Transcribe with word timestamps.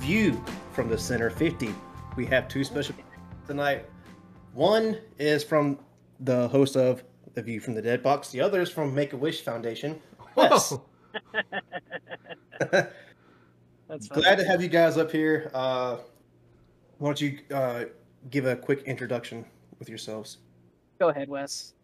The 0.00 0.06
View 0.06 0.44
from 0.72 0.88
the 0.88 0.96
Center 0.96 1.28
50. 1.28 1.74
We 2.16 2.24
have 2.26 2.48
two 2.48 2.64
special 2.64 2.94
tonight. 3.46 3.84
One 4.54 4.98
is 5.18 5.44
from 5.44 5.78
the 6.20 6.48
host 6.48 6.74
of 6.74 7.04
The 7.34 7.42
View 7.42 7.60
from 7.60 7.74
the 7.74 7.82
Dead 7.82 8.02
Box. 8.02 8.30
The 8.30 8.40
other 8.40 8.62
is 8.62 8.70
from 8.70 8.94
Make 8.94 9.12
a 9.12 9.18
Wish 9.18 9.42
Foundation. 9.42 10.00
Wes. 10.36 10.72
That's 12.70 12.88
fine. 13.90 14.08
Glad 14.10 14.38
to 14.38 14.44
have 14.44 14.62
you 14.62 14.68
guys 14.68 14.96
up 14.96 15.10
here. 15.10 15.50
Uh, 15.52 15.98
why 16.96 17.08
don't 17.08 17.20
you 17.20 17.38
uh, 17.52 17.84
give 18.30 18.46
a 18.46 18.56
quick 18.56 18.84
introduction 18.84 19.44
with 19.78 19.90
yourselves? 19.90 20.38
Go 20.98 21.10
ahead, 21.10 21.28
Wes. 21.28 21.74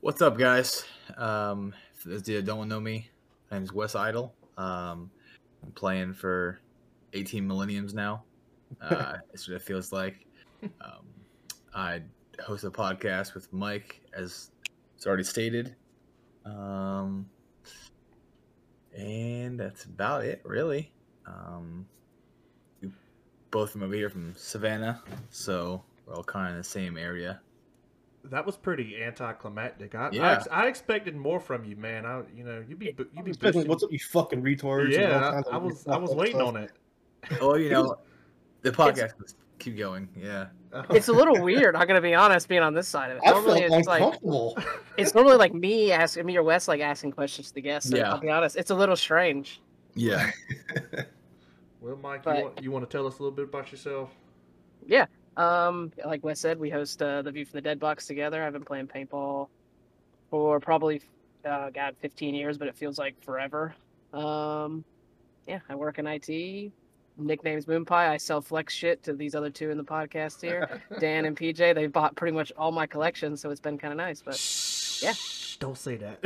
What's 0.00 0.20
up, 0.20 0.36
guys? 0.36 0.84
Um, 1.16 1.72
for 1.94 2.10
those 2.10 2.28
you 2.28 2.36
that 2.36 2.44
don't 2.44 2.68
know 2.68 2.80
me, 2.80 3.08
my 3.50 3.56
name 3.56 3.64
is 3.64 3.72
Wes 3.72 3.94
Eitel. 3.94 4.32
Um, 4.58 5.10
I'm 5.64 5.72
playing 5.74 6.12
for 6.12 6.58
18 7.12 7.46
millenniums 7.46 7.94
now. 7.94 8.22
Uh, 8.80 9.14
that's 9.30 9.48
what 9.48 9.56
it 9.56 9.62
feels 9.62 9.92
like. 9.92 10.26
Um, 10.80 11.04
I 11.74 12.02
host 12.44 12.64
a 12.64 12.70
podcast 12.70 13.34
with 13.34 13.52
Mike, 13.52 14.00
as 14.14 14.50
it's 14.96 15.06
already 15.06 15.24
stated. 15.24 15.74
Um, 16.44 17.28
and 18.96 19.58
that's 19.58 19.84
about 19.84 20.24
it, 20.24 20.40
really. 20.44 20.92
Um, 21.26 21.86
we 22.80 22.90
both 23.50 23.70
from 23.72 23.82
over 23.82 23.94
here 23.94 24.10
from 24.10 24.34
Savannah, 24.36 25.02
so 25.30 25.82
we're 26.06 26.14
all 26.14 26.24
kind 26.24 26.46
of 26.48 26.52
in 26.52 26.58
the 26.58 26.64
same 26.64 26.96
area. 26.96 27.40
That 28.24 28.46
was 28.46 28.56
pretty 28.56 29.02
anticlimactic. 29.02 29.94
I, 29.96 30.06
I, 30.06 30.10
Yeah. 30.12 30.32
ex- 30.36 30.48
I 30.52 30.66
expected 30.68 31.16
more 31.16 31.40
from 31.40 31.64
you, 31.64 31.74
man. 31.76 32.06
I, 32.06 32.22
you 32.36 32.44
know, 32.44 32.62
you'd 32.68 32.78
be, 32.78 32.86
you'd 32.86 33.24
be 33.24 33.32
boosting- 33.32 33.66
What's 33.66 33.82
up, 33.82 33.90
you 33.90 33.98
fucking 33.98 34.42
retards? 34.42 34.94
and 34.94 35.04
all 35.04 35.20
Yeah, 35.20 35.30
kinds 35.32 35.48
I, 35.50 35.54
I 35.54 35.56
was, 35.56 35.86
I 35.88 35.96
was 35.96 36.10
stuff. 36.10 36.20
waiting 36.20 36.40
on 36.40 36.56
it. 36.56 36.70
Oh, 37.40 37.54
you 37.56 37.70
know, 37.70 37.96
the 38.62 38.70
podcast 38.72 39.18
must 39.20 39.36
keep 39.58 39.76
going. 39.78 40.08
Yeah. 40.16 40.46
It's 40.90 41.08
a 41.08 41.12
little 41.12 41.38
weird. 41.42 41.76
I'm 41.76 41.86
gonna 41.86 42.00
be 42.00 42.14
honest, 42.14 42.48
being 42.48 42.62
on 42.62 42.72
this 42.72 42.88
side 42.88 43.10
of 43.10 43.18
it. 43.18 43.22
I 43.26 43.30
Normally, 43.32 43.60
felt 43.68 43.78
it's 43.80 43.86
like 43.86 44.00
uncomfortable. 44.02 44.56
it's 44.96 45.14
normally 45.14 45.36
like 45.36 45.52
me 45.52 45.92
asking 45.92 46.24
me 46.24 46.34
or 46.38 46.42
Wes 46.42 46.66
like 46.66 46.80
asking 46.80 47.12
questions 47.12 47.48
to 47.48 47.54
the 47.54 47.60
guests. 47.60 47.90
So 47.90 47.96
Yeah. 47.98 48.10
I'll 48.12 48.18
be 48.20 48.30
honest, 48.30 48.56
it's 48.56 48.70
a 48.70 48.74
little 48.74 48.96
strange. 48.96 49.60
Yeah. 49.94 50.30
Well, 51.80 51.96
Mike, 52.00 52.22
But- 52.22 52.36
you 52.36 52.42
want, 52.44 52.62
you 52.62 52.70
want 52.70 52.88
to 52.88 52.96
tell 52.96 53.08
us 53.08 53.18
a 53.18 53.22
little 53.22 53.34
bit 53.34 53.46
about 53.46 53.72
yourself? 53.72 54.10
Yeah. 54.86 55.06
Um, 55.36 55.90
like 56.06 56.22
Wes 56.22 56.38
said, 56.38 56.60
we 56.60 56.70
host 56.70 57.02
uh, 57.02 57.22
the 57.22 57.32
View 57.32 57.44
from 57.44 57.56
the 57.58 57.60
Dead 57.60 57.80
Box 57.80 58.06
together. 58.06 58.42
I've 58.44 58.52
been 58.52 58.64
playing 58.64 58.86
paintball 58.86 59.48
for 60.30 60.60
probably 60.60 61.02
uh, 61.44 61.70
God 61.70 61.96
15 62.00 62.36
years, 62.36 62.56
but 62.56 62.68
it 62.68 62.76
feels 62.76 62.98
like 62.98 63.20
forever. 63.24 63.74
Um, 64.12 64.84
yeah, 65.48 65.58
I 65.68 65.74
work 65.74 65.98
in 65.98 66.06
IT. 66.06 66.70
Nickname's 67.18 67.66
Moonpie. 67.66 67.90
I 67.92 68.16
sell 68.16 68.40
flex 68.40 68.72
shit 68.74 69.02
to 69.04 69.12
these 69.12 69.34
other 69.34 69.50
two 69.50 69.70
in 69.70 69.76
the 69.78 69.84
podcast 69.84 70.40
here, 70.40 70.80
Dan 71.00 71.24
and 71.26 71.36
PJ. 71.36 71.74
They 71.74 71.86
bought 71.86 72.16
pretty 72.16 72.34
much 72.34 72.52
all 72.56 72.72
my 72.72 72.86
collections, 72.86 73.40
so 73.40 73.50
it's 73.50 73.60
been 73.60 73.78
kind 73.78 73.92
of 73.92 73.96
nice. 73.98 74.22
But 74.22 74.40
yeah. 75.02 75.14
Don't 75.60 75.78
say 75.78 75.96
that. 75.96 76.18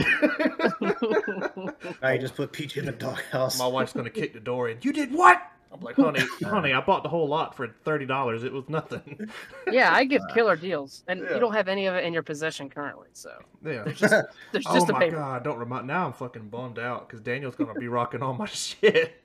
I 2.03 2.17
just 2.17 2.35
put 2.37 2.53
Peach 2.53 2.77
in 2.77 2.87
the 2.87 2.93
doghouse. 2.93 3.59
My 3.59 3.67
wife's 3.67 3.93
gonna 3.93 4.09
kick 4.11 4.33
the 4.33 4.41
door 4.41 4.69
in. 4.71 4.79
You 4.83 4.93
did 4.93 5.13
what? 5.13 5.43
I'm 5.73 5.81
like, 5.81 5.97
honey, 5.97 6.21
honey, 6.45 6.73
I 6.73 6.81
bought 6.81 7.03
the 7.03 7.09
whole 7.09 7.29
lot 7.29 7.55
for 7.55 7.69
thirty 7.85 8.07
dollars. 8.07 8.45
It 8.45 8.53
was 8.53 8.65
nothing. 8.69 9.29
yeah, 9.71 9.93
I 9.93 10.05
give 10.05 10.23
killer 10.33 10.57
deals, 10.57 11.03
and 11.09 11.21
Yeah. 11.21 11.35
you 11.35 11.41
don't 11.41 11.53
have 11.53 11.69
any 11.69 11.87
of 11.87 11.95
it 11.97 12.05
in 12.05 12.15
your 12.15 12.23
possession 12.23 12.71
currently. 12.71 13.09
So 13.13 13.31
Yeah. 13.65 13.83
there's 13.83 13.99
just 13.99 14.15
there's 14.53 14.65
oh 14.69 14.75
just 14.75 14.89
a 14.89 14.93
my 14.95 15.01
paper. 15.01 15.17
god! 15.17 15.45
Don't 15.45 15.59
remind. 15.59 15.87
Now 15.87 16.07
I'm 16.07 16.13
fucking 16.15 16.49
bummed 16.49 16.79
out 16.79 17.07
because 17.09 17.21
Daniel's 17.21 17.57
gonna 17.57 17.75
be 17.75 17.89
rocking 17.89 18.23
all 18.23 18.33
my 18.33 18.47
shit. 18.47 19.21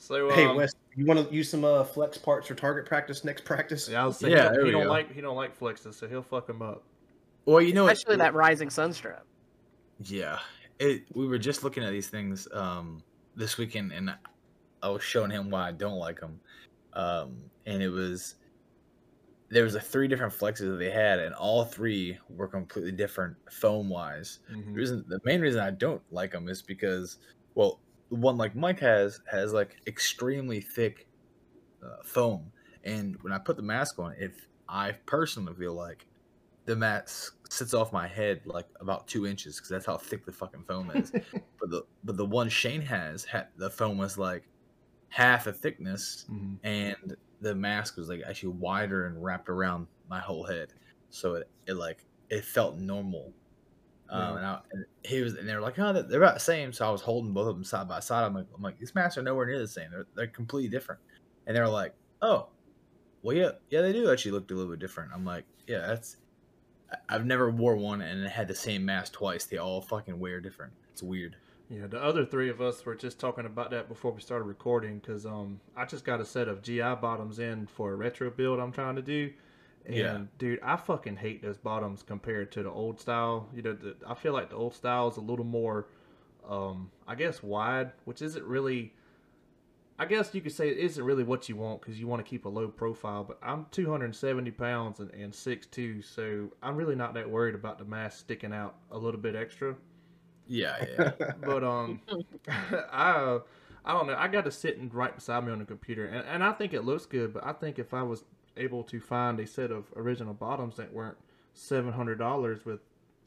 So 0.00 0.30
um, 0.30 0.34
hey, 0.34 0.46
Wes, 0.52 0.72
you 0.96 1.04
want 1.04 1.28
to 1.28 1.34
use 1.34 1.48
some 1.50 1.64
uh, 1.64 1.84
flex 1.84 2.16
parts 2.18 2.48
for 2.48 2.54
target 2.54 2.86
practice 2.86 3.22
next 3.22 3.44
practice? 3.44 3.88
Yeah, 3.88 4.02
I 4.02 4.06
was 4.06 4.16
saying 4.16 4.32
Yeah, 4.32 4.50
he, 4.50 4.64
he 4.66 4.70
don't 4.72 4.84
go. 4.84 4.88
like 4.88 5.12
he 5.14 5.20
don't 5.20 5.36
like 5.36 5.58
flexes, 5.58 5.94
so 5.94 6.08
he'll 6.08 6.22
fuck 6.22 6.48
him 6.48 6.62
up. 6.62 6.82
Well, 7.44 7.60
you 7.60 7.74
know, 7.74 7.84
what- 7.84 7.92
Especially 7.92 8.16
that 8.16 8.34
rising 8.34 8.70
sunstrap. 8.70 9.24
Yeah. 10.04 10.38
It. 10.78 11.02
We 11.14 11.26
were 11.26 11.38
just 11.38 11.62
looking 11.62 11.84
at 11.84 11.90
these 11.90 12.08
things 12.08 12.48
um 12.52 13.02
this 13.36 13.58
weekend, 13.58 13.92
and 13.92 14.14
I 14.82 14.88
was 14.88 15.02
showing 15.02 15.30
him 15.30 15.50
why 15.50 15.68
I 15.68 15.72
don't 15.72 15.98
like 15.98 16.18
them. 16.20 16.40
Um, 16.94 17.36
and 17.66 17.82
it 17.82 17.90
was 17.90 18.36
there 19.50 19.64
was 19.64 19.74
a 19.74 19.80
three 19.80 20.08
different 20.08 20.32
flexes 20.32 20.60
that 20.70 20.78
they 20.78 20.90
had, 20.90 21.18
and 21.18 21.34
all 21.34 21.64
three 21.64 22.18
were 22.30 22.48
completely 22.48 22.92
different 22.92 23.36
foam 23.50 23.88
wise. 23.90 24.38
Mm-hmm. 24.50 24.72
The 24.72 24.78
reason, 24.78 25.04
the 25.08 25.20
main 25.24 25.40
reason 25.40 25.60
I 25.60 25.70
don't 25.70 26.00
like 26.12 26.30
them 26.30 26.48
is 26.48 26.62
because, 26.62 27.18
well, 27.54 27.80
the 28.10 28.16
one 28.16 28.36
like 28.36 28.54
Mike 28.56 28.80
has 28.80 29.20
has 29.30 29.52
like 29.52 29.76
extremely 29.86 30.60
thick 30.60 31.06
uh, 31.84 32.02
foam, 32.04 32.50
and 32.84 33.16
when 33.22 33.32
I 33.32 33.38
put 33.38 33.56
the 33.56 33.62
mask 33.62 33.98
on, 33.98 34.14
if 34.18 34.46
I 34.68 34.92
personally 35.06 35.54
feel 35.54 35.74
like 35.74 36.06
the 36.66 36.76
mask 36.76 37.36
sits 37.48 37.74
off 37.74 37.92
my 37.92 38.06
head 38.06 38.42
like 38.44 38.66
about 38.80 39.08
two 39.08 39.26
inches 39.26 39.56
because 39.56 39.70
that's 39.70 39.86
how 39.86 39.96
thick 39.96 40.24
the 40.24 40.32
fucking 40.32 40.64
foam 40.68 40.90
is. 40.94 41.10
but 41.60 41.70
the 41.70 41.82
but 42.04 42.16
the 42.16 42.26
one 42.26 42.48
Shane 42.48 42.82
has, 42.82 43.24
had, 43.24 43.48
the 43.56 43.70
foam 43.70 43.98
was 43.98 44.18
like 44.18 44.48
half 45.08 45.44
the 45.44 45.52
thickness, 45.52 46.26
Mhm. 46.30 46.58
and 46.62 47.16
the 47.40 47.54
mask 47.54 47.96
was 47.96 48.08
like 48.08 48.20
actually 48.26 48.50
wider 48.54 49.06
and 49.06 49.22
wrapped 49.22 49.48
around 49.48 49.86
my 50.08 50.20
whole 50.20 50.44
head, 50.44 50.72
so 51.08 51.34
it, 51.34 51.48
it 51.66 51.74
like 51.74 52.04
it 52.28 52.44
felt 52.44 52.76
normal. 52.76 53.32
Um, 54.10 54.36
and, 54.38 54.46
I, 54.46 54.58
and 54.72 54.84
he 55.04 55.20
was, 55.20 55.34
and 55.34 55.48
they 55.48 55.54
were 55.54 55.60
like, 55.60 55.78
"Oh, 55.78 55.92
they're 55.92 56.02
they're 56.02 56.22
about 56.22 56.34
the 56.34 56.40
same." 56.40 56.72
So 56.72 56.86
I 56.86 56.90
was 56.90 57.00
holding 57.00 57.32
both 57.32 57.48
of 57.48 57.54
them 57.54 57.64
side 57.64 57.88
by 57.88 58.00
side. 58.00 58.24
I'm 58.24 58.34
like, 58.34 58.46
"I'm 58.54 58.62
like, 58.62 58.78
these 58.78 58.94
masks 58.94 59.16
are 59.18 59.22
nowhere 59.22 59.46
near 59.46 59.58
the 59.58 59.68
same. 59.68 59.90
They're 59.90 60.06
they're 60.14 60.26
completely 60.26 60.68
different." 60.68 61.00
And 61.46 61.56
they 61.56 61.60
were 61.60 61.68
like, 61.68 61.94
"Oh, 62.20 62.48
well, 63.22 63.36
yeah, 63.36 63.52
yeah, 63.70 63.82
they 63.82 63.92
do 63.92 64.10
actually 64.10 64.32
look 64.32 64.50
a 64.50 64.54
little 64.54 64.70
bit 64.70 64.80
different." 64.80 65.12
I'm 65.14 65.24
like, 65.24 65.44
"Yeah, 65.66 65.86
that's." 65.86 66.16
I- 66.92 66.96
I've 67.14 67.24
never 67.24 67.50
wore 67.50 67.76
one 67.76 68.00
and 68.02 68.24
it 68.24 68.30
had 68.30 68.48
the 68.48 68.54
same 68.54 68.84
mask 68.84 69.12
twice. 69.12 69.44
They 69.44 69.58
all 69.58 69.80
fucking 69.80 70.18
wear 70.18 70.40
different. 70.40 70.72
It's 70.92 71.02
weird. 71.04 71.36
Yeah, 71.68 71.86
the 71.86 72.02
other 72.02 72.26
three 72.26 72.50
of 72.50 72.60
us 72.60 72.84
were 72.84 72.96
just 72.96 73.20
talking 73.20 73.46
about 73.46 73.70
that 73.70 73.88
before 73.88 74.10
we 74.10 74.20
started 74.20 74.44
recording 74.46 74.98
because 74.98 75.24
um, 75.24 75.60
I 75.76 75.84
just 75.84 76.04
got 76.04 76.20
a 76.20 76.24
set 76.24 76.48
of 76.48 76.62
GI 76.62 76.96
bottoms 77.00 77.38
in 77.38 77.68
for 77.68 77.92
a 77.92 77.94
retro 77.94 78.28
build 78.28 78.58
I'm 78.58 78.72
trying 78.72 78.96
to 78.96 79.02
do. 79.02 79.32
And 79.86 79.96
Yeah. 79.96 80.18
dude, 80.38 80.60
I 80.62 80.76
fucking 80.76 81.16
hate 81.16 81.42
those 81.42 81.58
bottoms 81.58 82.02
compared 82.02 82.52
to 82.52 82.62
the 82.62 82.70
old 82.70 83.00
style. 83.00 83.48
You 83.54 83.62
know, 83.62 83.72
the, 83.74 83.96
I 84.06 84.14
feel 84.14 84.32
like 84.32 84.50
the 84.50 84.56
old 84.56 84.74
style 84.74 85.08
is 85.08 85.16
a 85.16 85.20
little 85.20 85.44
more, 85.44 85.88
um, 86.48 86.90
I 87.08 87.14
guess, 87.14 87.42
wide, 87.42 87.92
which 88.04 88.22
isn't 88.22 88.44
really. 88.44 88.94
I 90.00 90.06
guess 90.06 90.34
you 90.34 90.40
could 90.40 90.50
say 90.52 90.68
it 90.70 90.78
isn't 90.78 91.04
really 91.04 91.22
what 91.22 91.48
you 91.48 91.54
want 91.56 91.80
because 91.80 92.00
you 92.00 92.06
want 92.08 92.24
to 92.24 92.28
keep 92.28 92.44
a 92.44 92.48
low 92.48 92.68
profile. 92.68 93.22
But 93.22 93.38
I'm 93.42 93.66
270 93.70 94.50
pounds 94.50 94.98
and, 94.98 95.10
and 95.12 95.32
6'2", 95.34 96.02
so 96.02 96.50
I'm 96.62 96.76
really 96.76 96.96
not 96.96 97.14
that 97.14 97.28
worried 97.30 97.54
about 97.54 97.78
the 97.78 97.84
mask 97.84 98.18
sticking 98.20 98.52
out 98.52 98.76
a 98.90 98.98
little 98.98 99.20
bit 99.20 99.36
extra 99.36 99.76
Yeah, 100.46 100.76
yeah. 100.84 101.12
but 101.44 101.62
um 101.64 102.00
i 102.48 103.38
i 103.84 103.92
don't 103.92 104.06
know 104.06 104.16
i 104.16 104.28
got 104.28 104.46
it 104.46 104.52
sitting 104.52 104.90
right 104.90 105.14
beside 105.14 105.44
me 105.44 105.52
on 105.52 105.58
the 105.58 105.64
computer 105.64 106.06
and, 106.06 106.26
and 106.26 106.44
i 106.44 106.52
think 106.52 106.72
it 106.72 106.82
looks 106.84 107.06
good 107.06 107.32
but 107.32 107.44
i 107.44 107.52
think 107.52 107.78
if 107.78 107.94
i 107.94 108.02
was 108.02 108.24
able 108.60 108.84
to 108.84 109.00
find 109.00 109.40
a 109.40 109.46
set 109.46 109.70
of 109.70 109.86
original 109.96 110.34
bottoms 110.34 110.76
that 110.76 110.92
weren't 110.92 111.16
$700 111.56 112.64
with 112.64 112.80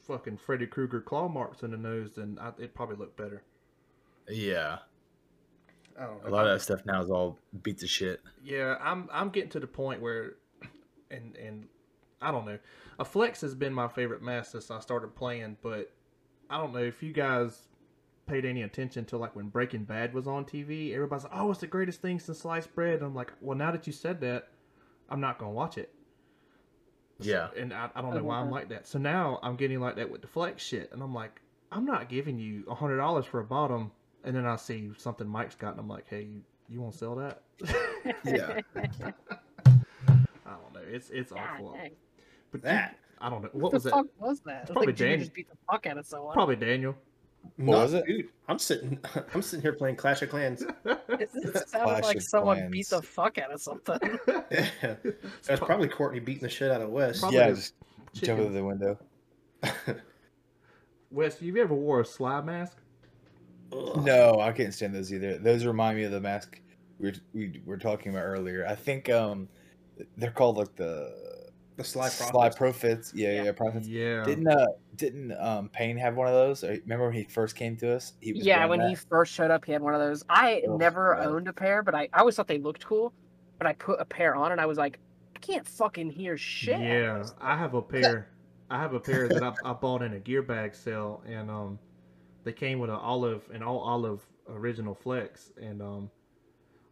fucking 0.06 0.36
freddy 0.36 0.66
krueger 0.66 1.00
claw 1.00 1.28
marks 1.28 1.62
in 1.62 1.70
the 1.70 1.76
nose 1.76 2.12
then 2.16 2.38
I, 2.40 2.48
it'd 2.58 2.74
probably 2.74 2.96
looked 2.96 3.16
better 3.16 3.42
yeah. 4.28 4.78
I 5.98 6.04
don't 6.06 6.26
A 6.26 6.30
lot 6.30 6.46
of 6.46 6.52
that 6.52 6.60
stuff 6.60 6.84
now 6.86 7.02
is 7.02 7.10
all 7.10 7.38
beats 7.62 7.82
of 7.82 7.88
shit. 7.90 8.20
yeah 8.44 8.76
i'm 8.82 9.08
i'm 9.12 9.30
getting 9.30 9.50
to 9.50 9.60
the 9.60 9.66
point 9.66 10.00
where 10.02 10.34
and 11.10 11.36
and 11.36 11.68
i 12.20 12.30
don't 12.30 12.44
know 12.46 12.58
a 12.98 13.04
flex 13.04 13.40
has 13.40 13.54
been 13.54 13.72
my 13.72 13.88
favorite 13.88 14.22
mask 14.22 14.52
since 14.52 14.70
i 14.70 14.78
started 14.80 15.14
playing 15.14 15.56
but 15.62 15.90
i 16.50 16.58
don't 16.58 16.72
know 16.72 16.80
if 16.80 17.02
you 17.02 17.12
guys 17.12 17.68
paid 18.26 18.44
any 18.44 18.62
attention 18.62 19.04
to 19.04 19.16
like 19.16 19.34
when 19.36 19.48
breaking 19.48 19.84
bad 19.84 20.12
was 20.12 20.26
on 20.26 20.44
tv 20.44 20.94
everybody's 20.94 21.24
like 21.24 21.32
oh 21.34 21.50
it's 21.50 21.60
the 21.60 21.66
greatest 21.66 22.00
thing 22.02 22.18
since 22.18 22.40
sliced 22.40 22.74
bread 22.74 23.02
i'm 23.02 23.14
like 23.14 23.32
well 23.40 23.56
now 23.56 23.70
that 23.70 23.86
you 23.86 23.92
said 23.92 24.20
that 24.20 24.48
i'm 25.14 25.20
not 25.20 25.38
gonna 25.38 25.52
watch 25.52 25.78
it 25.78 25.90
Yeah. 27.20 27.48
and 27.56 27.72
i, 27.72 27.88
I 27.94 28.02
don't 28.02 28.14
know 28.14 28.22
why 28.24 28.38
i'm 28.40 28.50
like 28.50 28.68
that 28.68 28.86
so 28.86 28.98
now 28.98 29.38
i'm 29.42 29.56
getting 29.56 29.80
like 29.80 29.96
that 29.96 30.10
with 30.10 30.20
the 30.20 30.26
flex 30.28 30.62
shit 30.62 30.90
and 30.92 31.02
i'm 31.02 31.14
like 31.14 31.40
i'm 31.72 31.84
not 31.86 32.08
giving 32.08 32.38
you 32.38 32.64
a 32.68 32.74
hundred 32.74 32.96
dollars 32.98 33.24
for 33.24 33.40
a 33.40 33.44
bottom 33.44 33.90
and 34.24 34.34
then 34.36 34.44
i 34.44 34.56
see 34.56 34.90
something 34.98 35.26
mike's 35.26 35.54
got 35.54 35.70
and 35.72 35.80
i'm 35.80 35.88
like 35.88 36.04
hey 36.10 36.22
you, 36.22 36.42
you 36.68 36.80
want 36.80 36.92
to 36.92 36.98
sell 36.98 37.14
that 37.14 37.42
Yeah. 38.24 38.60
I 40.46 40.50
don't 40.50 40.74
know. 40.74 40.80
It's 40.90 41.08
it's 41.10 41.32
God 41.32 41.40
awful. 41.54 41.72
dang. 41.72 41.92
But 42.52 42.62
That. 42.62 42.98
I 43.20 43.30
don't 43.30 43.42
know. 43.42 43.48
What 43.52 43.62
What 43.62 43.70
the 43.70 43.76
was 43.76 43.84
fuck 43.84 44.06
that? 44.06 44.20
was 44.26 44.40
that? 44.40 44.60
Was 44.62 44.70
probably 44.72 44.86
like 44.88 44.96
Junior 44.96 45.12
Dan- 45.16 45.20
just 45.20 45.32
beat 45.34 45.48
the 45.48 45.56
fuck 45.70 45.86
out 45.86 45.96
of 45.98 46.04
someone. 46.06 46.34
Probably 46.34 46.56
Daniel. 46.56 46.94
Not- 47.56 47.72
was 47.72 47.94
it? 47.94 48.06
Dude, 48.06 48.28
I'm 48.48 48.58
sitting. 48.58 48.98
I'm 49.34 49.42
sitting 49.42 49.62
here 49.62 49.72
playing 49.72 49.96
Clash 49.96 50.22
of 50.22 50.30
Clans. 50.30 50.64
It, 51.16 51.30
it 51.34 51.68
sounded 51.68 51.70
Clash 51.70 52.04
like 52.04 52.16
of 52.16 52.22
someone 52.24 52.70
beat 52.70 52.88
the 52.88 53.00
fuck 53.00 53.38
out 53.38 53.52
of 53.52 53.60
something. 53.60 53.98
Yeah. 54.50 54.96
That's 55.46 55.60
probably 55.60 55.88
Courtney 55.88 56.18
beating 56.18 56.42
the 56.42 56.48
shit 56.48 56.70
out 56.70 56.80
of 56.80 56.90
Wes. 56.90 57.20
Probably 57.20 57.38
yeah, 57.38 57.50
just 57.50 57.74
chicken. 58.12 58.36
jump 58.36 58.48
out 58.48 58.52
the 58.52 58.64
window. 58.64 58.98
Wes, 61.10 61.40
you 61.40 61.56
ever 61.62 61.74
wore 61.74 62.00
a 62.00 62.04
slide 62.04 62.44
mask? 62.44 62.78
Ugh. 63.72 64.04
No, 64.04 64.40
I 64.40 64.50
can't 64.52 64.74
stand 64.74 64.94
those 64.94 65.12
either. 65.12 65.38
Those 65.38 65.64
remind 65.64 65.96
me 65.96 66.04
of 66.04 66.10
the 66.10 66.20
mask 66.20 66.60
we 66.98 67.10
were, 67.10 67.16
we 67.32 67.62
were 67.64 67.78
talking 67.78 68.12
about 68.12 68.24
earlier. 68.24 68.66
I 68.66 68.74
think 68.74 69.08
um 69.10 69.48
they're 70.16 70.30
called 70.30 70.56
like 70.56 70.74
the 70.76 71.43
The 71.76 71.84
Sly 71.84 72.08
Sly 72.08 72.30
Prophets. 72.50 72.56
Profits. 72.56 73.12
Yeah, 73.14 73.32
Yeah. 73.32 73.42
yeah, 73.44 73.52
Profits. 73.52 73.88
Yeah. 73.88 74.24
Didn't 74.24 74.46
uh 74.48 74.66
didn't 74.94 75.32
um 75.32 75.68
Payne 75.70 75.96
have 75.96 76.16
one 76.16 76.28
of 76.28 76.34
those? 76.34 76.62
Remember 76.62 77.06
when 77.06 77.14
he 77.14 77.24
first 77.24 77.56
came 77.56 77.76
to 77.78 77.92
us? 77.94 78.12
He 78.20 78.32
was 78.32 78.46
Yeah, 78.46 78.64
when 78.66 78.78
that? 78.80 78.88
he 78.88 78.94
first 78.94 79.32
showed 79.32 79.50
up, 79.50 79.64
he 79.64 79.72
had 79.72 79.82
one 79.82 79.94
of 79.94 80.00
those. 80.00 80.22
I 80.28 80.62
Oh, 80.68 80.76
never 80.76 81.16
God. 81.16 81.26
owned 81.26 81.48
a 81.48 81.52
pair, 81.52 81.82
but 81.82 81.94
I, 81.94 82.08
I 82.12 82.20
always 82.20 82.36
thought 82.36 82.46
they 82.46 82.58
looked 82.58 82.86
cool. 82.86 83.12
But 83.58 83.66
I 83.66 83.72
put 83.74 84.00
a 84.00 84.04
pair 84.04 84.34
on 84.36 84.52
and 84.52 84.60
I 84.60 84.66
was 84.66 84.78
like, 84.78 84.98
I 85.36 85.38
can't 85.40 85.66
fucking 85.66 86.10
hear 86.10 86.36
shit. 86.36 86.80
Yeah, 86.80 87.24
I 87.40 87.56
have 87.56 87.74
a 87.74 87.82
pair. 87.82 88.30
I 88.70 88.78
have 88.80 88.94
a 88.94 89.00
pair 89.00 89.28
that 89.28 89.42
I, 89.42 89.52
I 89.64 89.72
bought 89.72 90.02
in 90.02 90.14
a 90.14 90.20
gear 90.20 90.42
bag 90.42 90.74
sale, 90.74 91.22
and 91.26 91.50
um, 91.50 91.78
they 92.44 92.52
came 92.52 92.78
with 92.78 92.90
an 92.90 92.96
olive, 92.96 93.48
an 93.52 93.62
all 93.62 93.78
olive 93.80 94.24
original 94.48 94.94
flex, 94.94 95.52
and 95.60 95.82
um, 95.82 96.10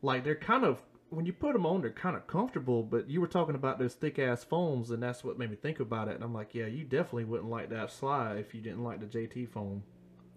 like 0.02 0.22
they're 0.22 0.34
kind 0.36 0.64
of 0.64 0.82
when 1.12 1.26
you 1.26 1.32
put 1.32 1.52
them 1.52 1.66
on, 1.66 1.82
they're 1.82 1.90
kind 1.90 2.16
of 2.16 2.26
comfortable. 2.26 2.82
But 2.82 3.08
you 3.10 3.20
were 3.20 3.26
talking 3.26 3.54
about 3.54 3.78
those 3.78 3.94
thick 3.94 4.18
ass 4.18 4.44
foams, 4.44 4.90
and 4.90 5.02
that's 5.02 5.22
what 5.22 5.38
made 5.38 5.50
me 5.50 5.56
think 5.56 5.78
about 5.80 6.08
it. 6.08 6.14
And 6.14 6.24
I'm 6.24 6.32
like, 6.32 6.54
yeah, 6.54 6.66
you 6.66 6.84
definitely 6.84 7.24
wouldn't 7.24 7.50
like 7.50 7.68
that 7.70 7.92
slide 7.92 8.38
if 8.38 8.54
you 8.54 8.60
didn't 8.60 8.82
like 8.82 9.00
the 9.00 9.06
JT 9.06 9.48
foam. 9.50 9.82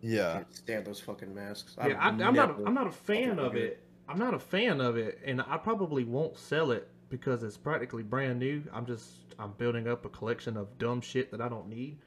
I 0.04 0.08
Yeah. 0.08 0.34
can't 0.34 0.56
stand 0.56 0.86
those 0.86 1.00
fucking 1.00 1.34
masks. 1.34 1.76
Yeah, 1.80 1.98
I, 2.00 2.10
I'm, 2.10 2.18
not. 2.18 2.34
never 2.34 2.66
I'm 2.66 2.74
not 2.74 2.88
a 2.88 2.92
fan 2.92 3.40
of 3.40 3.54
do 3.54 3.60
it. 3.60 3.82
I'm 4.08 4.20
not 4.20 4.34
a 4.34 4.40
fan 4.40 4.82
of 4.82 4.98
it, 4.98 5.20
and 5.26 5.42
I 5.42 5.58
probably 5.58 6.04
won't 6.04 6.38
sell 6.38 6.72
it 6.72 6.88
because 7.10 7.42
it's 7.44 7.58
practically 7.58 8.04
brand 8.04 8.40
new. 8.40 8.64
I'm 8.74 8.86
just 8.86 9.10
I'm 9.40 9.54
building 9.54 9.88
up 9.88 10.06
a 10.06 10.10
collection 10.10 10.58
of 10.58 10.78
dumb 10.78 11.02
shit 11.02 11.32
that 11.32 11.42
I 11.42 11.50
don't 11.50 11.70
need. 11.70 12.00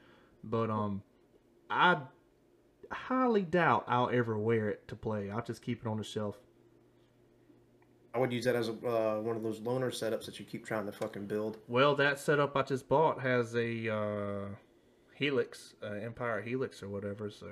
But 0.44 0.71
um, 0.71 1.03
I 1.71 1.99
highly 2.93 3.43
doubt 3.43 3.85
I'll 3.88 4.11
ever 4.11 4.38
wear 4.38 4.69
it 4.69 4.87
to 4.88 4.97
play. 4.97 5.31
I'll 5.31 5.43
just 5.43 5.62
keep 5.62 5.81
it 5.81 5.87
on 5.88 5.97
the 5.99 6.05
shelf. 6.05 6.37
I 8.19 8.20
would 8.20 8.32
use 8.32 8.47
that 8.47 8.56
as 8.56 8.69
a, 8.69 8.73
uh, 8.73 9.20
one 9.20 9.37
of 9.37 9.44
those 9.44 9.61
loaner 9.61 9.91
setups 9.93 10.26
that 10.26 10.41
you 10.41 10.44
keep 10.44 10.67
trying 10.67 10.87
to 10.87 10.91
fucking 10.93 11.26
build. 11.26 11.59
Well, 11.69 11.94
that 11.94 12.19
setup 12.19 12.56
I 12.56 12.62
just 12.62 12.88
bought 12.88 13.20
has 13.20 13.55
a 13.55 13.88
uh, 13.94 14.49
Helix, 15.15 15.75
uh, 15.85 15.87
Empire 16.05 16.43
Helix 16.43 16.82
or 16.82 16.88
whatever. 16.88 17.31
So 17.31 17.47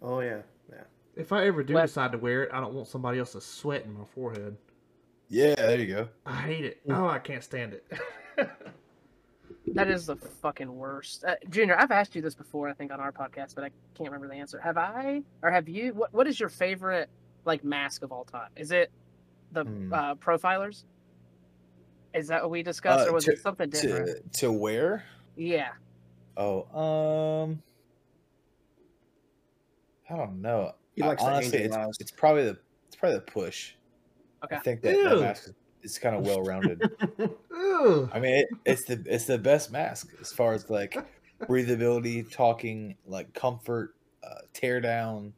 Oh 0.00 0.20
yeah, 0.20 0.42
yeah. 0.70 0.82
if 1.16 1.32
I 1.32 1.44
ever 1.48 1.64
do 1.64 1.74
Well- 1.74 1.86
decide 1.86 2.12
to 2.12 2.18
wear 2.18 2.44
it, 2.44 2.50
I 2.52 2.60
don't 2.60 2.72
want 2.72 2.86
somebody 2.86 3.18
else 3.18 3.32
to 3.32 3.40
sweat 3.40 3.84
in 3.84 3.92
my 3.98 4.04
forehead. 4.04 4.56
Yeah, 5.28 5.56
there 5.56 5.80
you 5.80 5.88
go. 5.92 6.08
I 6.24 6.36
hate 6.42 6.64
it. 6.64 6.80
Oh, 6.88 7.08
I 7.08 7.18
can't 7.18 7.42
stand 7.42 7.72
it. 7.74 7.92
That 9.74 9.88
is 9.88 10.06
the 10.06 10.16
fucking 10.16 10.74
worst. 10.74 11.22
Uh, 11.24 11.36
Junior, 11.48 11.78
I've 11.78 11.90
asked 11.92 12.16
you 12.16 12.22
this 12.22 12.34
before, 12.34 12.68
I 12.68 12.72
think, 12.72 12.90
on 12.92 12.98
our 12.98 13.12
podcast, 13.12 13.54
but 13.54 13.62
I 13.62 13.70
can't 13.94 14.10
remember 14.10 14.26
the 14.26 14.34
answer. 14.40 14.58
Have 14.58 14.76
I, 14.76 15.22
or 15.42 15.50
have 15.50 15.68
you? 15.68 15.92
What 15.94 16.12
What 16.12 16.26
is 16.26 16.40
your 16.40 16.48
favorite 16.48 17.08
like 17.44 17.62
mask 17.62 18.02
of 18.02 18.10
all 18.10 18.24
time? 18.24 18.48
Is 18.56 18.72
it 18.72 18.90
the 19.52 19.64
Hmm. 19.64 19.92
uh, 19.92 20.14
profilers? 20.16 20.84
Is 22.14 22.28
that 22.28 22.42
what 22.42 22.50
we 22.50 22.62
discussed, 22.62 23.06
Uh, 23.06 23.10
or 23.10 23.14
was 23.14 23.24
to- 23.24 23.32
it 23.32 23.38
something 23.40 23.70
different? 23.70 24.32
To 24.34 24.40
to 24.40 24.52
wear? 24.52 25.04
Yeah, 25.36 25.72
Oh, 26.36 26.64
um 26.76 27.62
I 30.08 30.16
don't 30.16 30.40
know. 30.42 30.72
He 30.94 31.02
likes 31.02 31.22
the 31.22 31.28
honestly, 31.28 31.58
it's, 31.60 31.76
it's 32.00 32.10
probably 32.10 32.44
the 32.44 32.58
it's 32.88 32.96
probably 32.96 33.16
the 33.18 33.22
push. 33.24 33.74
Okay. 34.44 34.56
I 34.56 34.58
think 34.60 34.82
that, 34.82 34.96
that 34.96 35.20
mask 35.20 35.48
is, 35.48 35.54
is 35.92 35.98
kind 35.98 36.16
of 36.16 36.22
well 36.26 36.42
rounded. 36.42 36.82
Ugh. 37.20 38.10
I 38.12 38.18
mean, 38.18 38.34
it, 38.34 38.48
it's 38.64 38.84
the 38.86 39.02
it's 39.06 39.26
the 39.26 39.38
best 39.38 39.70
mask 39.70 40.08
as 40.20 40.32
far 40.32 40.52
as 40.54 40.68
like 40.68 40.96
breathability, 41.42 42.30
talking, 42.30 42.96
like 43.06 43.32
comfort, 43.34 43.94
uh, 44.24 44.40
tear 44.52 44.80
down, 44.80 45.32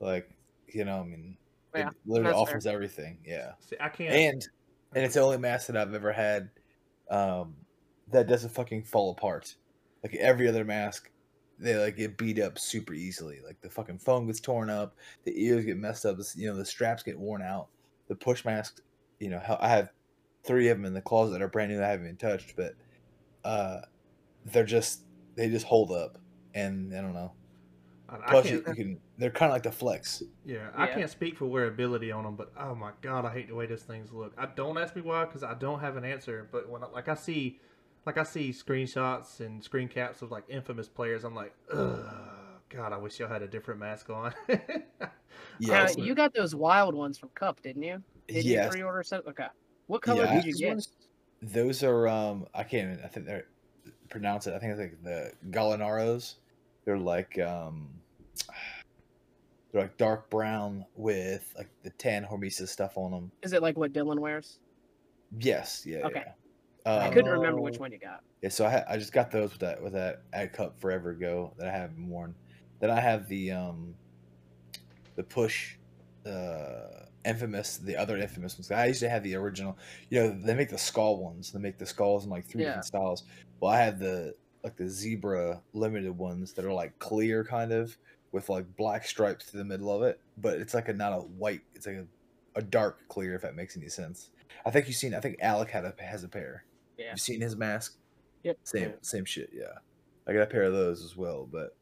like 0.00 0.28
you 0.66 0.84
know, 0.84 1.00
I 1.00 1.04
mean, 1.04 1.36
Yeah, 1.74 1.88
it 1.88 1.94
literally 2.06 2.32
that's 2.32 2.48
fair. 2.48 2.56
offers 2.56 2.66
everything. 2.66 3.18
Yeah, 3.24 3.52
See, 3.60 3.76
I 3.80 3.88
can't. 3.88 4.14
and 4.14 4.48
and 4.94 5.04
it's 5.04 5.14
the 5.14 5.20
only 5.20 5.38
mask 5.38 5.66
that 5.66 5.76
I've 5.76 5.94
ever 5.94 6.12
had 6.12 6.50
um, 7.10 7.54
that 8.12 8.28
doesn't 8.28 8.50
fucking 8.50 8.84
fall 8.84 9.10
apart. 9.12 9.56
Like 10.02 10.14
every 10.14 10.48
other 10.48 10.64
mask, 10.64 11.10
they 11.58 11.76
like 11.76 11.96
get 11.96 12.16
beat 12.16 12.38
up 12.38 12.58
super 12.58 12.94
easily. 12.94 13.40
Like 13.44 13.60
the 13.60 13.68
fucking 13.70 13.98
foam 13.98 14.26
gets 14.26 14.40
torn 14.40 14.70
up, 14.70 14.96
the 15.24 15.32
ears 15.44 15.64
get 15.64 15.76
messed 15.76 16.06
up. 16.06 16.18
You 16.34 16.48
know, 16.50 16.56
the 16.56 16.64
straps 16.64 17.02
get 17.02 17.18
worn 17.18 17.42
out. 17.42 17.68
The 18.08 18.14
push 18.14 18.44
masks, 18.44 18.80
you 19.18 19.30
know, 19.30 19.40
I 19.60 19.68
have 19.68 19.90
three 20.44 20.68
of 20.68 20.78
them 20.78 20.84
in 20.86 20.94
the 20.94 21.00
closet 21.02 21.32
that 21.32 21.42
are 21.42 21.48
brand 21.48 21.72
new. 21.72 21.78
that 21.78 21.86
I 21.86 21.90
haven't 21.90 22.06
even 22.06 22.16
touched, 22.16 22.54
but 22.56 22.74
uh, 23.44 23.80
they're 24.44 24.64
just 24.64 25.00
they 25.34 25.48
just 25.48 25.66
hold 25.66 25.90
up, 25.92 26.18
and 26.54 26.94
I 26.96 27.00
don't 27.02 27.14
know. 27.14 27.32
I, 28.08 28.16
I 28.16 28.30
Plus, 28.30 28.50
you, 28.50 28.60
can't. 28.62 28.78
you 28.78 28.84
can 28.84 29.00
they're 29.18 29.30
kind 29.30 29.50
of 29.50 29.54
like 29.54 29.62
the 29.64 29.72
flex. 29.72 30.22
Yeah, 30.44 30.68
I 30.76 30.86
can't 30.86 31.10
speak 31.10 31.36
for 31.36 31.46
wearability 31.46 32.14
on 32.14 32.24
them, 32.24 32.36
but 32.36 32.52
oh 32.58 32.74
my 32.74 32.92
god, 33.02 33.24
I 33.24 33.32
hate 33.32 33.48
the 33.48 33.54
way 33.54 33.66
these 33.66 33.82
things 33.82 34.12
look. 34.12 34.32
I 34.38 34.46
don't 34.46 34.78
ask 34.78 34.94
me 34.94 35.02
why, 35.02 35.24
because 35.24 35.42
I 35.42 35.54
don't 35.54 35.80
have 35.80 35.96
an 35.96 36.04
answer. 36.04 36.48
But 36.52 36.68
when 36.68 36.84
I, 36.84 36.86
like 36.88 37.08
I 37.08 37.14
see, 37.14 37.58
like 38.06 38.16
I 38.18 38.22
see 38.22 38.50
screenshots 38.50 39.40
and 39.40 39.62
screen 39.62 39.88
caps 39.88 40.22
of 40.22 40.30
like 40.30 40.44
infamous 40.48 40.88
players, 40.88 41.24
I'm 41.24 41.34
like, 41.34 41.52
ugh, 41.72 41.98
God, 42.68 42.92
I 42.92 42.96
wish 42.98 43.18
y'all 43.18 43.28
had 43.28 43.42
a 43.42 43.48
different 43.48 43.80
mask 43.80 44.10
on. 44.10 44.32
Yeah, 45.58 45.78
Now, 45.78 45.84
it's- 45.84 45.96
you 45.98 46.14
got 46.14 46.34
those 46.34 46.54
wild 46.54 46.94
ones 46.94 47.16
from 47.18 47.30
Cup, 47.30 47.62
didn't 47.62 47.82
you? 47.82 48.02
Did 48.28 48.44
you 48.44 48.60
pre-order 48.68 49.02
set? 49.02 49.26
Okay. 49.26 49.46
What 49.86 50.02
color 50.02 50.24
Yeah. 50.24 50.34
did 50.34 50.44
you 50.44 50.54
get? 50.54 50.68
ones? 50.68 50.88
Those 51.42 51.82
are 51.82 52.08
um 52.08 52.46
I 52.54 52.62
can't 52.62 52.92
even 52.92 53.04
I 53.04 53.08
think 53.08 53.26
they're 53.26 53.46
pronounce 54.10 54.46
it. 54.46 54.54
I 54.54 54.58
think 54.58 54.72
it's 54.72 54.80
like 54.80 55.02
the 55.02 55.32
Galinaros. 55.50 56.34
They're 56.86 56.96
like 56.96 57.38
um 57.40 57.88
they're 59.72 59.82
like 59.82 59.96
dark 59.98 60.30
brown 60.30 60.86
with 60.94 61.52
like 61.58 61.68
the 61.82 61.90
tan 61.90 62.24
hormesis 62.24 62.68
stuff 62.68 62.96
on 62.96 63.10
them. 63.10 63.30
Is 63.42 63.52
it 63.52 63.60
like 63.60 63.76
what 63.76 63.92
Dylan 63.92 64.20
wears? 64.20 64.60
Yes, 65.38 65.82
yeah. 65.84 66.06
Okay. 66.06 66.22
Yeah. 66.24 66.32
I 66.92 67.06
Um, 67.08 67.12
couldn't 67.12 67.32
remember 67.32 67.60
which 67.60 67.78
one 67.80 67.90
you 67.90 67.98
got. 67.98 68.22
Yeah, 68.42 68.48
so 68.50 68.64
I 68.64 68.70
ha- 68.70 68.84
I 68.88 68.96
just 68.96 69.12
got 69.12 69.32
those 69.32 69.50
with 69.50 69.60
that 69.60 69.82
with 69.82 69.92
that 69.94 70.22
ad 70.32 70.52
cup 70.52 70.78
forever 70.78 71.10
ago 71.10 71.52
that 71.58 71.66
I 71.68 71.72
haven't 71.72 72.08
worn. 72.08 72.34
Then 72.78 72.90
I 72.90 73.00
have 73.00 73.26
the 73.28 73.50
um 73.50 73.94
the 75.16 75.24
push 75.24 75.74
uh 76.24 77.06
infamous 77.24 77.78
the 77.78 77.96
other 77.96 78.16
infamous 78.16 78.56
ones. 78.56 78.70
I 78.70 78.86
used 78.86 79.00
to 79.00 79.08
have 79.08 79.24
the 79.24 79.34
original. 79.34 79.76
You 80.10 80.20
know, 80.22 80.40
they 80.40 80.54
make 80.54 80.68
the 80.70 80.78
skull 80.78 81.18
ones. 81.20 81.50
They 81.50 81.58
make 81.58 81.78
the 81.78 81.86
skulls 81.86 82.22
in 82.24 82.30
like 82.30 82.46
three 82.46 82.62
Yeah. 82.62 82.68
different 82.68 82.84
styles. 82.86 83.24
Well, 83.58 83.72
I 83.72 83.78
have 83.78 83.98
the 83.98 84.36
like 84.66 84.76
the 84.76 84.88
zebra 84.88 85.62
limited 85.74 86.10
ones 86.18 86.52
that 86.54 86.64
are 86.64 86.72
like 86.72 86.98
clear 86.98 87.44
kind 87.44 87.70
of 87.72 87.96
with 88.32 88.48
like 88.48 88.66
black 88.76 89.06
stripes 89.06 89.44
through 89.44 89.58
the 89.58 89.64
middle 89.64 89.90
of 89.94 90.02
it, 90.02 90.20
but 90.38 90.58
it's 90.58 90.74
like 90.74 90.88
a 90.88 90.92
not 90.92 91.12
a 91.12 91.18
white, 91.20 91.60
it's 91.72 91.86
like 91.86 91.94
a, 91.94 92.06
a 92.56 92.62
dark 92.62 92.98
clear 93.08 93.36
if 93.36 93.42
that 93.42 93.54
makes 93.54 93.76
any 93.76 93.88
sense. 93.88 94.30
I 94.66 94.70
think 94.72 94.88
you've 94.88 94.96
seen 94.96 95.14
I 95.14 95.20
think 95.20 95.36
Alec 95.40 95.70
had 95.70 95.84
a 95.84 95.94
has 96.02 96.24
a 96.24 96.28
pair. 96.28 96.64
Yeah. 96.98 97.10
You've 97.10 97.20
seen 97.20 97.40
his 97.40 97.54
mask? 97.54 97.96
Yep. 98.42 98.58
Same 98.64 98.82
Yeah. 98.82 98.94
same 99.02 99.24
shit, 99.24 99.50
yeah. 99.54 99.78
I 100.26 100.32
got 100.32 100.42
a 100.42 100.46
pair 100.46 100.64
of 100.64 100.72
those 100.72 101.04
as 101.04 101.16
well, 101.16 101.48
but 101.50 101.76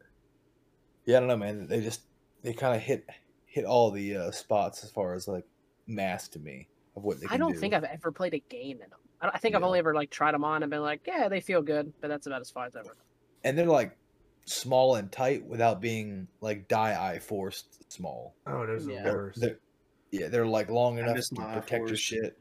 yeah, 1.07 1.17
I 1.17 1.21
don't 1.21 1.29
know, 1.31 1.39
man. 1.39 1.67
They 1.67 1.81
just 1.81 2.03
they 2.43 2.53
kind 2.53 2.77
of 2.77 2.83
hit 2.83 3.09
hit 3.47 3.65
all 3.65 3.91
the 3.91 4.15
uh, 4.15 4.31
spots 4.31 4.85
as 4.85 4.91
far 4.91 5.15
as 5.15 5.27
like 5.27 5.47
mask 5.87 6.33
to 6.33 6.39
me 6.39 6.69
of 6.97 7.05
what 7.05 7.19
they 7.21 7.27
can 7.27 7.35
I 7.35 7.39
don't 7.39 7.53
do. 7.55 7.59
think 7.59 7.73
I've 7.73 7.85
ever 7.85 8.13
played 8.13 8.35
a 8.35 8.41
game 8.51 8.83
in 8.83 8.91
them. 8.91 8.99
I, 9.25 9.31
I 9.35 9.39
think 9.39 9.55
I've 9.55 9.63
only 9.63 9.79
ever 9.79 9.95
like 9.95 10.11
tried 10.11 10.33
them 10.35 10.45
on 10.45 10.63
and 10.63 10.71
been 10.71 10.83
like, 10.83 11.01
yeah, 11.07 11.29
they 11.29 11.41
feel 11.41 11.63
good, 11.63 11.93
but 12.01 12.09
that's 12.09 12.27
about 12.27 12.41
as 12.41 12.51
far 12.51 12.67
as 12.67 12.77
I've 12.77 12.85
ever. 12.85 12.97
and 13.45 13.57
they're 13.59 13.67
like 13.67 13.97
small 14.47 14.97
and 14.97 15.11
tight 15.11 15.45
without 15.47 15.81
being 15.81 16.29
like 16.41 16.69
die 16.69 17.13
eye 17.15 17.19
forced 17.19 17.91
small. 17.93 18.35
oh, 18.47 18.67
those 18.67 18.87
are 18.87 18.91
Yeah. 18.93 18.99
the 18.99 19.05
They're, 19.05 19.17
worst. 19.17 19.41
they're- 19.41 19.59
yeah, 20.11 20.29
they're 20.29 20.47
like 20.47 20.71
long 20.71 20.99
I 20.99 21.03
enough 21.03 21.17
miss 21.17 21.29
to 21.31 21.41
my 21.41 21.55
protect 21.59 21.89
your 21.89 21.97
shit. 21.97 22.39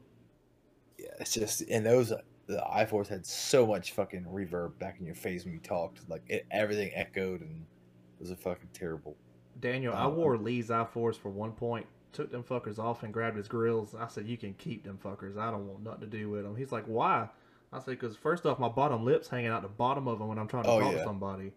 Yeah, 0.98 1.08
it's 1.18 1.34
just 1.34 1.62
and 1.68 1.84
those 1.84 2.10
the 2.46 2.62
iForce 2.72 3.08
had 3.08 3.26
so 3.26 3.66
much 3.66 3.92
fucking 3.92 4.24
reverb 4.30 4.78
back 4.78 5.00
in 5.00 5.06
your 5.06 5.14
face 5.16 5.44
when 5.44 5.54
you 5.54 5.58
talked. 5.60 6.08
Like 6.08 6.22
it, 6.28 6.46
everything 6.52 6.92
echoed 6.94 7.40
and 7.40 7.62
it 7.62 8.20
was 8.20 8.30
a 8.30 8.36
fucking 8.36 8.68
terrible. 8.72 9.16
Daniel, 9.58 9.92
I 9.94 10.04
Uh, 10.04 10.10
wore 10.10 10.36
Lee's 10.36 10.70
I 10.70 10.84
Force 10.84 11.16
for 11.16 11.30
one 11.30 11.50
point, 11.52 11.86
took 12.14 12.30
them 12.32 12.42
fuckers 12.42 12.78
off 12.78 13.02
and 13.02 13.12
grabbed 13.12 13.36
his 13.36 13.48
grills. 13.48 13.94
I 13.94 14.06
said, 14.06 14.26
"You 14.26 14.36
can 14.38 14.54
keep 14.54 14.84
them 14.84 14.98
fuckers. 15.04 15.36
I 15.36 15.50
don't 15.50 15.66
want 15.66 15.82
nothing 15.82 16.00
to 16.02 16.06
do 16.06 16.30
with 16.30 16.44
them." 16.44 16.56
He's 16.56 16.72
like, 16.72 16.84
"Why?" 16.86 17.28
I 17.72 17.78
said, 17.80 17.90
"Because 17.98 18.16
first 18.16 18.46
off, 18.46 18.58
my 18.58 18.68
bottom 18.68 19.04
lip's 19.04 19.28
hanging 19.28 19.48
out 19.50 19.62
the 19.62 19.68
bottom 19.68 20.08
of 20.08 20.18
them 20.18 20.28
when 20.28 20.38
I'm 20.38 20.48
trying 20.48 20.62
to 20.64 20.70
Oh, 20.70 20.80
talk 20.80 20.92
yeah. 20.92 20.98
to 20.98 21.04
somebody." 21.04 21.52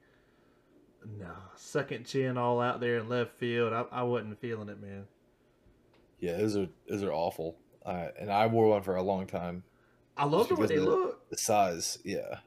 Nah, 1.20 1.28
second 1.56 2.06
chin 2.06 2.38
all 2.38 2.60
out 2.60 2.80
there 2.82 2.98
in 2.98 3.08
left 3.08 3.32
field. 3.38 3.72
I, 3.72 3.86
I 3.92 4.04
wasn't 4.04 4.38
feeling 4.42 4.68
it, 4.68 4.82
man. 4.82 5.06
Yeah, 6.20 6.38
those 6.38 6.58
are 6.58 6.68
those 6.90 7.04
are 7.04 7.14
awful. 7.14 7.56
Uh, 7.86 8.10
and 8.20 8.30
I 8.32 8.48
wore 8.48 8.68
one 8.68 8.82
for 8.82 8.96
a 8.98 9.02
long 9.04 9.28
time. 9.28 9.64
I 10.18 10.26
love 10.26 10.50
the 10.50 10.56
way 10.56 10.68
they 10.68 10.76
the- 10.78 10.82
look. 10.84 11.30
The 11.30 11.38
size, 11.38 12.00
yeah. 12.04 12.40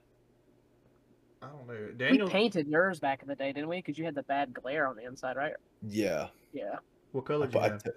I 1.42 1.46
don't 1.46 1.66
know, 1.66 1.90
Daniel. 1.96 2.26
We 2.26 2.32
painted 2.32 2.66
yours 2.68 3.00
back 3.00 3.22
in 3.22 3.28
the 3.28 3.34
day, 3.34 3.52
didn't 3.52 3.68
we? 3.70 3.76
Because 3.76 3.96
you 3.98 4.04
had 4.04 4.14
the 4.14 4.24
bad 4.24 4.52
glare 4.52 4.86
on 4.86 4.96
the 4.96 5.04
inside, 5.06 5.36
right? 5.36 5.54
Yeah. 5.82 6.28
Yeah. 6.52 6.76
What 7.12 7.24
color 7.24 7.46
did 7.46 7.54
you 7.54 7.60
I- 7.60 7.64
I 7.66 7.68
have? 7.70 7.82
t- 7.82 7.90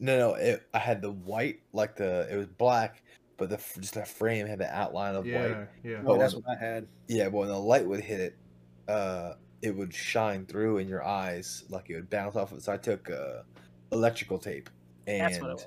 no, 0.00 0.18
no, 0.18 0.34
it, 0.34 0.62
I 0.72 0.78
had 0.78 1.02
the 1.02 1.10
white, 1.10 1.60
like 1.72 1.96
the 1.96 2.28
it 2.30 2.36
was 2.36 2.46
black, 2.46 3.02
but 3.36 3.48
the 3.50 3.56
just 3.80 3.94
the 3.94 4.04
frame 4.04 4.46
had 4.46 4.58
the 4.60 4.72
outline 4.72 5.14
of 5.16 5.26
Yeah, 5.26 5.58
white. 5.58 5.68
yeah. 5.82 6.02
Oh, 6.06 6.14
Oh, 6.14 6.18
that's 6.18 6.34
on- 6.34 6.42
what 6.42 6.56
I 6.56 6.64
had. 6.64 6.86
Yeah, 7.08 7.24
but 7.30 7.38
when 7.38 7.48
the 7.48 7.58
light 7.58 7.86
would 7.86 8.00
hit 8.00 8.20
it, 8.20 8.36
uh, 8.86 9.34
it 9.62 9.74
would 9.76 9.92
shine 9.92 10.46
through 10.46 10.78
in 10.78 10.88
your 10.88 11.04
eyes, 11.04 11.64
like 11.68 11.90
it 11.90 11.96
would 11.96 12.10
bounce 12.10 12.36
off 12.36 12.52
of 12.52 12.58
it. 12.58 12.62
So 12.62 12.72
I 12.72 12.76
took 12.76 13.10
uh, 13.10 13.42
electrical 13.90 14.38
tape 14.38 14.70
and 15.08 15.34
it 15.34 15.66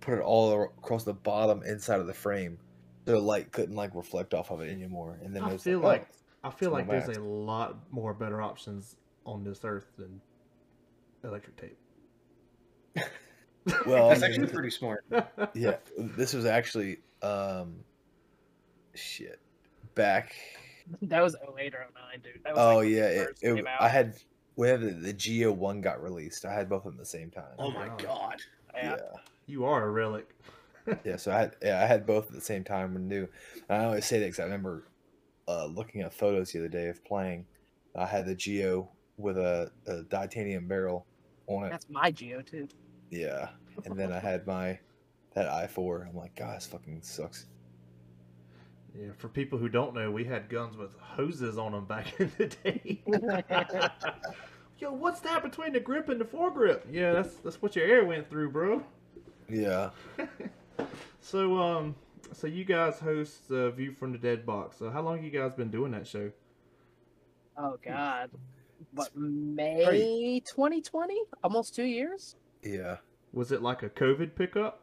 put 0.00 0.18
it 0.18 0.22
all 0.22 0.62
across 0.64 1.04
the 1.04 1.14
bottom 1.14 1.62
inside 1.62 2.00
of 2.00 2.06
the 2.08 2.14
frame, 2.14 2.58
so 3.06 3.12
the 3.12 3.20
light 3.20 3.52
couldn't 3.52 3.76
like 3.76 3.94
reflect 3.94 4.34
off 4.34 4.50
of 4.50 4.60
it 4.60 4.72
anymore. 4.72 5.18
And 5.22 5.34
then 5.36 5.44
it 5.44 5.46
I 5.46 5.52
was 5.52 5.62
feel 5.62 5.78
like, 5.78 6.00
like 6.00 6.08
I 6.42 6.50
feel 6.50 6.70
like 6.72 6.88
there's 6.88 7.06
mask. 7.06 7.20
a 7.20 7.22
lot 7.22 7.76
more 7.92 8.12
better 8.12 8.42
options 8.42 8.96
on 9.24 9.44
this 9.44 9.60
earth 9.64 9.92
than 9.96 10.20
electric 11.26 11.56
tape. 11.56 11.78
well, 13.86 14.08
That's 14.08 14.22
I 14.22 14.28
mean, 14.28 14.40
actually 14.42 14.54
pretty 14.54 14.70
smart. 14.70 15.04
yeah, 15.54 15.76
this 15.98 16.32
was 16.32 16.44
actually 16.44 16.98
um, 17.22 17.76
shit 18.94 19.40
back. 19.94 20.34
That 21.02 21.22
was 21.22 21.34
08 21.34 21.74
or 21.74 21.86
09, 21.94 22.20
dude. 22.22 22.44
That 22.44 22.54
was 22.54 22.60
Oh 22.60 22.76
like 22.78 22.88
yeah, 22.88 23.06
it 23.06 23.16
it, 23.16 23.26
first 23.26 23.42
it. 23.42 23.66
I 23.80 23.88
had 23.88 24.16
whenever 24.54 24.90
the 24.90 25.12
Geo 25.12 25.52
One 25.52 25.80
got 25.80 26.02
released, 26.02 26.44
I 26.44 26.54
had 26.54 26.68
both 26.68 26.86
of 26.86 26.92
them 26.92 26.94
at 26.94 26.98
the 27.00 27.06
same 27.06 27.30
time. 27.30 27.44
Oh 27.58 27.70
my 27.70 27.88
God. 27.88 27.98
god. 27.98 28.42
yeah. 28.74 28.96
you 29.46 29.64
are 29.64 29.84
a 29.84 29.90
relic. 29.90 30.28
Yeah, 31.04 31.16
so 31.16 31.32
I 31.32 31.38
had 31.40 31.56
yeah, 31.60 31.82
I 31.82 31.86
had 31.86 32.06
both 32.06 32.28
at 32.28 32.32
the 32.32 32.40
same 32.40 32.62
time 32.62 32.94
when 32.94 33.08
new. 33.08 33.26
And 33.68 33.82
I 33.82 33.84
always 33.86 34.04
say 34.04 34.20
that 34.20 34.26
because 34.26 34.38
I 34.38 34.44
remember 34.44 34.86
uh, 35.48 35.66
looking 35.66 36.02
at 36.02 36.14
photos 36.14 36.52
the 36.52 36.60
other 36.60 36.68
day 36.68 36.86
of 36.86 37.04
playing. 37.04 37.44
I 37.96 38.06
had 38.06 38.24
the 38.24 38.36
Geo 38.36 38.88
with 39.16 39.36
a, 39.36 39.72
a 39.88 40.04
titanium 40.04 40.68
barrel 40.68 41.04
on 41.46 41.66
it. 41.66 41.70
That's 41.70 41.88
my 41.88 42.10
Geo 42.10 42.42
too. 42.42 42.68
Yeah, 43.10 43.48
and 43.84 43.98
then 43.98 44.12
I 44.12 44.18
had 44.18 44.46
my 44.46 44.78
that 45.34 45.48
i 45.48 45.66
four. 45.66 46.06
I'm 46.08 46.16
like, 46.16 46.34
God, 46.34 46.56
this 46.56 46.66
fucking 46.66 47.02
sucks. 47.02 47.46
Yeah, 48.98 49.10
for 49.18 49.28
people 49.28 49.58
who 49.58 49.68
don't 49.68 49.94
know, 49.94 50.10
we 50.10 50.24
had 50.24 50.48
guns 50.48 50.76
with 50.76 50.98
hoses 50.98 51.58
on 51.58 51.72
them 51.72 51.84
back 51.84 52.06
in 52.20 52.32
the 52.38 52.46
day. 52.46 53.02
Yo, 54.78 54.92
what's 54.92 55.20
that 55.20 55.42
between 55.42 55.72
the 55.72 55.80
grip 55.80 56.08
and 56.08 56.20
the 56.20 56.24
foregrip? 56.24 56.82
Yeah, 56.90 57.12
that's 57.12 57.34
that's 57.36 57.62
what 57.62 57.76
your 57.76 57.86
air 57.86 58.04
went 58.04 58.28
through, 58.28 58.50
bro. 58.50 58.82
Yeah, 59.48 59.90
So, 61.20 61.58
um, 61.58 61.96
so 62.32 62.46
you 62.46 62.64
guys 62.64 63.00
host 63.00 63.50
uh, 63.50 63.70
View 63.70 63.92
from 63.92 64.12
the 64.12 64.18
Dead 64.18 64.46
Box. 64.46 64.76
So, 64.78 64.90
how 64.90 65.02
long 65.02 65.24
you 65.24 65.30
guys 65.30 65.52
been 65.54 65.70
doing 65.70 65.90
that 65.92 66.06
show? 66.06 66.30
Oh 67.56 67.78
God. 67.84 68.30
What 68.92 69.14
May 69.16 70.40
2020? 70.46 71.14
Almost 71.44 71.74
two 71.74 71.84
years. 71.84 72.36
yeah, 72.62 72.96
Was 73.32 73.52
it 73.52 73.62
like 73.62 73.82
a 73.82 73.88
COVID 73.90 74.34
pickup? 74.34 74.80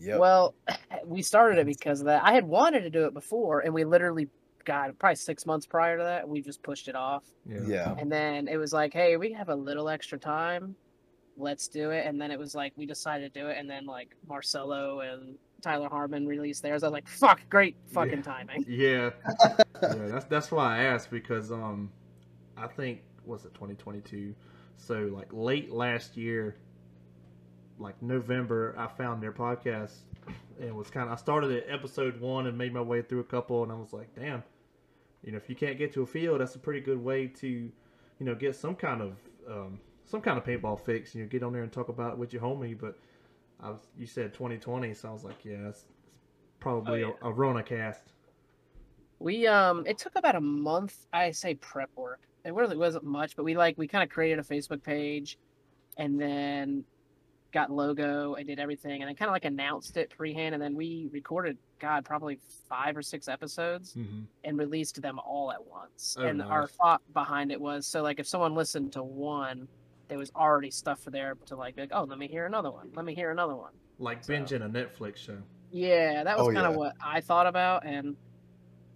Yeah. 0.00 0.16
Well, 0.18 0.54
we 1.04 1.22
started 1.22 1.58
it 1.58 1.66
because 1.66 2.00
of 2.00 2.06
that. 2.06 2.22
I 2.24 2.32
had 2.32 2.44
wanted 2.44 2.80
to 2.82 2.90
do 2.90 3.04
it 3.06 3.14
before, 3.14 3.60
and 3.60 3.74
we 3.74 3.84
literally, 3.84 4.28
God, 4.64 4.98
probably 4.98 5.16
six 5.16 5.44
months 5.46 5.66
prior 5.66 5.98
to 5.98 6.04
that, 6.04 6.28
we 6.28 6.40
just 6.40 6.62
pushed 6.62 6.88
it 6.88 6.94
off. 6.94 7.24
yeah, 7.46 7.94
And 7.98 8.10
then 8.10 8.48
it 8.48 8.56
was 8.56 8.72
like, 8.72 8.92
hey, 8.92 9.16
we 9.16 9.32
have 9.32 9.48
a 9.48 9.54
little 9.54 9.88
extra 9.88 10.18
time. 10.18 10.74
Let's 11.36 11.68
do 11.68 11.90
it. 11.90 12.06
And 12.06 12.20
then 12.20 12.30
it 12.30 12.38
was 12.38 12.54
like, 12.54 12.72
we 12.76 12.86
decided 12.86 13.32
to 13.32 13.40
do 13.40 13.46
it. 13.48 13.56
And 13.58 13.68
then, 13.68 13.86
like, 13.86 14.14
Marcelo 14.28 15.00
and 15.00 15.36
Tyler 15.62 15.88
Harmon 15.88 16.26
released 16.26 16.62
theirs. 16.62 16.82
I 16.82 16.86
was 16.86 16.92
like, 16.92 17.08
fuck, 17.08 17.40
great 17.48 17.76
fucking 17.92 18.18
Yeah. 18.18 18.22
timing. 18.22 18.64
Yeah, 18.68 19.10
yeah. 19.82 20.06
That's 20.08 20.24
that's 20.26 20.50
why 20.52 20.78
I 20.78 20.82
asked 20.84 21.10
because 21.10 21.50
um, 21.52 21.90
I 22.60 22.66
think 22.68 23.00
was 23.24 23.44
it 23.44 23.54
2022. 23.54 24.34
So 24.76 25.10
like 25.12 25.28
late 25.32 25.70
last 25.72 26.16
year, 26.16 26.56
like 27.78 28.00
November, 28.02 28.74
I 28.78 28.86
found 28.86 29.22
their 29.22 29.32
podcast 29.32 29.92
and 30.60 30.76
was 30.76 30.90
kind 30.90 31.06
of 31.08 31.12
I 31.14 31.16
started 31.16 31.50
at 31.52 31.64
episode 31.72 32.20
one 32.20 32.46
and 32.46 32.56
made 32.56 32.72
my 32.74 32.80
way 32.80 33.02
through 33.02 33.20
a 33.20 33.24
couple, 33.24 33.62
and 33.62 33.72
I 33.72 33.74
was 33.76 33.92
like, 33.92 34.14
damn, 34.14 34.42
you 35.22 35.32
know, 35.32 35.36
if 35.38 35.48
you 35.48 35.54
can't 35.56 35.78
get 35.78 35.92
to 35.94 36.02
a 36.02 36.06
field, 36.06 36.40
that's 36.40 36.54
a 36.54 36.58
pretty 36.58 36.80
good 36.80 37.02
way 37.02 37.26
to, 37.26 37.48
you 37.48 37.72
know, 38.20 38.34
get 38.34 38.54
some 38.54 38.74
kind 38.74 39.00
of 39.02 39.16
um, 39.48 39.80
some 40.04 40.20
kind 40.20 40.36
of 40.38 40.44
paintball 40.44 40.80
fix. 40.80 41.14
You 41.14 41.22
know, 41.22 41.28
get 41.28 41.42
on 41.42 41.52
there 41.52 41.62
and 41.62 41.72
talk 41.72 41.88
about 41.88 42.12
it 42.12 42.18
with 42.18 42.32
your 42.32 42.42
homie. 42.42 42.78
But 42.78 42.98
I 43.60 43.70
was 43.70 43.80
you 43.98 44.06
said 44.06 44.34
2020, 44.34 44.92
so 44.94 45.08
I 45.08 45.12
was 45.12 45.24
like, 45.24 45.44
yeah, 45.44 45.62
that's 45.62 45.84
probably 46.58 47.04
Oh, 47.04 47.16
a, 47.22 47.28
a 47.28 47.32
Rona 47.32 47.62
cast. 47.62 48.12
We, 49.20 49.46
um, 49.46 49.84
it 49.86 49.98
took 49.98 50.16
about 50.16 50.34
a 50.34 50.40
month, 50.40 51.06
I 51.12 51.30
say 51.30 51.54
prep 51.54 51.90
work. 51.94 52.20
It 52.44 52.54
really 52.54 52.76
wasn't 52.76 53.04
much, 53.04 53.36
but 53.36 53.44
we, 53.44 53.54
like, 53.56 53.76
we 53.78 53.86
kind 53.86 54.02
of 54.02 54.08
created 54.08 54.38
a 54.38 54.42
Facebook 54.42 54.82
page 54.82 55.38
and 55.98 56.18
then 56.20 56.84
got 57.52 57.70
logo 57.70 58.34
and 58.34 58.46
did 58.46 58.58
everything. 58.58 59.02
And 59.02 59.08
then 59.08 59.14
kind 59.16 59.28
of 59.28 59.32
like 59.32 59.44
announced 59.44 59.96
it 59.96 60.12
freehand. 60.14 60.54
And 60.54 60.62
then 60.62 60.74
we 60.74 61.08
recorded, 61.12 61.58
God, 61.80 62.04
probably 62.04 62.38
five 62.68 62.96
or 62.96 63.02
six 63.02 63.28
episodes. 63.28 63.94
Mm-hmm. 63.94 64.20
and 64.44 64.58
released 64.58 65.02
them 65.02 65.18
all 65.18 65.52
at 65.52 65.62
once. 65.66 66.16
Oh, 66.18 66.22
and 66.24 66.40
our 66.40 66.66
thought 66.68 67.02
behind 67.12 67.50
it 67.52 67.60
was 67.60 67.86
so 67.86 68.02
like 68.02 68.20
if 68.20 68.26
someone 68.28 68.54
listened 68.54 68.92
to 68.92 69.02
one, 69.02 69.68
there 70.08 70.16
was 70.18 70.30
already 70.34 70.70
stuff 70.70 71.00
for 71.00 71.10
there 71.10 71.34
to 71.46 71.56
like, 71.56 71.76
like 71.76 71.90
oh 71.92 72.04
let 72.04 72.18
me 72.18 72.26
hear 72.28 72.46
another 72.46 72.70
one, 72.70 72.90
let 72.94 73.04
me 73.04 73.14
hear 73.14 73.30
another 73.32 73.54
one. 73.56 73.72
Like 73.98 74.24
So- 74.24 74.32
binging 74.32 74.64
a 74.64 74.68
Netflix 74.68 75.16
show. 75.18 75.38
Yeah, 75.72 76.24
that 76.24 76.38
was 76.38 76.48
Oh, 76.48 76.52
kind 76.52 76.66
of 76.66 76.72
yeah. 76.72 76.78
what 76.78 76.94
I 77.04 77.20
thought 77.20 77.46
about, 77.46 77.84
and 77.84 77.96
I 77.96 78.00
don't 78.00 78.16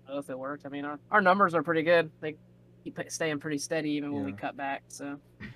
know 0.09 0.19
if 0.19 0.31
it 0.31 0.39
worked. 0.39 0.67
I 0.67 0.69
mean, 0.69 0.85
our, 0.85 0.99
our 1.11 1.21
numbers 1.21 1.55
are 1.55 1.63
pretty 1.63 1.83
good. 1.83 2.11
They 2.21 2.37
keep 2.83 2.99
staying 3.09 3.41
pretty 3.41 3.59
steady 3.59 3.91
even 3.93 4.13
when 4.13 4.25
we 4.25 4.33
cut 4.33 4.57
back. 4.57 4.83
So 4.89 5.19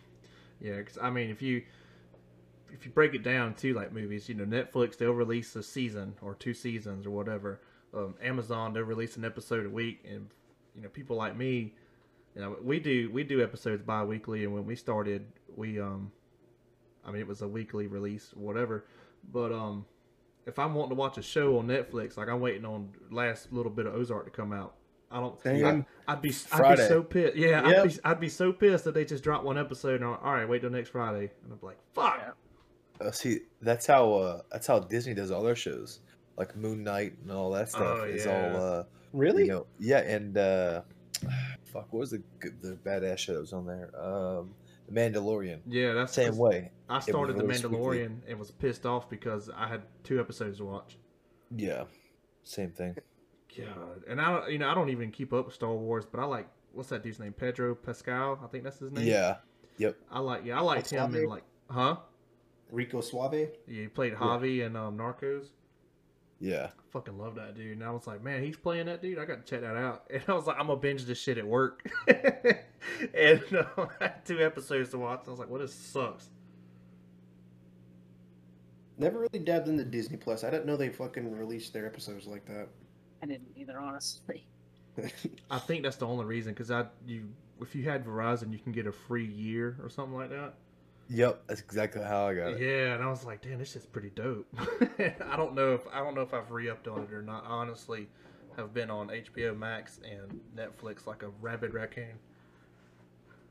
Yeah, 0.60 0.76
because 0.76 0.98
I 1.00 1.10
mean, 1.10 1.30
if 1.30 1.42
you 1.42 1.62
if 2.70 2.84
you 2.84 2.90
break 2.90 3.14
it 3.14 3.22
down 3.22 3.54
to 3.54 3.74
like 3.74 3.92
movies, 3.92 4.28
you 4.28 4.34
know, 4.34 4.44
Netflix 4.44 4.96
they'll 4.96 5.12
release 5.12 5.54
a 5.56 5.62
season 5.62 6.14
or 6.20 6.34
two 6.34 6.54
seasons 6.54 7.06
or 7.06 7.10
whatever. 7.10 7.60
Um, 7.94 8.14
Amazon 8.22 8.72
they'll 8.72 8.82
release 8.82 9.16
an 9.16 9.24
episode 9.24 9.66
a 9.66 9.70
week, 9.70 10.04
and 10.08 10.28
you 10.74 10.82
know, 10.82 10.88
people 10.88 11.16
like 11.16 11.36
me, 11.36 11.74
you 12.34 12.40
know, 12.40 12.56
we 12.62 12.80
do 12.80 13.10
we 13.12 13.24
do 13.24 13.42
episodes 13.42 13.82
bi-weekly, 13.82 14.44
and 14.44 14.52
when 14.52 14.66
we 14.66 14.74
started, 14.74 15.26
we 15.56 15.80
um, 15.80 16.10
I 17.04 17.10
mean, 17.10 17.20
it 17.20 17.28
was 17.28 17.42
a 17.42 17.48
weekly 17.48 17.86
release, 17.86 18.32
whatever. 18.34 18.84
But 19.32 19.52
um, 19.52 19.86
if 20.48 20.58
I'm 20.58 20.74
wanting 20.74 20.90
to 20.90 20.94
watch 20.96 21.18
a 21.18 21.22
show 21.22 21.58
on 21.58 21.66
Netflix, 21.68 22.16
like 22.16 22.28
I'm 22.28 22.40
waiting 22.40 22.64
on 22.64 22.88
last 23.10 23.52
little 23.52 23.70
bit 23.70 23.86
of 23.86 23.94
Ozark 23.94 24.24
to 24.24 24.30
come 24.30 24.52
out. 24.52 24.74
I 25.10 25.20
don't. 25.20 25.40
Same. 25.42 25.86
I'd 26.08 26.20
be 26.20 26.32
I'd 26.52 26.76
be 26.76 26.82
so 26.86 27.02
pissed. 27.02 27.36
Yeah, 27.36 27.66
Yep. 27.68 27.78
I'd, 27.84 27.88
be, 27.88 27.98
I'd 28.04 28.20
be 28.20 28.28
so 28.28 28.52
pissed 28.52 28.84
that 28.84 28.94
they 28.94 29.04
just 29.04 29.22
dropped 29.24 29.44
one 29.44 29.56
episode 29.56 29.96
and 29.96 30.04
I'm 30.04 30.10
like, 30.12 30.24
all 30.24 30.32
right, 30.34 30.48
wait 30.48 30.60
till 30.62 30.70
next 30.70 30.90
Friday, 30.90 31.30
and 31.44 31.52
I'm 31.52 31.58
like, 31.62 31.78
fuck. 31.94 32.18
Yeah. 33.00 33.06
Uh, 33.06 33.10
see, 33.12 33.40
that's 33.62 33.86
how 33.86 34.12
uh, 34.14 34.40
that's 34.50 34.66
how 34.66 34.80
Disney 34.80 35.14
does 35.14 35.30
all 35.30 35.42
their 35.42 35.54
shows, 35.56 36.00
like 36.36 36.56
Moon 36.56 36.82
Knight 36.82 37.14
and 37.22 37.30
all 37.32 37.50
that 37.52 37.70
stuff. 37.70 38.00
Oh, 38.00 38.04
is 38.04 38.26
yeah. 38.26 38.52
all 38.54 38.62
uh, 38.80 38.82
Really? 39.12 39.44
you 39.44 39.48
know, 39.50 39.66
yeah, 39.78 40.00
and 40.00 40.36
uh, 40.36 40.82
fuck, 41.72 41.90
what 41.92 42.00
was 42.00 42.10
the 42.10 42.22
the 42.62 42.76
badass 42.84 43.18
show 43.18 43.34
that 43.34 43.40
was 43.40 43.52
on 43.52 43.66
there? 43.66 43.90
Um, 43.98 44.52
the 44.88 45.00
Mandalorian. 45.00 45.60
Yeah, 45.66 45.92
that's 45.94 46.12
the 46.14 46.22
Same 46.22 46.24
that's- 46.34 46.38
way. 46.38 46.70
I 46.88 47.00
started 47.00 47.37
the 47.37 47.42
released 47.42 47.64
weekly. 47.64 47.78
Mandalorian 47.99 48.16
and 48.28 48.38
was 48.38 48.50
pissed 48.50 48.87
off 48.87 49.09
because 49.11 49.50
I 49.54 49.68
had 49.68 49.83
two 50.04 50.21
episodes 50.21 50.59
to 50.59 50.64
watch. 50.64 50.97
Yeah, 51.54 51.85
same 52.45 52.71
thing. 52.71 52.97
God, 53.57 54.04
and 54.09 54.21
I 54.21 54.30
don't- 54.33 54.50
you 54.52 54.59
know 54.59 54.68
I 54.71 54.75
don't 54.75 54.90
even 54.90 55.11
keep 55.11 55.33
up 55.33 55.47
with 55.47 55.54
Star 55.54 55.75
Wars, 55.75 56.04
but 56.11 56.21
I 56.21 56.25
like 56.25 56.49
what's 56.73 56.90
that 56.90 57.02
dude's 57.02 57.18
name? 57.18 57.33
Pedro 57.33 57.75
Pascal, 57.75 58.38
I 58.42 58.47
think 58.47 58.64
that's 58.64 58.78
his 58.78 58.92
name. 58.92 59.07
Yeah, 59.07 59.37
yep. 59.78 59.97
I 60.11 60.21
like 60.21 60.45
yeah 60.45 60.59
I 60.59 60.61
liked 60.61 60.90
him 60.90 61.11
Suave? 61.12 61.23
in 61.23 61.28
like 61.28 61.45
huh? 61.71 61.97
Rico 62.71 63.00
Suave. 63.00 63.33
Yeah, 63.66 63.83
he 63.83 63.88
played 63.88 64.14
Javi 64.14 64.64
in 64.64 64.76
um, 64.76 64.97
Narcos. 64.99 65.47
Yeah, 66.40 66.71
Fucking 66.92 67.18
love 67.18 67.35
that 67.35 67.57
dude. 67.57 67.73
And 67.78 67.83
I 67.85 67.90
was 67.90 68.07
like, 68.07 68.23
man, 68.23 68.45
he's 68.45 68.57
playing 68.57 68.87
that 68.87 69.02
dude. 69.02 69.18
I 69.18 69.25
got 69.25 69.45
to 69.45 69.50
check 69.50 69.62
that 69.62 69.75
out. 69.76 70.04
And 70.11 70.23
I 70.28 70.33
was 70.35 70.47
like, 70.47 70.57
I'm 70.59 70.68
gonna 70.68 70.78
binge 70.78 71.04
this 71.04 71.18
shit 71.21 71.37
at 71.37 71.47
work. 71.47 71.90
and 72.07 73.42
uh, 73.52 73.64
I 74.00 74.04
had 74.04 74.25
two 74.25 74.40
episodes 74.40 74.90
to 74.90 74.99
watch. 74.99 75.25
I 75.26 75.30
was 75.30 75.40
like, 75.40 75.50
well, 75.50 75.61
this 75.61 75.75
sucks. 75.75 76.28
Never 78.98 79.20
really 79.20 79.38
dabbed 79.38 79.68
into 79.68 79.84
Disney 79.84 80.16
Plus. 80.16 80.42
I 80.44 80.50
didn't 80.50 80.66
know 80.66 80.76
they 80.76 80.88
fucking 80.88 81.36
released 81.36 81.72
their 81.72 81.86
episodes 81.86 82.26
like 82.26 82.44
that. 82.46 82.68
I 83.22 83.26
didn't 83.26 83.48
either, 83.56 83.78
honestly. 83.78 84.46
I 85.50 85.58
think 85.58 85.84
that's 85.84 85.96
the 85.96 86.06
only 86.06 86.24
reason 86.24 86.52
because 86.52 86.70
I 86.70 86.86
you 87.06 87.28
if 87.60 87.74
you 87.74 87.84
had 87.84 88.04
Verizon, 88.04 88.52
you 88.52 88.58
can 88.58 88.72
get 88.72 88.86
a 88.86 88.92
free 88.92 89.26
year 89.26 89.76
or 89.82 89.88
something 89.88 90.16
like 90.16 90.30
that. 90.30 90.54
yep. 91.08 91.42
That's 91.46 91.60
exactly 91.60 92.02
how 92.02 92.26
I 92.26 92.34
got 92.34 92.52
it. 92.52 92.60
Yeah, 92.60 92.94
and 92.94 93.02
I 93.02 93.08
was 93.08 93.24
like, 93.24 93.42
damn, 93.42 93.58
this 93.58 93.72
shit's 93.72 93.86
pretty 93.86 94.10
dope. 94.10 94.46
I 94.98 95.36
don't 95.36 95.54
know 95.54 95.74
if 95.74 95.82
I 95.92 95.98
don't 96.00 96.14
know 96.14 96.22
if 96.22 96.34
I've 96.34 96.50
re-upped 96.50 96.88
on 96.88 97.02
it 97.02 97.12
or 97.12 97.22
not. 97.22 97.44
I 97.44 97.50
honestly 97.50 98.08
have 98.56 98.74
been 98.74 98.90
on 98.90 99.08
HBO 99.08 99.56
Max 99.56 100.00
and 100.04 100.40
Netflix 100.56 101.06
like 101.06 101.22
a 101.22 101.28
rabid 101.40 101.74
raccoon. 101.74 102.18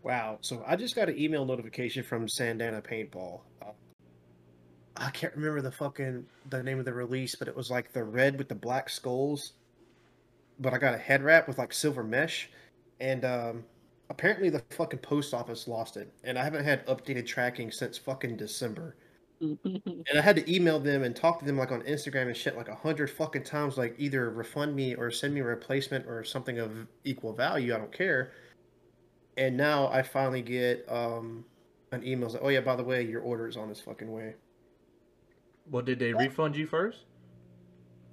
Wow. 0.03 0.39
So 0.41 0.63
I 0.67 0.75
just 0.75 0.95
got 0.95 1.09
an 1.09 1.17
email 1.17 1.45
notification 1.45 2.03
from 2.03 2.27
Sandana 2.27 2.81
Paintball. 2.81 3.41
I 4.97 5.11
can't 5.11 5.33
remember 5.35 5.61
the 5.61 5.71
fucking 5.71 6.27
the 6.45 6.61
name 6.63 6.79
of 6.79 6.85
the 6.85 6.93
release, 6.93 7.35
but 7.35 7.47
it 7.47 7.55
was 7.55 7.69
like 7.71 7.93
the 7.93 8.03
red 8.03 8.37
with 8.37 8.49
the 8.49 8.55
black 8.55 8.89
skulls. 8.89 9.53
But 10.59 10.73
I 10.73 10.77
got 10.77 10.93
a 10.95 10.97
head 10.97 11.23
wrap 11.23 11.47
with 11.47 11.57
like 11.57 11.73
silver 11.73 12.03
mesh, 12.03 12.49
and 12.99 13.23
um, 13.25 13.65
apparently 14.09 14.49
the 14.49 14.63
fucking 14.71 14.99
post 14.99 15.33
office 15.33 15.67
lost 15.67 15.97
it, 15.97 16.13
and 16.23 16.37
I 16.37 16.43
haven't 16.43 16.63
had 16.65 16.85
updated 16.87 17.25
tracking 17.27 17.71
since 17.71 17.97
fucking 17.97 18.37
December. 18.37 18.97
And 20.09 20.17
I 20.17 20.21
had 20.21 20.35
to 20.37 20.53
email 20.53 20.79
them 20.79 21.03
and 21.03 21.15
talk 21.15 21.39
to 21.39 21.45
them 21.45 21.57
like 21.57 21.71
on 21.71 21.81
Instagram 21.83 22.27
and 22.27 22.35
shit 22.37 22.55
like 22.57 22.69
a 22.69 22.75
hundred 22.75 23.09
fucking 23.11 23.43
times, 23.43 23.77
like 23.77 23.93
either 23.97 24.29
refund 24.31 24.75
me 24.75 24.95
or 24.95 25.11
send 25.11 25.33
me 25.33 25.41
a 25.41 25.43
replacement 25.43 26.07
or 26.07 26.23
something 26.23 26.59
of 26.59 26.87
equal 27.03 27.33
value. 27.33 27.73
I 27.75 27.77
don't 27.77 27.91
care. 27.91 28.31
and 29.37 29.55
now 29.57 29.87
I 29.89 30.01
finally 30.03 30.41
get 30.41 30.85
um 30.89 31.45
an 31.91 32.03
email 32.05 32.29
like, 32.29 32.41
oh 32.43 32.49
yeah, 32.49 32.61
by 32.61 32.75
the 32.75 32.83
way, 32.83 33.03
your 33.03 33.21
order 33.21 33.47
is 33.47 33.57
on 33.57 33.69
its 33.69 33.81
fucking 33.81 34.11
way. 34.11 34.35
Well, 35.69 35.83
did 35.83 35.99
they 35.99 36.13
refund 36.13 36.55
you 36.55 36.67
first? 36.67 36.99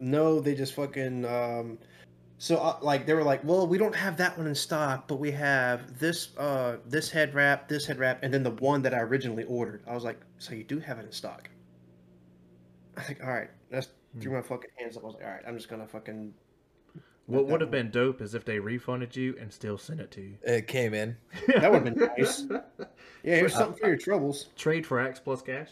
No, 0.01 0.41
they 0.41 0.55
just 0.55 0.75
fucking 0.75 1.25
um. 1.25 1.79
So 2.39 2.57
uh, 2.57 2.79
like 2.83 3.07
they 3.07 3.15
were 3.15 3.23
like, 3.23 3.45
well, 3.45 3.67
we 3.67 3.79
don't 3.79 3.95
have 3.95 4.17
that 4.17 4.37
one 4.37 4.47
in 4.47 4.55
stock, 4.55 5.07
but 5.07 5.17
we 5.17 5.31
have 5.31 5.99
this 5.99 6.37
uh 6.37 6.79
this 6.87 7.11
head 7.11 7.35
wrap, 7.35 7.69
this 7.69 7.87
head 7.87 7.99
wrap, 7.99 8.23
and 8.23 8.35
then 8.35 8.43
the 8.43 8.51
one 8.51 8.83
that 8.83 8.93
I 8.93 9.01
originally 9.01 9.45
ordered. 9.45 9.83
I 9.87 9.95
was 9.95 10.05
like, 10.05 10.21
so 10.39 10.55
you 10.55 10.65
do 10.65 10.79
have 10.81 10.99
it 10.99 11.07
in 11.07 11.13
stock. 11.13 11.49
I 12.97 13.01
was 13.01 13.09
like, 13.09 13.25
all 13.25 13.33
right, 13.33 13.51
that's 13.71 13.89
threw 14.21 14.33
my 14.33 14.43
fucking 14.43 14.71
hands 14.77 14.97
up. 14.97 15.05
I 15.05 15.07
was 15.07 15.15
like, 15.15 15.25
all 15.25 15.31
right, 15.31 15.43
I'm 15.47 15.57
just 15.57 15.69
gonna 15.69 15.87
fucking. 15.87 16.35
What 17.27 17.47
would 17.47 17.63
have 17.63 17.71
been 17.71 17.91
dope 17.91 18.21
is 18.21 18.35
if 18.35 18.45
they 18.45 18.59
refunded 18.59 19.17
you 19.17 19.35
and 19.41 19.51
still 19.51 19.79
sent 19.79 19.99
it 20.01 20.11
to 20.11 20.21
you. 20.21 20.35
It 20.43 20.67
came 20.67 20.93
in. 20.93 21.17
That 21.47 21.73
would 21.73 21.87
have 21.87 21.95
been 21.95 22.11
nice. 22.19 22.45
Yeah, 23.25 23.37
here's 23.37 23.55
something 23.55 23.81
for 23.81 23.89
your 23.89 23.97
troubles. 23.97 24.49
Trade 24.55 24.87
for 24.87 25.01
X 25.01 25.19
plus 25.19 25.41
cash. 25.41 25.71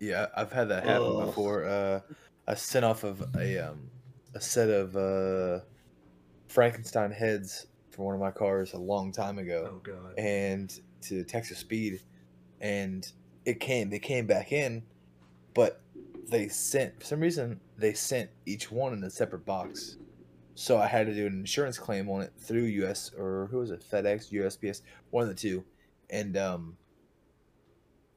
Yeah, 0.00 0.26
I've 0.34 0.50
had 0.50 0.70
that 0.70 0.84
happen 0.84 1.06
Ugh. 1.14 1.26
before. 1.26 1.64
Uh, 1.66 2.00
I 2.48 2.54
sent 2.54 2.84
off 2.84 3.04
of 3.04 3.22
a 3.36 3.58
um, 3.58 3.90
a 4.34 4.40
set 4.40 4.70
of 4.70 4.96
uh, 4.96 5.62
Frankenstein 6.48 7.10
heads 7.10 7.66
for 7.90 8.06
one 8.06 8.14
of 8.14 8.20
my 8.20 8.30
cars 8.30 8.72
a 8.72 8.78
long 8.78 9.12
time 9.12 9.38
ago, 9.38 9.68
Oh 9.74 9.78
god. 9.82 10.18
and 10.18 10.80
to 11.02 11.22
Texas 11.24 11.58
Speed, 11.58 12.00
and 12.60 13.10
it 13.44 13.60
came. 13.60 13.90
They 13.90 13.98
came 13.98 14.26
back 14.26 14.52
in, 14.52 14.82
but 15.54 15.82
they 16.28 16.48
sent 16.48 16.98
for 16.98 17.04
some 17.04 17.20
reason 17.20 17.60
they 17.76 17.92
sent 17.92 18.30
each 18.46 18.70
one 18.72 18.92
in 18.94 19.04
a 19.04 19.10
separate 19.10 19.44
box. 19.44 19.96
So 20.54 20.78
I 20.78 20.86
had 20.86 21.06
to 21.06 21.14
do 21.14 21.26
an 21.26 21.32
insurance 21.32 21.78
claim 21.78 22.08
on 22.10 22.20
it 22.22 22.32
through 22.38 22.64
US 22.64 23.12
or 23.16 23.48
who 23.50 23.58
was 23.58 23.70
it 23.70 23.82
FedEx, 23.88 24.30
USPS, 24.32 24.82
one 25.10 25.22
of 25.22 25.28
the 25.28 25.34
two, 25.34 25.64
and 26.10 26.36
um, 26.36 26.76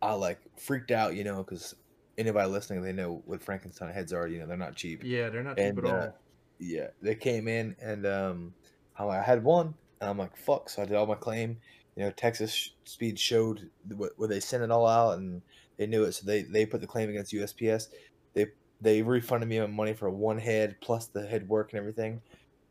I 0.03 0.13
like 0.13 0.39
freaked 0.59 0.91
out, 0.91 1.15
you 1.15 1.23
know, 1.23 1.37
because 1.43 1.75
anybody 2.17 2.49
listening, 2.49 2.81
they 2.83 2.93
know 2.93 3.21
what 3.25 3.43
Frankenstein 3.43 3.93
heads 3.93 4.13
are. 4.13 4.27
You 4.27 4.39
know, 4.39 4.47
they're 4.47 4.57
not 4.57 4.75
cheap. 4.75 5.01
Yeah, 5.03 5.29
they're 5.29 5.43
not 5.43 5.57
cheap 5.57 5.65
And, 5.65 5.77
at 5.79 5.85
all. 5.85 6.01
uh, 6.01 6.11
Yeah, 6.59 6.87
they 7.01 7.15
came 7.15 7.47
in 7.47 7.75
and 7.81 8.05
um, 8.05 8.53
I 8.97 9.21
had 9.21 9.43
one, 9.43 9.73
and 10.01 10.09
I'm 10.09 10.17
like, 10.17 10.35
fuck. 10.37 10.69
So 10.69 10.81
I 10.81 10.85
did 10.85 10.95
all 10.95 11.05
my 11.07 11.15
claim. 11.15 11.57
You 11.95 12.05
know, 12.05 12.11
Texas 12.11 12.71
Speed 12.85 13.19
showed 13.19 13.69
wh- 13.89 14.17
where 14.17 14.27
they 14.29 14.39
sent 14.39 14.63
it 14.63 14.71
all 14.71 14.87
out, 14.87 15.17
and 15.17 15.41
they 15.77 15.85
knew 15.87 16.03
it, 16.03 16.13
so 16.13 16.25
they 16.25 16.41
they 16.43 16.65
put 16.65 16.81
the 16.81 16.87
claim 16.87 17.09
against 17.09 17.33
USPS. 17.33 17.87
They 18.33 18.47
they 18.81 19.01
refunded 19.01 19.47
me 19.47 19.59
my 19.59 19.67
money 19.67 19.93
for 19.93 20.09
one 20.09 20.37
head 20.37 20.75
plus 20.81 21.07
the 21.07 21.25
head 21.25 21.47
work 21.47 21.71
and 21.71 21.79
everything. 21.79 22.21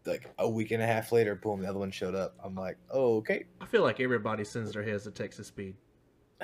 Like 0.05 0.29
a 0.39 0.49
week 0.49 0.73
and 0.73 0.83
a 0.83 0.87
half 0.87 1.12
later, 1.12 1.37
boom, 1.37 1.61
the 1.61 1.69
other 1.69 1.79
one 1.79 1.93
showed 1.93 2.17
up. 2.17 2.35
I'm 2.45 2.57
like, 2.57 2.77
oh, 2.91 3.19
okay. 3.19 3.45
I 3.61 3.67
feel 3.67 3.83
like 3.83 4.01
everybody 4.01 4.43
sends 4.45 4.73
their 4.73 4.83
heads 4.83 5.05
to 5.05 5.12
Texas 5.12 5.47
Speed. 5.47 5.77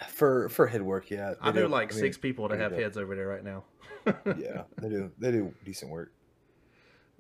For 0.07 0.49
for 0.49 0.67
head 0.67 0.83
work, 0.83 1.11
yeah. 1.11 1.35
I 1.40 1.50
know 1.50 1.62
do. 1.62 1.69
like 1.69 1.93
mean, 1.93 2.00
six 2.00 2.17
people 2.17 2.49
that 2.49 2.59
have 2.59 2.73
heads 2.73 2.97
over 2.97 3.14
there 3.14 3.26
right 3.26 3.45
now. 3.45 3.64
Yeah, 4.37 4.62
they 4.81 4.88
do. 4.88 5.11
They 5.19 5.33
do 5.33 5.55
decent 5.64 5.90
work. 5.90 6.12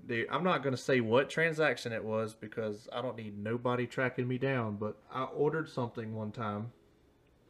Dude, 0.06 0.28
I'm 0.30 0.44
not 0.44 0.62
gonna 0.62 0.76
say 0.76 1.00
what 1.00 1.28
transaction 1.28 1.92
it 1.92 2.04
was 2.04 2.34
because 2.34 2.88
I 2.92 3.02
don't 3.02 3.16
need 3.16 3.38
nobody 3.38 3.86
tracking 3.86 4.28
me 4.28 4.38
down. 4.38 4.76
But 4.76 4.96
I 5.12 5.24
ordered 5.24 5.68
something 5.68 6.14
one 6.14 6.30
time 6.30 6.72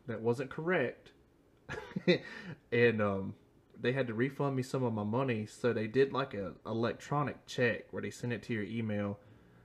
that 0.07 0.21
wasn't 0.21 0.51
correct, 0.51 1.13
and 2.73 3.03
um, 3.03 3.35
they 3.81 3.93
had 3.93 4.07
to 4.09 4.15
refund 4.15 4.57
me 4.57 4.63
some 4.63 4.83
of 4.83 4.93
my 4.93 5.05
money. 5.05 5.47
So 5.47 5.73
they 5.73 5.87
did 5.87 6.13
like 6.13 6.35
a 6.35 6.53
electronic 6.67 7.47
check 7.47 7.85
where 7.93 8.03
they 8.03 8.11
send 8.11 8.33
it 8.33 8.43
to 8.45 8.53
your 8.53 8.65
email. 8.65 9.19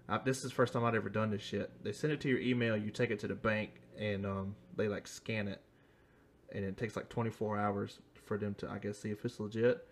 I, 0.07 0.17
this 0.19 0.37
is 0.37 0.43
the 0.43 0.55
first 0.55 0.73
time 0.73 0.83
I'd 0.83 0.95
ever 0.95 1.09
done 1.09 1.31
this 1.31 1.41
shit. 1.41 1.71
They 1.83 1.93
send 1.93 2.13
it 2.13 2.21
to 2.21 2.29
your 2.29 2.39
email. 2.39 2.75
You 2.75 2.91
take 2.91 3.09
it 3.09 3.19
to 3.19 3.27
the 3.27 3.35
bank, 3.35 3.71
and 3.97 4.25
um, 4.25 4.55
they 4.75 4.87
like 4.87 5.07
scan 5.07 5.47
it, 5.47 5.61
and 6.51 6.63
it 6.63 6.77
takes 6.77 6.95
like 6.95 7.09
24 7.09 7.57
hours 7.57 7.99
for 8.25 8.37
them 8.37 8.55
to, 8.55 8.69
I 8.69 8.77
guess, 8.77 8.97
see 8.99 9.09
if 9.09 9.23
it's 9.25 9.39
legit. 9.39 9.87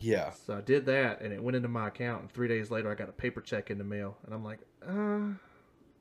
Yeah. 0.00 0.30
So 0.30 0.56
I 0.56 0.60
did 0.60 0.84
that, 0.86 1.20
and 1.22 1.32
it 1.32 1.42
went 1.42 1.56
into 1.56 1.68
my 1.68 1.88
account. 1.88 2.22
And 2.22 2.30
three 2.30 2.48
days 2.48 2.70
later, 2.70 2.90
I 2.90 2.94
got 2.94 3.08
a 3.08 3.12
paper 3.12 3.40
check 3.40 3.70
in 3.70 3.78
the 3.78 3.84
mail, 3.84 4.16
and 4.24 4.34
I'm 4.34 4.44
like, 4.44 4.58
uh, 4.86 5.32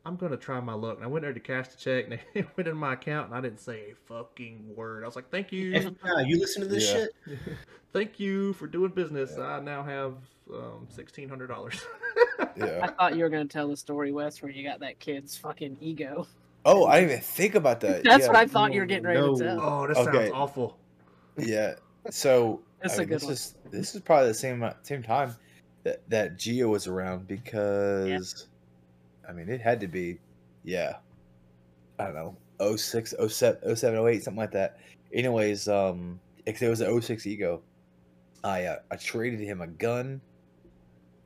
I'm 0.08 0.16
gonna 0.18 0.38
try 0.38 0.60
my 0.60 0.74
luck. 0.74 0.98
And 0.98 1.04
I 1.04 1.08
went 1.08 1.24
there 1.24 1.34
to 1.34 1.40
cash 1.40 1.70
the 1.70 1.78
check, 1.78 2.06
and 2.06 2.20
it 2.34 2.46
went 2.58 2.68
in 2.68 2.78
my 2.78 2.94
account, 2.94 3.28
and 3.28 3.36
I 3.36 3.42
didn't 3.42 3.60
say 3.60 3.92
a 3.92 3.96
fucking 4.08 4.76
word. 4.76 5.04
I 5.04 5.08
was 5.08 5.16
like, 5.16 5.30
"Thank 5.32 5.52
you, 5.52 5.72
FBI, 5.74 6.28
you 6.28 6.40
listen 6.40 6.62
to 6.62 6.68
this 6.68 6.86
Yeah. 6.86 7.06
shit? 7.28 7.40
thank 7.94 8.20
you 8.20 8.54
for 8.54 8.68
doing 8.68 8.92
business. 8.92 9.38
I 9.38 9.60
now 9.62 9.82
have 9.84 10.16
um, 10.54 10.88
sixteen 10.90 11.30
hundred 11.30 11.48
dollars." 11.48 11.82
I 12.40 12.88
thought 12.98 13.16
you 13.16 13.24
were 13.24 13.30
gonna 13.30 13.46
tell 13.46 13.68
the 13.68 13.78
story, 13.78 14.12
Wes, 14.12 14.42
where 14.42 14.52
you 14.52 14.64
got 14.68 14.80
that 14.82 15.00
kid's 15.00 15.36
fucking 15.38 15.78
ego. 15.82 16.28
Oh, 16.66 16.86
I 16.86 17.00
didn't 17.00 17.12
even 17.12 17.24
think 17.24 17.56
about 17.56 17.80
that. 17.82 18.04
That's 18.04 18.22
yeah. 18.24 18.28
what 18.28 18.36
I 18.36 18.48
thought 18.48 18.74
you 18.74 18.80
were 18.80 18.88
getting 18.88 19.06
ready 19.06 19.20
no. 19.20 19.38
to 19.38 19.44
tell. 19.44 19.62
oh, 19.62 19.88
this 19.88 19.98
Okay. 19.98 20.18
sounds 20.18 20.32
awful. 20.34 20.78
Yeah. 21.38 21.76
So 22.10 22.62
That's 22.82 22.94
I 22.94 22.98
a 22.98 23.00
mean, 23.02 23.10
good 23.10 23.16
this 23.16 23.24
one. 23.24 23.34
is 23.34 23.56
this 23.72 23.96
is 23.96 24.02
probably 24.02 24.30
the 24.30 24.34
same 24.34 24.64
uh, 24.64 24.74
same 24.82 25.04
time 25.04 25.36
that 25.84 26.08
that 26.10 26.38
Geo 26.38 26.70
was 26.70 26.88
around 26.88 27.28
because 27.28 28.48
I 29.28 29.32
mean 29.32 29.50
it 29.50 29.62
had 29.62 29.80
to 29.82 29.88
be 29.88 30.20
yeah 30.64 30.98
I 32.00 32.06
don't 32.06 32.16
know 32.60 32.78
06 32.78 33.14
07 33.28 33.76
07 33.76 34.08
08 34.08 34.24
something 34.24 34.38
like 34.38 34.52
that. 34.52 34.78
Anyways, 35.14 35.68
um, 35.68 36.20
because 36.46 36.62
it 36.62 36.70
was 36.70 36.82
an 36.82 37.02
06 37.02 37.26
ego. 37.28 37.62
I 38.44 38.66
uh, 38.66 38.80
I 38.92 38.96
traded 38.96 39.40
him 39.40 39.62
a 39.62 39.68
gun. 39.68 40.22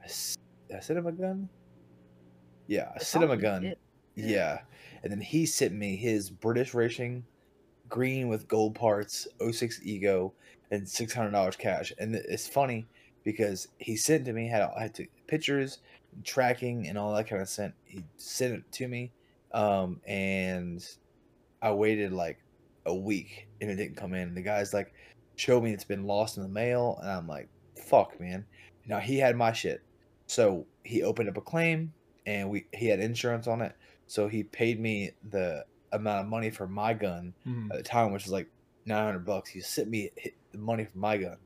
I, 0.02 0.06
s- 0.06 0.38
did 0.68 0.78
I 0.78 0.80
sent 0.80 1.00
him 1.00 1.08
a 1.08 1.12
gun. 1.12 1.50
Yeah, 2.68 2.92
I 2.96 3.00
sent 3.00 3.24
him 3.24 3.32
a 3.32 3.38
gun. 3.38 3.62
did. 3.64 3.78
Yeah. 4.16 4.60
And 5.04 5.12
then 5.12 5.22
he 5.22 5.46
sent 5.46 5.74
me 5.74 5.96
his 5.96 6.30
British 6.30 6.74
racing 6.74 7.24
green 7.88 8.28
with 8.28 8.48
gold 8.48 8.76
parts, 8.76 9.28
06 9.40 9.82
ego, 9.84 10.34
and 10.72 10.84
$600 10.84 11.58
cash. 11.58 11.92
And 11.98 12.16
it's 12.16 12.48
funny 12.48 12.88
because 13.24 13.68
he 13.80 13.96
sent 13.96 14.26
to 14.26 14.34
me, 14.34 14.48
had, 14.48 14.62
I 14.62 14.84
had 14.84 14.94
to 14.96 15.08
pictures, 15.28 15.80
tracking, 16.24 16.88
and 16.88 16.98
all 16.98 17.14
that 17.14 17.28
kind 17.28 17.42
of 17.42 17.50
sent. 17.50 17.74
He 17.86 18.04
sent 18.18 18.54
it 18.54 18.72
to 18.74 18.88
me. 18.88 19.12
Um, 19.52 20.00
and 20.08 20.86
I 21.62 21.72
waited 21.72 22.14
like 22.14 22.40
a 22.86 22.94
week 22.94 23.48
and 23.60 23.70
it 23.70 23.76
didn't 23.76 23.98
come 23.98 24.14
in. 24.14 24.36
The 24.36 24.42
guy's 24.42 24.74
like, 24.74 24.94
show 25.36 25.60
me 25.60 25.72
it's 25.72 25.84
been 25.84 26.06
lost 26.06 26.38
in 26.38 26.44
the 26.44 26.50
mail. 26.50 27.00
And 27.02 27.10
I'm 27.10 27.28
like, 27.28 27.50
fuck, 27.88 28.20
man. 28.20 28.46
Now 28.88 29.00
he 29.00 29.18
had 29.18 29.36
my 29.36 29.52
shit. 29.52 29.82
So 30.28 30.66
he 30.84 31.04
opened 31.04 31.30
up 31.30 31.38
a 31.38 31.42
claim 31.42 31.94
and 32.26 32.50
we 32.50 32.66
he 32.74 32.88
had 32.88 33.00
insurance 33.00 33.48
on 33.48 33.62
it. 33.62 33.76
So 34.10 34.28
he 34.28 34.44
paid 34.44 34.80
me 34.80 35.12
the 35.30 35.64
amount 35.92 36.22
of 36.22 36.28
money 36.28 36.50
for 36.50 36.68
my 36.68 36.96
gun 36.96 37.32
Mhm. 37.46 37.70
at 37.70 37.78
the 37.78 37.84
time, 37.84 38.12
which 38.12 38.24
was 38.24 38.32
like 38.32 38.48
900 38.86 39.20
bucks. 39.24 39.52
He 39.52 39.62
sent 39.62 39.88
me 39.88 40.10
the 40.52 40.58
money 40.58 40.84
for 40.84 40.98
my 40.98 41.16
gun. 41.18 41.38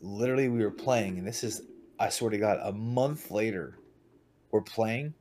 Literally, 0.00 0.48
we 0.48 0.64
were 0.64 0.72
playing, 0.72 1.18
and 1.18 1.26
this 1.26 1.44
is, 1.44 1.62
I 2.00 2.08
swear 2.08 2.30
to 2.32 2.38
God, 2.38 2.58
a 2.60 2.72
month 2.72 3.30
later, 3.30 3.78
we're 4.50 4.62
playing, 4.62 5.14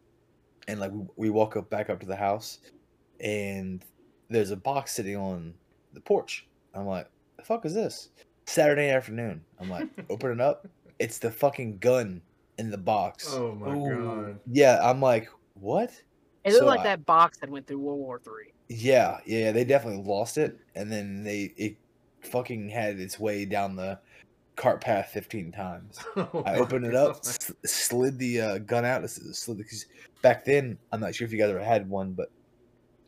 and 0.67 0.80
like 0.80 0.91
we, 0.91 1.06
we 1.17 1.30
walk 1.30 1.56
up 1.56 1.70
back 1.70 1.91
up 1.91 2.00
to 2.00 2.08
the 2.08 2.15
house, 2.15 2.60
and 3.20 3.86
there's 4.30 4.50
a 4.50 4.58
box 4.58 4.91
sitting 4.94 5.15
on 5.15 5.54
the 5.94 6.02
porch. 6.02 6.48
I'm 6.74 6.88
like, 6.88 7.08
the 7.38 7.44
fuck 7.44 7.63
is 7.65 7.76
this? 7.76 8.10
Saturday 8.48 8.89
afternoon. 8.89 9.46
I'm 9.60 9.70
like, 9.70 9.88
open 10.10 10.32
it 10.32 10.41
up. 10.41 10.67
It's 10.98 11.20
the 11.20 11.30
fucking 11.30 11.78
gun 11.78 12.24
in 12.58 12.72
the 12.72 12.78
box. 12.80 13.28
Oh 13.30 13.54
my 13.54 13.76
Ooh. 13.76 14.04
god. 14.04 14.39
Yeah, 14.48 14.80
I'm 14.82 15.00
like, 15.00 15.30
what? 15.54 15.91
It 16.44 16.54
looked 16.54 16.62
So 16.62 16.66
like 16.68 16.84
that 16.84 17.06
box 17.06 17.38
that 17.40 17.50
went 17.50 17.68
through 17.68 17.80
World 17.80 18.00
War 18.00 18.20
Three. 18.20 18.52
Yeah, 18.70 19.20
yeah, 19.26 19.52
they 19.52 19.64
definitely 19.64 20.04
lost 20.04 20.38
it, 20.38 20.58
and 20.76 20.92
then 20.92 21.24
they 21.24 21.54
it 21.58 21.78
fucking 22.22 22.70
had 22.70 23.00
its 23.00 23.20
way 23.20 23.46
down 23.46 23.76
the 23.76 24.00
cart 24.56 24.82
path 24.82 25.10
fifteen 25.14 25.52
times. 25.52 26.00
Oh 26.16 26.44
I 26.46 26.56
opened 26.56 26.86
it 26.86 26.96
up, 26.96 27.18
s- 27.26 27.52
slid 27.66 28.18
the 28.18 28.42
uh, 28.42 28.58
gun 28.60 28.86
out. 28.86 29.08
Slid 29.10 29.58
the, 29.58 29.64
'cause 29.64 29.86
back 30.22 30.46
then, 30.46 30.78
I'm 30.92 31.00
not 31.00 31.14
sure 31.16 31.26
if 31.26 31.32
you 31.34 31.38
guys 31.40 31.50
ever 31.50 31.64
had 31.64 31.90
one, 31.90 32.14
but 32.14 32.30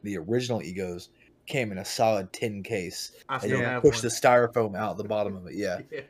the 0.04 0.18
original 0.18 0.62
egos 0.62 1.10
came 1.46 1.72
in 1.72 1.78
a 1.78 1.86
solid 1.86 2.32
tin 2.34 2.62
case, 2.64 3.12
I 3.30 3.36
and 3.36 3.44
still 3.44 3.58
you 3.60 3.64
have 3.66 3.82
push 3.82 4.02
the 4.02 4.08
styrofoam 4.10 4.76
out 4.78 4.98
the 4.98 5.04
bottom 5.04 5.36
of 5.36 5.48
it. 5.48 5.56
Yeah, 5.56 5.80
Yeah. 5.92 6.02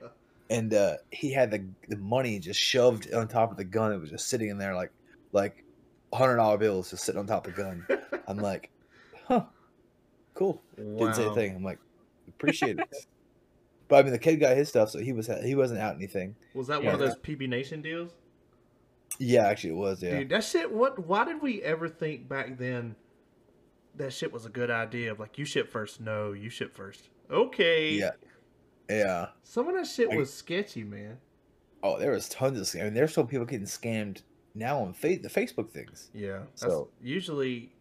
and 0.50 0.74
uh, 0.74 0.98
he 1.12 1.32
had 1.32 1.52
the 1.52 1.64
the 1.90 1.98
money 1.98 2.40
just 2.40 2.60
shoved 2.60 3.14
on 3.14 3.28
top 3.28 3.52
of 3.52 3.58
the 3.58 3.64
gun. 3.64 3.92
It 3.94 4.00
was 4.02 4.10
just 4.10 4.28
sitting 4.30 4.50
in 4.50 4.58
there 4.58 4.76
like 4.76 4.92
like 5.32 5.63
hundred 6.14 6.38
dollar 6.38 6.58
bills 6.58 6.90
just 6.92 7.04
sitting 7.04 7.20
on 7.20 7.28
top 7.28 7.48
of 7.48 7.56
the 7.56 7.62
gun. 7.62 7.86
I'm 8.28 8.38
like, 8.38 8.70
huh, 9.28 9.44
cool. 10.34 10.62
Didn't 10.76 11.16
say 11.16 11.26
a 11.26 11.34
thing. 11.34 11.56
I'm 11.56 11.64
like, 11.64 11.80
appreciate 12.28 12.80
it. 12.80 12.94
But 13.88 13.98
I 13.98 14.04
mean, 14.04 14.14
the 14.14 14.20
kid 14.20 14.38
got 14.40 14.56
his 14.56 14.70
stuff, 14.70 14.90
so 14.90 15.00
he 15.00 15.12
was 15.14 15.30
he 15.44 15.56
wasn't 15.56 15.80
out 15.82 15.96
anything. 15.96 16.36
Was 16.54 16.68
that 16.68 16.84
one 16.84 16.94
of 16.94 17.00
those 17.00 17.18
PB 17.18 17.50
Nation 17.50 17.82
deals? 17.82 18.12
Yeah, 19.20 19.46
actually, 19.48 19.72
it 19.72 19.76
was. 19.78 20.02
Yeah, 20.02 20.20
Dude, 20.20 20.30
that 20.30 20.44
shit. 20.44 20.72
What? 20.72 21.06
Why 21.06 21.26
did 21.26 21.42
we 21.42 21.62
ever 21.62 21.88
think 21.88 22.28
back 22.28 22.58
then 22.58 22.96
that 23.96 24.14
shit 24.14 24.32
was 24.32 24.46
a 24.46 24.50
good 24.50 24.72
idea? 24.72 25.12
Of 25.12 25.20
like, 25.20 25.38
you 25.38 25.46
ship 25.46 25.70
first. 25.70 26.02
No, 26.02 26.32
you 26.32 26.50
ship 26.50 26.74
first. 26.76 27.10
Okay. 27.30 27.92
yeah, 27.92 28.12
yeah. 28.90 29.28
Some 29.44 29.68
of 29.68 29.76
that 29.76 29.86
shit 29.86 30.10
I- 30.12 30.16
was 30.18 30.34
sketchy, 30.34 30.84
man. 30.84 31.18
Oh, 31.84 32.00
there 32.00 32.12
was 32.12 32.30
tons 32.30 32.58
of. 32.60 32.66
scam- 32.66 32.82
I 32.82 32.84
mean, 32.86 32.94
there's 32.94 33.12
still 33.12 33.26
people 33.26 33.46
getting 33.46 33.68
scammed 33.68 34.22
now 34.56 34.80
on 34.80 34.94
fa- 34.94 35.18
the 35.22 35.30
Facebook 35.30 35.70
things. 35.72 36.10
Yeah. 36.14 36.44
So- 36.56 36.90
usually 37.02 37.72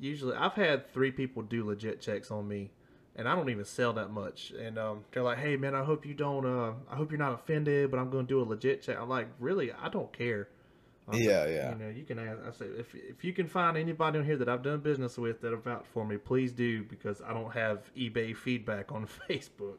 usually 0.00 0.34
I've 0.34 0.54
had 0.54 0.92
three 0.92 1.10
people 1.12 1.42
do 1.42 1.64
legit 1.64 2.00
checks 2.00 2.30
on 2.30 2.48
me, 2.48 2.70
and 3.16 3.28
I 3.28 3.34
don't 3.36 3.50
even 3.50 3.64
sell 3.64 3.92
that 3.94 4.10
much. 4.10 4.50
And 4.52 4.78
um, 4.78 5.04
they're 5.12 5.22
like, 5.22 5.38
"Hey 5.38 5.56
man, 5.56 5.74
I 5.74 5.84
hope 5.84 6.04
you 6.06 6.14
don't. 6.14 6.44
Uh, 6.46 6.72
I 6.90 6.96
hope 6.96 7.10
you're 7.10 7.18
not 7.18 7.34
offended, 7.34 7.90
but 7.90 7.98
I'm 8.00 8.10
going 8.10 8.26
to 8.26 8.28
do 8.34 8.40
a 8.40 8.44
legit 8.44 8.82
check." 8.82 8.96
I'm 8.98 9.08
like, 9.08 9.28
"Really? 9.38 9.72
I 9.72 9.88
don't 9.88 10.12
care." 10.12 10.48
Um, 11.08 11.18
Yeah, 11.18 11.46
yeah. 11.46 11.72
You 11.72 11.78
know, 11.84 11.88
you 11.90 12.04
can 12.04 12.18
ask. 12.18 12.38
I 12.46 12.50
say 12.52 12.66
if 12.78 12.94
if 12.94 13.24
you 13.24 13.32
can 13.32 13.46
find 13.48 13.76
anybody 13.76 14.18
on 14.18 14.24
here 14.24 14.36
that 14.38 14.48
I've 14.48 14.62
done 14.62 14.80
business 14.80 15.18
with 15.18 15.40
that 15.42 15.50
have 15.52 15.64
vouched 15.64 15.86
for 15.88 16.04
me, 16.06 16.16
please 16.16 16.52
do 16.52 16.84
because 16.84 17.20
I 17.22 17.32
don't 17.32 17.52
have 17.52 17.92
eBay 17.96 18.36
feedback 18.36 18.90
on 18.92 19.06
Facebook. 19.28 19.78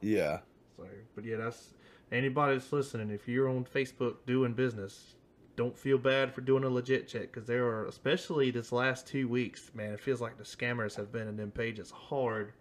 Yeah. 0.00 0.40
So, 0.76 0.84
but 1.14 1.24
yeah, 1.24 1.36
that's 1.36 1.74
anybody 2.12 2.54
that's 2.58 2.72
listening. 2.72 3.10
If 3.10 3.26
you're 3.28 3.48
on 3.48 3.64
Facebook 3.64 4.16
doing 4.26 4.52
business, 4.54 5.14
don't 5.56 5.78
feel 5.78 5.98
bad 5.98 6.34
for 6.34 6.40
doing 6.40 6.64
a 6.64 6.68
legit 6.68 7.06
check 7.08 7.32
because 7.32 7.46
there 7.46 7.66
are, 7.66 7.86
especially 7.86 8.50
this 8.50 8.72
last 8.72 9.06
two 9.06 9.28
weeks, 9.28 9.70
man. 9.74 9.92
It 9.92 10.00
feels 10.00 10.20
like 10.20 10.36
the 10.36 10.44
scammers 10.44 10.96
have 10.96 11.12
been 11.12 11.28
in 11.28 11.36
them 11.36 11.50
pages 11.50 11.90
hard. 11.90 12.52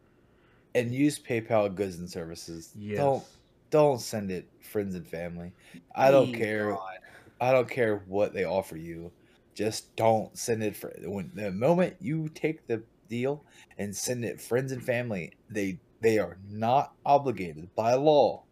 And 0.76 0.94
use 0.94 1.20
PayPal 1.20 1.74
goods 1.74 2.00
and 2.00 2.10
services. 2.10 2.72
Yes. 2.76 2.98
Don't 2.98 3.24
don't 3.70 4.00
send 4.00 4.32
it 4.32 4.48
friends 4.62 4.96
and 4.96 5.08
family. 5.08 5.52
I 5.96 6.12
don't 6.12 6.34
care. 6.34 6.72
God. 6.72 6.98
I 7.42 7.52
don't 7.52 7.70
care 7.70 8.04
what 8.08 8.34
they 8.34 8.44
offer 8.44 8.78
you. 8.78 9.12
Just 9.56 9.96
don't 9.96 10.36
send 10.38 10.64
it 10.64 10.76
for 10.76 10.94
when 11.04 11.32
the 11.34 11.52
moment 11.52 11.96
you 12.00 12.30
take 12.30 12.68
the 12.68 12.84
deal 13.10 13.44
and 13.78 13.96
send 13.96 14.26
it 14.26 14.40
friends 14.40 14.72
and 14.72 14.84
family, 14.84 15.34
they 15.50 15.80
they 16.02 16.20
are 16.20 16.38
not 16.50 16.94
obligated 17.06 17.74
by 17.76 17.94
law 17.94 18.44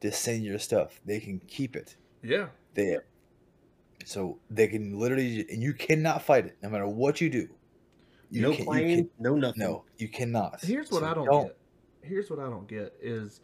to 0.00 0.12
send 0.12 0.44
your 0.44 0.58
stuff. 0.58 1.00
They 1.04 1.20
can 1.20 1.40
keep 1.46 1.76
it. 1.76 1.96
Yeah. 2.22 2.48
They 2.74 2.98
so 4.04 4.38
they 4.50 4.66
can 4.66 4.98
literally 4.98 5.46
and 5.50 5.62
you 5.62 5.72
cannot 5.74 6.22
fight 6.22 6.46
it 6.46 6.56
no 6.62 6.68
matter 6.68 6.86
what 6.86 7.20
you 7.20 7.28
do. 7.30 7.48
You 8.30 8.42
no 8.42 8.54
can- 8.54 8.66
you 8.88 8.96
can- 8.96 9.10
no 9.18 9.34
nothing. 9.34 9.60
no, 9.62 9.84
you 9.98 10.08
cannot. 10.08 10.62
Here's 10.62 10.90
what 10.90 11.00
So 11.00 11.06
I 11.06 11.14
don't, 11.14 11.46
get. 11.46 11.56
Here's 12.02 12.30
what 12.30 12.38
I 12.38 12.44
don't 12.48 12.66
get 12.68 12.94
is 13.00 13.40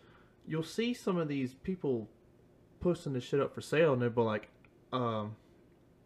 you'll 0.47 0.63
see 0.63 0.95
some 0.95 1.17
of 1.19 1.29
these 1.29 1.55
people 1.55 2.09
posting 2.81 3.13
this 3.13 3.25
shit 3.25 3.41
up 3.41 3.53
for 3.55 3.61
sale 3.61 3.93
and 3.93 4.01
they'll 4.01 4.11
be 4.11 4.21
like, 4.23 4.49
um, 4.93 5.35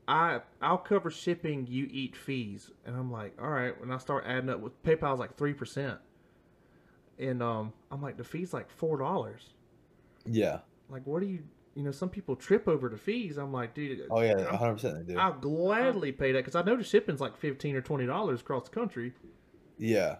I 0.09 0.41
I'll 0.63 0.79
cover 0.79 1.11
shipping, 1.11 1.67
you 1.69 1.89
eat 1.91 2.17
fees. 2.17 2.71
And 2.87 2.97
I'm 2.97 3.13
like, 3.13 3.37
all 3.41 3.51
right, 3.51 3.79
when 3.79 3.93
I 3.93 3.99
start 3.99 4.25
adding 4.27 4.49
up 4.51 4.61
with 4.61 4.83
PayPal's 4.83 5.21
like 5.21 5.37
three 5.37 5.53
percent. 5.53 5.99
And 7.19 7.43
um 7.43 7.73
I'm 7.91 8.01
like 8.03 8.17
the 8.17 8.25
fee's 8.25 8.53
like 8.55 8.71
four 8.71 8.97
dollars. 8.99 9.51
Yeah. 10.27 10.61
Like 10.89 11.07
what 11.07 11.21
do 11.21 11.29
you 11.29 11.41
you 11.75 11.83
know, 11.83 11.91
some 11.91 12.09
people 12.09 12.37
trip 12.37 12.67
over 12.69 12.89
the 12.89 12.97
fees. 12.97 13.37
I'm 13.37 13.53
like, 13.53 13.75
dude, 13.75 14.03
Oh 14.11 14.21
yeah, 14.21 14.35
100 14.35 14.73
percent 14.75 15.07
they 15.07 15.15
do. 15.15 15.19
I'll 15.19 15.33
gladly 15.33 16.13
pay 16.13 16.33
that 16.33 16.39
because 16.39 16.55
I 16.57 16.63
know 16.63 16.77
the 16.77 16.85
shipping's 16.85 17.21
like 17.21 17.37
fifteen 17.37 17.77
or 17.77 17.81
twenty 17.81 18.07
dollars 18.07 18.41
across 18.41 18.65
the 18.65 18.75
country. 18.75 19.13
Yeah. 19.79 20.17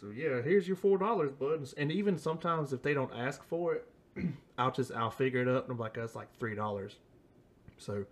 So 0.00 0.10
yeah, 0.10 0.42
here's 0.42 0.66
your 0.66 0.76
four 0.76 0.98
dollars, 0.98 1.32
bud. 1.32 1.68
And 1.76 1.90
even 1.90 2.18
sometimes 2.18 2.72
if 2.72 2.82
they 2.82 2.94
don't 2.94 3.12
ask 3.14 3.42
for 3.44 3.74
it, 3.74 3.88
I'll 4.58 4.70
just 4.72 4.92
I'll 4.92 5.10
figure 5.10 5.42
it 5.42 5.48
up 5.48 5.64
and 5.64 5.72
I'm 5.72 5.78
like, 5.78 5.94
that's 5.94 6.14
like 6.14 6.28
three 6.38 6.54
dollars. 6.54 6.96
So 7.76 8.04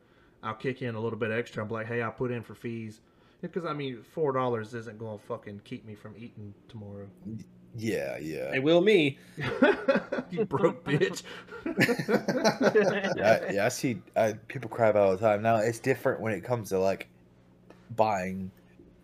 I'll 0.43 0.55
kick 0.55 0.83
in 0.83 0.95
a 0.95 1.01
little 1.01 1.19
bit 1.19 1.31
extra. 1.31 1.63
I'm 1.63 1.69
like, 1.71 1.87
hey, 1.87 2.03
I 2.03 2.11
put 2.11 2.31
in 2.31 2.43
for 2.43 2.55
fees. 2.55 3.01
Because 3.41 3.65
I 3.65 3.73
mean, 3.73 4.03
four 4.03 4.33
dollars 4.33 4.75
isn't 4.75 4.99
going 4.99 5.19
to 5.19 5.25
fucking 5.27 5.63
keep 5.65 5.85
me 5.85 5.95
from 5.95 6.15
eating 6.17 6.55
tomorrow. 6.69 7.09
Yeah, 7.77 8.19
yeah. 8.19 8.51
They 8.51 8.59
will 8.59 8.81
me. 8.83 9.19
you 10.31 10.45
broke 10.45 10.85
bitch. 10.85 11.23
yeah, 13.17 13.39
I, 13.49 13.53
yeah, 13.53 13.67
I 13.67 13.69
see 13.69 13.99
I, 14.17 14.35
people 14.49 14.69
cry 14.69 14.89
about 14.89 15.03
all 15.07 15.13
the 15.13 15.19
time. 15.19 15.43
Now 15.43 15.57
it's 15.57 15.79
different 15.79 16.21
when 16.21 16.33
it 16.33 16.43
comes 16.45 16.69
to 16.71 16.79
like 16.79 17.09
buying, 17.97 18.51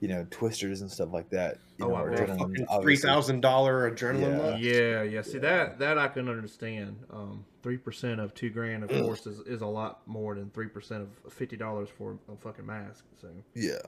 you 0.00 0.08
know, 0.08 0.26
twisters 0.30 0.80
and 0.80 0.90
stuff 0.90 1.12
like 1.12 1.30
that. 1.30 1.58
You 1.78 1.86
Oh, 1.86 1.88
know, 1.90 1.94
I 1.94 2.00
or 2.02 2.10
bet. 2.10 2.28
adrenaline, 2.28 2.38
Fucking 2.38 2.54
three 2.54 2.66
obviously. 2.68 3.08
thousand 3.08 3.40
dollar 3.40 3.90
adrenaline. 3.90 4.20
Yeah. 4.20 4.38
luck. 4.50 4.56
yeah, 4.60 5.02
yeah. 5.02 5.22
See 5.22 5.38
that 5.38 5.78
that 5.78 5.96
I 5.98 6.08
can 6.08 6.28
understand. 6.28 6.98
Um, 7.10 7.44
three 7.62 7.76
percent 7.78 8.20
of 8.20 8.34
two 8.34 8.50
grand, 8.50 8.82
of 8.84 8.90
course, 8.90 9.26
is, 9.26 9.38
is 9.46 9.62
a 9.62 9.66
lot 9.66 10.00
more 10.06 10.34
than 10.34 10.50
three 10.50 10.68
percent 10.68 11.02
of 11.24 11.32
fifty 11.32 11.56
dollars 11.56 11.88
for 11.96 12.18
a 12.32 12.36
fucking 12.36 12.66
mask. 12.66 13.04
So 13.20 13.28
Yeah. 13.54 13.78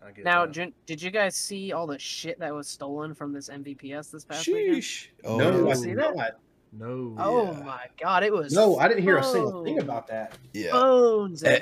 Yeah, 0.00 0.08
I 0.08 0.12
get 0.12 0.24
Now, 0.24 0.46
that. 0.46 0.52
Jun- 0.52 0.72
did 0.86 1.02
you 1.02 1.10
guys 1.10 1.34
see 1.36 1.72
all 1.72 1.86
the 1.86 1.98
shit 1.98 2.38
that 2.40 2.54
was 2.54 2.68
stolen 2.68 3.14
from 3.14 3.32
this 3.32 3.48
MVPS 3.48 4.10
this 4.10 4.24
past 4.24 4.46
weekend? 4.46 4.76
Sheesh. 4.76 5.08
Oh, 5.24 5.36
no, 5.38 5.70
I 5.70 5.74
see 5.74 5.94
that? 5.94 6.16
not. 6.16 6.32
no. 6.72 7.14
Oh 7.18 7.52
Yeah. 7.52 7.62
my 7.64 7.86
god, 8.00 8.22
it 8.22 8.32
was 8.32 8.52
No, 8.52 8.78
I 8.78 8.88
didn't 8.88 9.02
hear 9.02 9.18
a 9.18 9.24
single 9.24 9.64
thing 9.64 9.78
about 9.80 10.06
that. 10.08 10.36
yeah. 10.52 10.70
phones 10.72 11.42
and 11.42 11.56
Eh, 11.56 11.60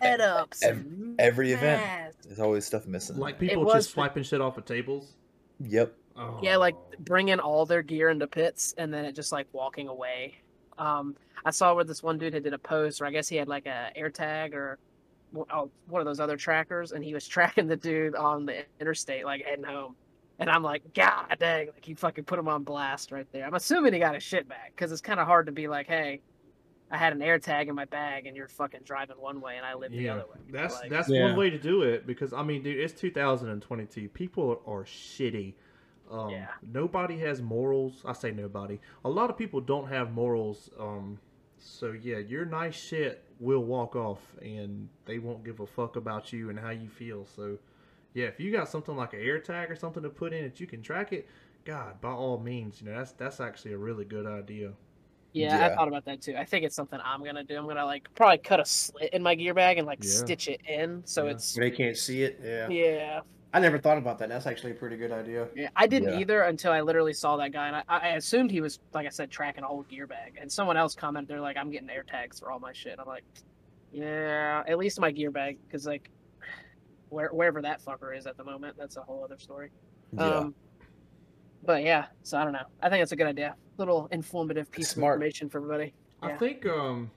setups. 0.00 0.62
ev- 0.62 0.76
and 0.78 1.20
every 1.20 1.52
event. 1.52 2.14
There's 2.24 2.40
always 2.40 2.64
stuff 2.64 2.86
missing. 2.86 3.16
Like 3.16 3.38
people 3.38 3.64
was 3.64 3.74
just 3.74 3.90
swiping 3.90 4.22
shit 4.22 4.40
off 4.40 4.56
of 4.58 4.64
tables. 4.64 5.14
Yep. 5.60 5.94
Oh. 6.16 6.38
Yeah, 6.42 6.56
like 6.58 6.76
bringing 7.00 7.40
all 7.40 7.66
their 7.66 7.82
gear 7.82 8.10
into 8.10 8.26
pits 8.28 8.74
and 8.78 8.92
then 8.94 9.04
it 9.04 9.12
just 9.16 9.32
like 9.32 9.46
walking 9.52 9.88
away. 9.88 10.34
Um, 10.78 11.16
I 11.44 11.50
saw 11.50 11.74
where 11.74 11.84
this 11.84 12.02
one 12.02 12.18
dude 12.18 12.34
had 12.34 12.42
did 12.44 12.54
a 12.54 12.58
post, 12.58 13.00
or 13.00 13.06
I 13.06 13.10
guess 13.10 13.28
he 13.28 13.36
had 13.36 13.48
like 13.48 13.66
a 13.66 13.90
AirTag 13.98 14.54
or 14.54 14.78
one 15.34 16.00
of 16.00 16.04
those 16.06 16.20
other 16.20 16.36
trackers, 16.36 16.92
and 16.92 17.04
he 17.04 17.14
was 17.14 17.26
tracking 17.28 17.66
the 17.66 17.76
dude 17.76 18.14
on 18.14 18.46
the 18.46 18.64
interstate, 18.80 19.24
like 19.24 19.44
heading 19.44 19.64
home. 19.64 19.96
And 20.38 20.50
I'm 20.50 20.62
like, 20.64 20.82
God 20.94 21.36
dang, 21.38 21.66
like 21.68 21.84
he 21.84 21.94
fucking 21.94 22.24
put 22.24 22.38
him 22.38 22.48
on 22.48 22.64
blast 22.64 23.12
right 23.12 23.26
there. 23.32 23.46
I'm 23.46 23.54
assuming 23.54 23.92
he 23.92 24.00
got 24.00 24.14
his 24.14 24.22
shit 24.24 24.48
back 24.48 24.72
because 24.74 24.90
it's 24.90 25.00
kind 25.00 25.20
of 25.20 25.26
hard 25.28 25.46
to 25.46 25.52
be 25.52 25.68
like, 25.68 25.86
hey, 25.86 26.22
I 26.90 26.96
had 26.96 27.12
an 27.12 27.22
air 27.22 27.38
tag 27.38 27.68
in 27.68 27.74
my 27.76 27.84
bag 27.84 28.26
and 28.26 28.36
you're 28.36 28.48
fucking 28.48 28.80
driving 28.84 29.16
one 29.16 29.40
way 29.40 29.56
and 29.58 29.64
I 29.64 29.74
live 29.74 29.92
the 29.92 30.08
other 30.08 30.22
way. 30.22 30.38
that's 30.50 30.74
Like, 30.80 30.90
that's 30.90 31.08
Yeah. 31.08 31.22
one 31.22 31.36
way 31.36 31.50
to 31.50 31.58
do 31.58 31.82
it 31.82 32.04
because 32.04 32.32
I 32.32 32.42
mean, 32.42 32.64
dude, 32.64 32.78
it's 32.80 32.92
2022. 32.92 34.08
People 34.08 34.60
are 34.66 34.82
shitty. 34.82 35.54
Um, 36.10 36.30
Yeah. 36.30 36.48
Nobody 36.62 37.16
has 37.20 37.40
morals. 37.40 38.02
I 38.04 38.12
say 38.12 38.32
nobody. 38.32 38.80
A 39.04 39.08
lot 39.10 39.30
of 39.30 39.38
people 39.38 39.60
don't 39.60 39.86
have 39.88 40.10
morals. 40.12 40.68
Um, 40.80 41.20
so 41.58 41.92
yeah, 41.92 42.18
your 42.18 42.44
nice 42.44 42.74
shit 42.74 43.24
will 43.44 43.62
walk 43.62 43.94
off, 43.94 44.20
and 44.42 44.88
they 45.04 45.18
won't 45.18 45.44
give 45.44 45.60
a 45.60 45.66
fuck 45.66 45.96
about 45.96 46.32
you 46.32 46.50
and 46.50 46.58
how 46.58 46.70
you 46.70 46.88
feel. 46.88 47.26
So 47.26 47.58
yeah, 48.14 48.26
if 48.26 48.40
you 48.40 48.50
got 48.50 48.68
something 48.68 48.96
like 48.96 49.12
an 49.12 49.20
AirTag 49.20 49.70
or 49.70 49.76
something 49.76 50.02
to 50.02 50.08
put 50.10 50.32
in 50.32 50.44
that 50.44 50.60
you 50.60 50.66
can 50.66 50.82
track 50.82 51.12
it, 51.12 51.28
God, 51.64 52.00
by 52.00 52.10
all 52.10 52.38
means, 52.38 52.80
you 52.80 52.88
know 52.90 52.96
that's 52.96 53.12
that's 53.12 53.40
actually 53.40 53.72
a 53.74 53.78
really 53.78 54.04
good 54.04 54.26
idea. 54.26 54.72
Yeah, 55.32 55.58
Yeah. 55.58 55.66
I 55.66 55.74
thought 55.74 55.88
about 55.88 56.04
that 56.06 56.22
too. 56.22 56.36
I 56.36 56.44
think 56.44 56.64
it's 56.64 56.76
something 56.76 56.98
I'm 57.04 57.24
gonna 57.24 57.44
do. 57.44 57.56
I'm 57.56 57.66
gonna 57.66 57.84
like 57.84 58.08
probably 58.14 58.38
cut 58.38 58.60
a 58.60 58.64
slit 58.64 59.10
in 59.12 59.22
my 59.22 59.34
gear 59.34 59.52
bag 59.52 59.78
and 59.78 59.86
like 59.86 60.02
Yeah. 60.02 60.10
stitch 60.10 60.48
it 60.48 60.60
in 60.66 61.02
so 61.04 61.24
Yeah. 61.26 61.32
it's 61.32 61.54
They 61.54 61.70
can't 61.70 61.96
see 61.96 62.22
it. 62.22 62.40
Yeah. 62.42 62.68
yeah. 62.68 63.20
I 63.54 63.60
never 63.60 63.78
thought 63.78 63.98
about 63.98 64.18
that. 64.18 64.28
That's 64.28 64.46
actually 64.46 64.72
a 64.72 64.74
pretty 64.74 64.96
good 64.96 65.12
idea. 65.12 65.46
Yeah, 65.54 65.68
I 65.76 65.86
didn't 65.86 66.12
Yeah. 66.14 66.18
either 66.18 66.42
until 66.42 66.72
I 66.72 66.80
literally 66.80 67.12
saw 67.12 67.36
that 67.36 67.52
guy, 67.52 67.68
and 67.68 67.76
I, 67.76 67.82
I 67.88 68.08
assumed 68.16 68.50
he 68.50 68.60
was, 68.60 68.80
like 68.92 69.06
I 69.06 69.10
said, 69.10 69.30
tracking 69.30 69.62
a 69.62 69.66
whole 69.68 69.84
gear 69.84 70.08
bag. 70.08 70.36
And 70.40 70.50
someone 70.50 70.76
else 70.76 70.96
commented, 70.96 71.28
they're 71.28 71.40
like, 71.40 71.56
"I'm 71.56 71.70
getting 71.70 71.88
air 71.88 72.02
tags 72.02 72.40
for 72.40 72.50
all 72.50 72.58
my 72.58 72.72
shit." 72.72 72.98
I'm 72.98 73.06
like, 73.06 73.22
"Yeah, 73.92 74.64
at 74.66 74.76
least 74.76 74.98
my 74.98 75.12
gear 75.12 75.30
bag, 75.30 75.58
because 75.66 75.86
like, 75.86 76.10
where 77.10 77.28
wherever 77.28 77.62
that 77.62 77.80
fucker 77.80 78.16
is 78.16 78.26
at 78.26 78.36
the 78.36 78.42
moment, 78.44 78.76
that's 78.76 78.96
a 78.96 79.02
whole 79.02 79.22
other 79.22 79.38
story." 79.38 79.70
Yeah. 80.12 80.24
Um, 80.24 80.54
but 81.64 81.84
yeah, 81.84 82.06
so 82.24 82.36
I 82.36 82.42
don't 82.44 82.52
know. 82.52 82.66
I 82.82 82.90
think 82.90 83.04
it's 83.04 83.12
a 83.12 83.16
good 83.16 83.28
idea. 83.28 83.54
Little 83.78 84.08
informative 84.10 84.68
piece 84.70 84.88
Smart. 84.90 85.14
of 85.14 85.22
information 85.22 85.48
for 85.48 85.58
everybody. 85.58 85.94
I 86.22 86.32
think 86.32 86.66
um, 86.66 87.08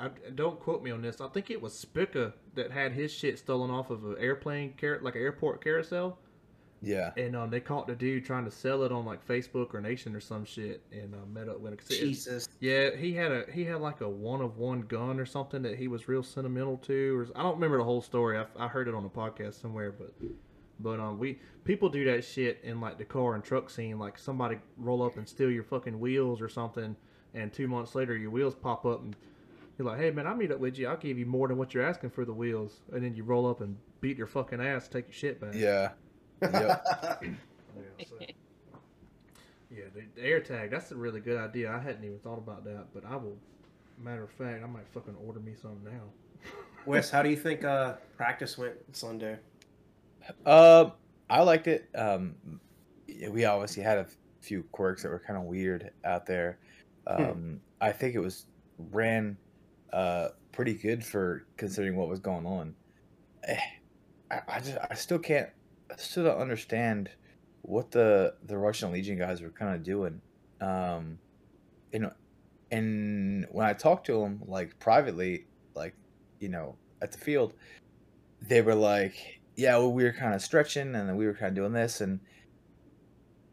I 0.00 0.10
don't 0.34 0.58
quote 0.58 0.82
me 0.82 0.90
on 0.90 1.02
this. 1.02 1.20
I 1.20 1.28
think 1.28 1.50
it 1.50 1.60
was 1.60 1.78
Spica 1.78 2.32
that 2.54 2.70
had 2.70 2.92
his 2.92 3.12
shit 3.12 3.38
stolen 3.38 3.70
off 3.70 3.90
of 3.90 4.04
an 4.04 4.16
airplane 4.18 4.74
car, 4.80 4.98
like 5.02 5.14
an 5.14 5.20
airport 5.20 5.62
carousel, 5.62 6.18
yeah. 6.80 7.10
and 7.16 7.36
um, 7.36 7.50
they 7.50 7.60
caught 7.60 7.86
the 7.86 7.94
dude 7.94 8.24
trying 8.24 8.44
to 8.46 8.50
sell 8.50 8.82
it 8.84 8.92
on 8.92 9.04
like 9.04 9.26
Facebook 9.26 9.74
or 9.74 9.80
Nation 9.80 10.16
or 10.16 10.20
some 10.20 10.44
shit, 10.44 10.82
and 10.90 11.14
uh, 11.14 11.26
met 11.30 11.48
up 11.48 11.60
with 11.60 11.74
it. 11.74 11.88
Jesus. 11.88 12.48
Yeah, 12.60 12.96
he 12.96 13.12
had 13.12 13.30
a 13.30 13.44
he 13.52 13.64
had 13.64 13.80
like 13.80 14.00
a 14.00 14.08
one 14.08 14.40
of 14.40 14.56
one 14.56 14.82
gun 14.82 15.20
or 15.20 15.26
something 15.26 15.62
that 15.62 15.76
he 15.76 15.88
was 15.88 16.08
real 16.08 16.22
sentimental 16.22 16.78
to, 16.78 17.18
or 17.18 17.26
I 17.36 17.42
don't 17.42 17.54
remember 17.54 17.78
the 17.78 17.84
whole 17.84 18.02
story. 18.02 18.38
I, 18.38 18.46
I 18.58 18.68
heard 18.68 18.88
it 18.88 18.94
on 18.94 19.04
a 19.04 19.10
podcast 19.10 19.60
somewhere, 19.60 19.92
but 19.92 20.14
but 20.80 20.98
um 20.98 21.18
we 21.18 21.38
people 21.64 21.90
do 21.90 22.04
that 22.06 22.24
shit 22.24 22.60
in 22.62 22.80
like 22.80 22.96
the 22.96 23.04
car 23.04 23.34
and 23.34 23.44
truck 23.44 23.68
scene. 23.68 23.98
Like 23.98 24.18
somebody 24.18 24.58
roll 24.78 25.02
up 25.02 25.18
and 25.18 25.28
steal 25.28 25.50
your 25.50 25.64
fucking 25.64 25.98
wheels 26.00 26.40
or 26.40 26.48
something, 26.48 26.96
and 27.34 27.52
two 27.52 27.68
months 27.68 27.94
later 27.94 28.16
your 28.16 28.30
wheels 28.30 28.54
pop 28.54 28.86
up 28.86 29.02
and 29.02 29.14
you're 29.80 29.90
like, 29.90 29.98
hey 29.98 30.10
man, 30.10 30.26
I'll 30.26 30.36
meet 30.36 30.50
up 30.52 30.58
with 30.60 30.78
you. 30.78 30.88
I'll 30.88 30.96
give 30.98 31.18
you 31.18 31.24
more 31.24 31.48
than 31.48 31.56
what 31.56 31.72
you're 31.72 31.84
asking 31.86 32.10
for 32.10 32.24
the 32.26 32.32
wheels, 32.34 32.80
and 32.92 33.02
then 33.02 33.14
you 33.14 33.24
roll 33.24 33.48
up 33.48 33.62
and 33.62 33.76
beat 34.02 34.18
your 34.18 34.26
fucking 34.26 34.60
ass, 34.60 34.88
take 34.88 35.06
your 35.06 35.14
shit 35.14 35.40
back. 35.40 35.54
Yeah. 35.54 35.90
Yep. 36.42 37.22
Yeah, 37.22 38.04
so- 38.08 38.16
yeah, 39.70 39.84
the, 39.94 40.02
the 40.20 40.26
air 40.26 40.40
tag, 40.40 40.70
that's 40.70 40.90
a 40.90 40.96
really 40.96 41.20
good 41.20 41.38
idea. 41.38 41.70
I 41.72 41.78
hadn't 41.78 42.02
even 42.04 42.18
thought 42.18 42.38
about 42.38 42.64
that, 42.64 42.86
but 42.92 43.04
I 43.04 43.16
will. 43.16 43.36
Matter 44.02 44.24
of 44.24 44.30
fact, 44.32 44.64
I 44.64 44.66
might 44.66 44.88
fucking 44.92 45.14
order 45.26 45.40
me 45.40 45.52
some 45.60 45.78
now. 45.84 46.00
Wes, 46.86 47.10
how 47.10 47.22
do 47.22 47.28
you 47.28 47.36
think 47.36 47.64
uh, 47.64 47.94
practice 48.16 48.56
went 48.58 48.74
Sunday? 48.92 49.38
Um, 50.46 50.92
I 51.28 51.42
liked 51.42 51.66
it. 51.68 51.88
Um, 51.94 52.34
we 53.30 53.44
obviously 53.44 53.82
had 53.82 53.98
a 53.98 54.06
few 54.40 54.62
quirks 54.72 55.02
that 55.02 55.10
were 55.10 55.22
kind 55.24 55.38
of 55.38 55.44
weird 55.44 55.90
out 56.04 56.24
there. 56.26 56.58
Um, 57.06 57.60
I 57.80 57.92
think 57.92 58.14
it 58.14 58.20
was 58.20 58.46
ran 58.90 59.36
uh 59.92 60.28
pretty 60.52 60.74
good 60.74 61.04
for 61.04 61.46
considering 61.56 61.96
what 61.96 62.08
was 62.08 62.20
going 62.20 62.46
on. 62.46 62.74
Eh, 63.44 63.56
I, 64.30 64.40
I 64.48 64.60
just 64.60 64.78
I 64.90 64.94
still 64.94 65.18
can't 65.18 65.48
I 65.90 65.96
still 65.96 66.24
don't 66.24 66.38
understand 66.38 67.10
what 67.62 67.90
the 67.90 68.34
the 68.44 68.56
Russian 68.56 68.92
Legion 68.92 69.18
guys 69.18 69.40
were 69.40 69.50
kind 69.50 69.74
of 69.74 69.82
doing. 69.82 70.20
Um, 70.60 71.18
you 71.92 72.00
know, 72.00 72.12
and 72.70 73.46
when 73.50 73.66
I 73.66 73.72
talked 73.72 74.06
to 74.06 74.20
them 74.20 74.42
like 74.46 74.78
privately, 74.78 75.46
like 75.74 75.94
you 76.38 76.48
know 76.48 76.76
at 77.02 77.12
the 77.12 77.18
field, 77.18 77.54
they 78.42 78.62
were 78.62 78.74
like, 78.74 79.40
"Yeah, 79.56 79.76
well, 79.76 79.92
we 79.92 80.04
were 80.04 80.12
kind 80.12 80.34
of 80.34 80.42
stretching, 80.42 80.94
and 80.94 81.16
we 81.16 81.26
were 81.26 81.34
kind 81.34 81.48
of 81.48 81.54
doing 81.54 81.72
this, 81.72 82.00
and 82.00 82.20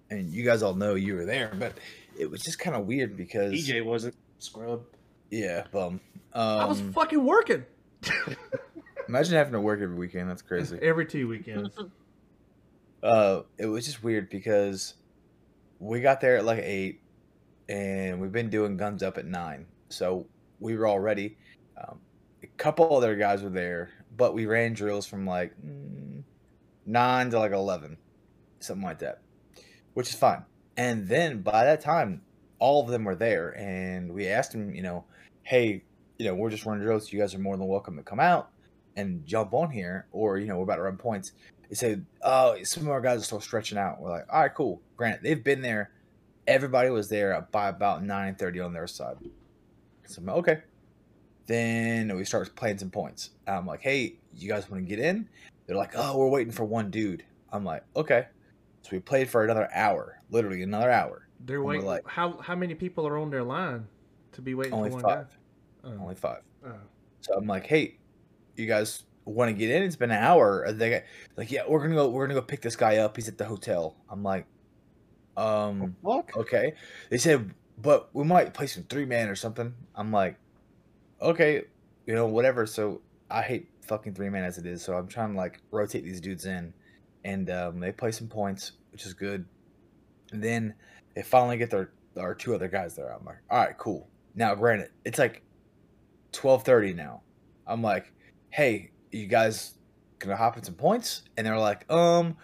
and 0.10 0.32
you 0.32 0.44
guys 0.44 0.64
all 0.64 0.76
know 0.76 0.96
you 0.96 1.16
were 1.16 1.26
there, 1.26 1.54
but 1.58 1.78
it 2.18 2.30
was 2.30 2.42
just 2.42 2.60
kind 2.60 2.76
of 2.76 2.86
weird 2.86 3.18
because 3.18 3.54
EJ 3.54 3.84
wasn't 3.84 4.16
scrub. 4.40 4.84
Yeah, 5.32 5.66
bum. 5.72 6.00
I 6.34 6.66
was 6.66 6.80
Um, 6.82 6.94
fucking 6.94 7.26
working 7.26 7.66
imagine 9.08 9.34
having 9.36 9.54
to 9.54 9.62
work 9.62 9.82
every 9.82 9.96
weekend. 9.96 10.30
That's 10.30 10.42
crazy. 10.42 10.78
every 10.82 11.06
two 11.06 11.28
weekends. 11.28 11.78
uh 13.04 13.42
it 13.58 13.68
was 13.68 13.86
just 13.86 14.04
weird 14.04 14.28
because 14.30 14.96
we 15.80 16.02
got 16.02 16.20
there 16.20 16.38
at 16.38 16.46
like 16.46 16.60
eight 16.60 17.00
and 17.70 18.20
we've 18.20 18.32
been 18.32 18.50
doing 18.50 18.76
guns 18.76 19.04
up 19.04 19.20
at 19.20 19.26
nine 19.26 19.68
so 19.90 20.26
we 20.60 20.76
were 20.76 20.88
all 20.88 21.00
ready 21.00 21.38
um, 21.78 22.00
a 22.42 22.48
couple 22.58 22.98
other 22.98 23.16
guys 23.16 23.44
were 23.44 23.52
there 23.52 23.92
but 24.16 24.34
we 24.34 24.48
ran 24.48 24.74
drills 24.74 25.06
from 25.06 25.28
like 25.28 25.54
mm, 25.64 26.24
nine 26.88 27.30
to 27.30 27.38
like 27.38 27.52
11 27.52 27.98
something 28.62 28.84
like 28.84 28.98
that 28.98 29.22
which 29.94 30.10
is 30.10 30.16
fine 30.16 30.44
and 30.76 31.08
then 31.08 31.42
by 31.44 31.66
that 31.66 31.82
time 31.82 32.22
all 32.58 32.82
of 32.82 32.88
them 32.88 33.04
were 33.04 33.16
there 33.16 33.56
and 33.60 34.12
we 34.12 34.28
asked 34.28 34.54
them 34.54 34.74
you 34.74 34.82
know 34.82 35.06
hey 35.48 35.84
you 36.18 36.26
know 36.26 36.36
we're 36.36 36.50
just 36.50 36.66
running 36.66 36.84
drills 36.84 37.12
you 37.12 37.20
guys 37.20 37.34
are 37.34 37.40
more 37.40 37.56
than 37.56 37.68
welcome 37.68 37.96
to 37.96 38.04
come 38.04 38.20
out 38.20 38.50
and 38.98 39.26
jump 39.26 39.54
on 39.54 39.72
here 39.72 40.08
or 40.12 40.38
you 40.38 40.46
know 40.48 40.58
we're 40.58 40.64
about 40.64 40.76
to 40.76 40.82
run 40.82 40.98
points 40.98 41.32
they 41.70 41.76
said, 41.76 42.06
"Oh, 42.22 42.56
some 42.64 42.84
of 42.84 42.90
our 42.90 43.02
guys 43.02 43.22
are 43.22 43.26
still 43.26 43.42
stretching 43.42 43.78
out." 43.78 44.00
We're 44.00 44.12
like, 44.12 44.26
"All 44.32 44.42
right, 44.42 44.54
cool." 44.54 44.82
Granted, 44.96 45.24
they've 45.24 45.44
been 45.44 45.62
there. 45.62 45.92
Everybody 46.48 46.90
was 46.90 47.10
there 47.10 47.48
by 47.52 47.68
about 47.68 48.04
nine 48.04 48.36
thirty 48.36 48.60
on 48.60 48.74
their 48.74 48.88
side. 48.88 49.18
So 50.06 50.22
I'm 50.22 50.28
like, 50.28 50.38
okay. 50.38 50.64
Then 51.46 52.16
we 52.16 52.26
start 52.26 52.54
playing 52.56 52.78
some 52.78 52.90
points. 52.90 53.32
I'm 53.48 53.66
like, 53.66 53.82
"Hey, 53.82 54.18
you 54.34 54.48
guys 54.48 54.70
want 54.70 54.84
to 54.84 54.90
get 54.90 55.00
in?" 55.04 55.28
They're 55.66 55.76
like, 55.76 55.92
"Oh, 55.96 56.18
we're 56.18 56.30
waiting 56.30 56.54
for 56.54 56.64
one 56.64 56.90
dude." 56.90 57.26
I'm 57.52 57.66
like, 57.66 57.84
"Okay." 57.96 58.28
So 58.84 58.90
we 58.94 59.00
played 59.00 59.30
for 59.30 59.44
another 59.44 59.70
hour, 59.74 60.22
literally 60.30 60.64
another 60.64 60.92
hour. 60.92 61.28
They're 61.46 61.62
we're 61.62 61.72
waiting. 61.74 61.86
like- 61.86 62.08
how 62.08 62.38
how 62.38 62.56
many 62.56 62.76
people 62.76 63.06
are 63.08 63.18
on 63.18 63.30
their 63.30 63.44
line 63.44 63.88
to 64.38 64.42
be 64.42 64.54
waiting 64.56 64.74
Only 64.74 64.90
for 64.90 64.96
one 64.96 65.04
five. 65.04 65.28
guy? 65.84 65.90
Oh. 65.90 66.02
Only 66.02 66.16
five. 66.16 66.42
Oh. 66.66 66.72
So 67.22 67.34
I'm 67.36 67.46
like, 67.48 67.66
"Hey, 67.68 67.98
you 68.56 68.66
guys 68.66 69.04
want 69.26 69.50
to 69.50 69.54
get 69.54 69.70
in? 69.70 69.84
It's 69.84 69.96
been 69.96 70.12
an 70.12 70.24
hour." 70.24 70.64
And 70.64 70.80
They 70.80 70.90
got, 70.90 71.04
like, 71.36 71.52
"Yeah, 71.52 71.64
we're 71.68 71.82
gonna 71.82 71.96
go. 71.96 72.10
We're 72.10 72.26
gonna 72.28 72.40
go 72.40 72.46
pick 72.46 72.62
this 72.62 72.76
guy 72.76 72.98
up. 72.98 73.16
He's 73.16 73.28
at 73.28 73.38
the 73.38 73.46
hotel." 73.46 73.96
I'm 74.10 74.24
like, 74.24 74.46
"Um." 75.36 75.96
Fuck. 76.04 76.36
okay. 76.38 76.74
They 77.10 77.18
said, 77.18 77.54
but 77.78 78.10
we 78.14 78.24
might 78.24 78.54
play 78.54 78.68
some 78.68 78.84
three 78.84 79.06
man 79.06 79.30
or 79.30 79.36
something. 79.36 79.74
I'm 79.96 80.12
like, 80.12 80.38
okay, 81.22 81.64
you 82.06 82.16
know, 82.16 82.26
whatever. 82.26 82.66
So 82.66 83.02
I 83.30 83.42
hate 83.44 83.70
fucking 83.82 84.16
three 84.16 84.30
man 84.30 84.44
as 84.44 84.58
it 84.58 84.66
is. 84.66 84.82
So 84.82 84.96
I'm 84.98 85.08
trying 85.08 85.32
to 85.34 85.38
like 85.38 85.62
rotate 85.72 86.04
these 86.04 86.20
dudes 86.22 86.46
in, 86.46 86.74
and 87.24 87.50
um, 87.50 87.80
they 87.80 87.92
play 87.92 88.12
some 88.12 88.28
points, 88.28 88.74
which 88.92 89.06
is 89.06 89.14
good. 89.14 89.46
And 90.32 90.44
then 90.44 90.74
they 91.16 91.22
finally 91.22 91.58
get 91.58 91.70
their 91.70 91.92
our 92.18 92.34
two 92.34 92.56
other 92.56 92.68
guys 92.68 92.96
there. 92.96 93.14
I'm 93.14 93.24
like, 93.26 93.38
all 93.50 93.60
right, 93.60 93.78
cool. 93.78 94.08
Now, 94.38 94.54
granted, 94.54 94.92
it's 95.04 95.18
like 95.18 95.42
twelve 96.32 96.64
thirty 96.64 96.94
now. 96.94 97.24
I'm 97.66 97.82
like, 97.82 98.14
hey, 98.52 98.92
you 99.12 99.26
guys 99.26 99.74
gonna 100.20 100.38
hop 100.38 100.58
in 100.58 100.64
some 100.64 100.76
points? 100.76 101.24
And 101.36 101.46
they're 101.46 101.58
like, 101.58 101.92
um, 101.92 102.38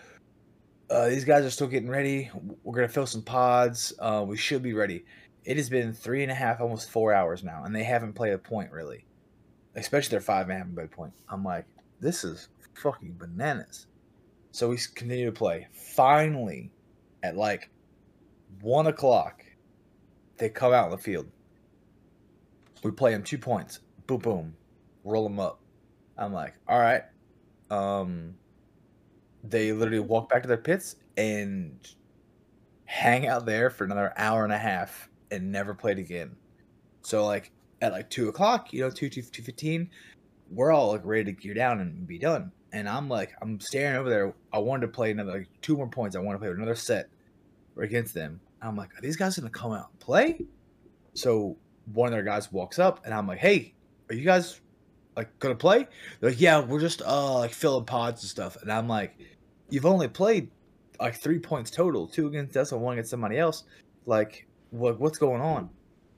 uh, 0.89 1.09
these 1.09 1.23
guys 1.23 1.45
are 1.45 1.51
still 1.51 1.67
getting 1.67 1.89
ready. 1.89 2.31
We're 2.63 2.73
gonna 2.73 2.87
fill 2.87 3.05
some 3.05 3.21
pods. 3.21 3.93
Uh, 3.99 4.25
we 4.27 4.37
should 4.37 4.63
be 4.63 4.73
ready. 4.73 5.05
It 5.45 5.57
has 5.57 5.69
been 5.69 5.93
three 5.93 6.23
and 6.23 6.31
a 6.31 6.35
half, 6.35 6.59
almost 6.61 6.89
four 6.89 7.13
hours 7.13 7.43
now, 7.43 7.63
and 7.63 7.75
they 7.75 7.83
haven't 7.83 8.13
played 8.13 8.33
a 8.33 8.39
point 8.39 8.71
really. 8.71 9.05
Especially 9.75 10.09
their 10.09 10.21
five 10.21 10.47
man 10.47 10.57
haven't 10.57 10.73
played 10.73 10.85
a 10.85 10.95
point. 10.95 11.13
I'm 11.29 11.43
like, 11.43 11.65
this 11.99 12.23
is 12.23 12.49
fucking 12.73 13.17
bananas. 13.19 13.85
So 14.51 14.69
we 14.69 14.77
continue 14.95 15.27
to 15.27 15.31
play. 15.31 15.67
Finally, 15.71 16.71
at 17.21 17.37
like 17.37 17.69
one 18.61 18.87
o'clock, 18.87 19.45
they 20.37 20.49
come 20.49 20.73
out 20.73 20.85
in 20.85 20.91
the 20.91 20.97
field. 20.97 21.27
We 22.83 22.91
play 22.91 23.11
them 23.11 23.23
two 23.23 23.37
points. 23.37 23.79
Boom, 24.07 24.19
boom, 24.19 24.55
roll 25.03 25.23
them 25.23 25.39
up. 25.39 25.59
I'm 26.17 26.33
like, 26.33 26.53
all 26.67 26.79
right. 26.79 27.03
Um, 27.71 28.35
they 29.43 29.71
literally 29.73 29.99
walk 29.99 30.29
back 30.29 30.41
to 30.43 30.47
their 30.47 30.57
pits 30.57 30.95
and 31.17 31.79
hang 32.85 33.27
out 33.27 33.45
there 33.45 33.69
for 33.69 33.83
another 33.83 34.13
hour 34.17 34.43
and 34.43 34.53
a 34.53 34.57
half 34.57 35.09
and 35.31 35.51
never 35.51 35.73
played 35.73 35.97
again. 35.97 36.35
So 37.01 37.25
like 37.25 37.51
at 37.81 37.91
like 37.91 38.09
two 38.09 38.29
o'clock, 38.29 38.71
you 38.71 38.81
know, 38.81 38.89
two 38.89 39.09
two 39.09 39.21
two 39.21 39.41
fifteen, 39.41 39.89
we're 40.49 40.71
all 40.71 40.91
like 40.91 41.01
ready 41.03 41.25
to 41.25 41.31
gear 41.31 41.53
down 41.53 41.79
and 41.79 42.05
be 42.07 42.19
done. 42.19 42.51
And 42.71 42.87
I'm 42.87 43.07
like, 43.09 43.33
I'm 43.41 43.59
staring 43.59 43.95
over 43.97 44.09
there. 44.09 44.33
I 44.51 44.59
wanted 44.59 44.87
to 44.87 44.93
play 44.93 45.11
another 45.11 45.31
like 45.31 45.49
two 45.61 45.75
more 45.75 45.87
points. 45.87 46.15
I 46.15 46.19
want 46.19 46.35
to 46.35 46.39
play 46.39 46.49
another 46.49 46.75
set 46.75 47.09
against 47.77 48.13
them. 48.13 48.39
I'm 48.61 48.75
like, 48.75 48.97
are 48.97 49.01
these 49.01 49.17
guys 49.17 49.37
gonna 49.37 49.49
come 49.49 49.73
out 49.73 49.89
and 49.91 49.99
play? 49.99 50.45
So 51.13 51.57
one 51.91 52.07
of 52.07 52.13
their 52.13 52.23
guys 52.23 52.51
walks 52.51 52.79
up 52.79 53.05
and 53.05 53.13
I'm 53.13 53.27
like, 53.27 53.39
hey, 53.39 53.73
are 54.09 54.15
you 54.15 54.23
guys 54.23 54.59
like 55.15 55.37
gonna 55.39 55.55
play? 55.55 55.87
They're 56.19 56.31
like, 56.31 56.41
yeah, 56.41 56.59
we're 56.59 56.79
just 56.79 57.01
uh 57.01 57.39
like 57.39 57.51
filling 57.51 57.85
pods 57.85 58.23
and 58.23 58.29
stuff. 58.29 58.57
And 58.61 58.71
I'm 58.71 58.87
like, 58.87 59.17
you've 59.69 59.85
only 59.85 60.07
played 60.07 60.49
like 60.99 61.15
three 61.15 61.39
points 61.39 61.71
total, 61.71 62.07
two 62.07 62.27
against 62.27 62.55
us 62.57 62.71
and 62.71 62.81
one 62.81 62.93
against 62.93 63.11
somebody 63.11 63.37
else. 63.37 63.63
Like, 64.05 64.47
what 64.71 64.99
what's 64.99 65.17
going 65.17 65.41
on? 65.41 65.69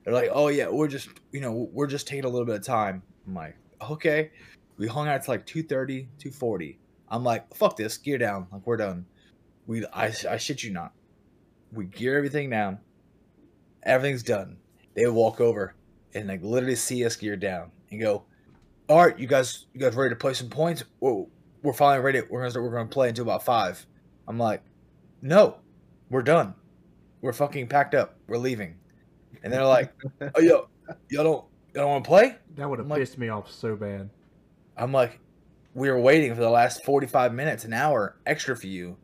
They're 0.03 0.13
like, 0.13 0.29
oh 0.31 0.49
yeah, 0.49 0.69
we're 0.69 0.87
just 0.87 1.09
you 1.31 1.41
know 1.41 1.69
we're 1.71 1.87
just 1.87 2.07
taking 2.07 2.25
a 2.25 2.29
little 2.29 2.45
bit 2.45 2.55
of 2.55 2.63
time. 2.63 3.01
I'm 3.27 3.33
like, 3.33 3.55
okay. 3.81 4.31
We 4.77 4.87
hung 4.87 5.07
out 5.07 5.23
to 5.23 5.31
like 5.31 5.45
2.30, 5.45 6.07
2.40. 6.19 6.75
I'm 7.07 7.23
like, 7.23 7.55
fuck 7.55 7.77
this, 7.77 7.97
gear 7.97 8.17
down. 8.17 8.47
Like 8.51 8.65
we're 8.65 8.77
done. 8.77 9.05
We 9.67 9.85
I, 9.87 10.13
I 10.29 10.37
shit 10.37 10.63
you 10.63 10.71
not. 10.71 10.91
We 11.71 11.85
gear 11.85 12.17
everything 12.17 12.49
down. 12.49 12.79
Everything's 13.83 14.23
done. 14.23 14.57
They 14.95 15.07
walk 15.07 15.41
over 15.41 15.75
and 16.13 16.27
like 16.27 16.41
literally 16.41 16.75
see 16.75 17.05
us 17.05 17.15
geared 17.15 17.39
down 17.41 17.71
and 17.91 17.99
go, 17.99 18.23
all 18.87 19.05
right, 19.05 19.17
you 19.19 19.27
guys, 19.27 19.65
you 19.73 19.79
guys 19.79 19.95
ready 19.95 20.11
to 20.13 20.15
play 20.15 20.33
some 20.33 20.49
points? 20.49 20.83
We're, 20.99 21.25
we're 21.63 21.73
finally 21.73 22.03
ready. 22.03 22.21
We're 22.29 22.39
gonna 22.39 22.51
start, 22.51 22.63
we're 22.63 22.71
gonna 22.71 22.87
play 22.87 23.09
until 23.09 23.23
about 23.23 23.43
five. 23.43 23.85
I'm 24.27 24.37
like, 24.39 24.61
no, 25.21 25.57
we're 26.09 26.21
done. 26.21 26.53
We're 27.21 27.33
fucking 27.33 27.67
packed 27.67 27.95
up. 27.95 28.15
We're 28.27 28.37
leaving. 28.37 28.75
And 29.43 29.51
they're 29.51 29.65
like, 29.65 29.91
oh 30.35 30.41
yo, 30.41 30.69
y'all 31.09 31.23
don't 31.23 31.45
y'all 31.73 31.83
don't 31.83 31.89
want 31.89 32.03
to 32.03 32.07
play? 32.07 32.35
That 32.55 32.69
would 32.69 32.79
have 32.79 32.85
I'm 32.85 32.89
like- 32.89 32.99
pissed 33.01 33.17
me 33.17 33.29
off 33.29 33.51
so 33.51 33.75
bad. 33.75 34.09
I'm 34.77 34.91
like, 34.91 35.19
we 35.73 35.89
were 35.89 35.99
waiting 35.99 36.33
for 36.35 36.41
the 36.41 36.49
last 36.49 36.83
45 36.85 37.33
minutes, 37.33 37.65
an 37.65 37.73
hour 37.73 38.17
extra 38.25 38.55
for 38.55 38.67
you, 38.67 38.97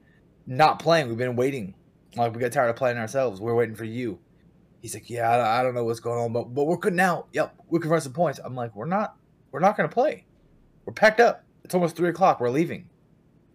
not 0.48 0.80
playing. 0.80 1.08
We've 1.08 1.18
been 1.18 1.36
waiting. 1.36 1.74
Like 2.16 2.34
we 2.34 2.40
got 2.40 2.52
tired 2.52 2.70
of 2.70 2.76
playing 2.76 2.98
ourselves. 2.98 3.40
We're 3.42 3.56
waiting 3.56 3.76
for 3.76 3.86
you. 3.86 4.20
He's 4.82 4.94
like, 4.96 5.10
yeah, 5.10 5.30
I, 5.30 5.60
I 5.60 5.63
don't 5.63 5.76
know 5.76 5.84
what's 5.86 6.00
going 6.00 6.20
on, 6.20 6.34
but 6.34 6.54
but 6.54 6.65
we're 6.65 6.78
good 6.78 6.94
now. 6.94 7.28
Yep, 7.34 7.56
we 7.70 7.80
can 7.80 7.89
run 7.91 8.02
some 8.02 8.13
points. 8.13 8.39
I'm 8.44 8.56
like, 8.56 8.76
we're 8.76 8.86
not, 8.86 9.15
we're 9.52 9.60
not 9.60 9.78
gonna 9.78 9.89
play. 9.89 10.26
We're 10.86 10.94
packed 10.94 11.20
up. 11.20 11.44
It's 11.63 11.76
almost 11.76 11.96
three 11.96 12.10
o'clock. 12.10 12.39
We're 12.39 12.50
leaving. 12.50 12.89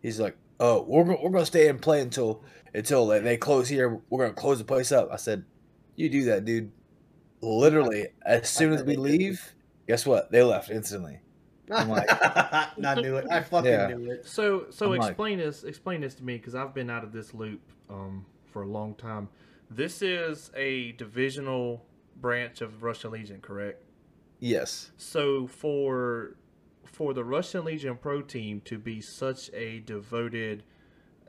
He's 0.03 0.21
like, 0.21 0.37
oh, 0.61 0.83
we're 0.87 1.03
we're 1.05 1.31
gonna 1.31 1.45
stay 1.47 1.69
and 1.69 1.83
play 1.83 2.01
until 2.01 2.45
until 2.75 3.07
they, 3.09 3.19
they 3.19 3.37
close 3.37 3.69
here. 3.69 4.01
We're 4.09 4.25
gonna 4.27 4.35
close 4.35 4.59
the 4.59 4.65
place 4.65 4.93
up. 4.93 5.09
I 5.13 5.17
said, 5.17 5.45
you 5.97 6.09
do 6.09 6.25
that, 6.27 6.45
dude. 6.45 6.71
Literally, 7.43 8.09
as 8.25 8.49
soon 8.49 8.73
as 8.73 8.83
we 8.83 8.97
leave, 8.97 9.55
guess 9.87 10.07
what? 10.07 10.31
They 10.31 10.43
left 10.43 10.71
instantly. 10.71 11.21
I'm 11.71 11.89
like- 11.89 12.07
I 12.11 12.95
knew 12.97 13.17
it. 13.17 13.27
I 13.31 13.43
fucking 13.43 13.71
Yeah. 13.71 13.89
knew 13.89 14.11
it. 14.13 14.27
So 14.27 14.67
so 14.71 14.93
I'm 14.93 14.99
like- 14.99 15.11
explain 15.11 15.39
this 15.39 15.65
explain 15.65 16.01
this 16.01 16.15
to 16.15 16.25
me 16.25 16.37
because 16.37 16.55
I've 16.55 16.73
been 16.75 16.89
out 16.89 17.03
of 17.05 17.13
this 17.13 17.35
loop 17.35 17.61
um, 17.91 18.25
for 18.53 18.63
a 18.63 18.67
long 18.67 18.95
time. 18.95 19.29
This 19.71 20.01
is 20.03 20.51
a 20.55 20.93
divisional 20.93 21.85
branch 22.21 22.61
of 22.61 22.83
Russian 22.83 23.11
Legion, 23.11 23.41
correct? 23.41 23.83
Yes. 24.39 24.91
So 24.97 25.47
for 25.47 26.37
for 26.85 27.13
the 27.13 27.25
Russian 27.25 27.65
Legion 27.65 27.97
Pro 27.97 28.23
team 28.23 28.61
to 28.65 28.79
be 28.79 29.01
such 29.01 29.51
a 29.53 29.81
devoted 29.81 30.63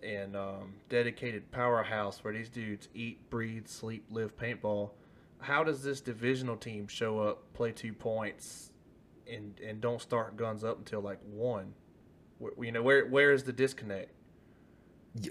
and 0.03 0.35
um, 0.35 0.75
dedicated 0.87 1.51
powerhouse 1.51 2.23
where 2.23 2.31
these 2.31 2.49
dudes 2.49 2.87
eat, 2.93 3.29
breathe, 3.29 3.67
sleep, 3.67 4.05
live 4.11 4.37
paintball, 4.37 4.91
how 5.39 5.63
does 5.63 5.83
this 5.83 5.99
divisional 5.99 6.55
team 6.55 6.87
show 6.87 7.19
up, 7.19 7.53
play 7.53 7.71
two 7.71 7.93
points, 7.93 8.71
and 9.29 9.59
and 9.59 9.81
don't 9.81 10.01
start 10.01 10.37
guns 10.37 10.63
up 10.63 10.77
until 10.77 11.01
like 11.01 11.19
one? 11.23 11.73
Where, 12.37 12.53
you 12.61 12.71
know 12.71 12.83
where 12.83 13.07
where 13.07 13.31
is 13.31 13.43
the 13.43 13.53
disconnect? 13.53 14.11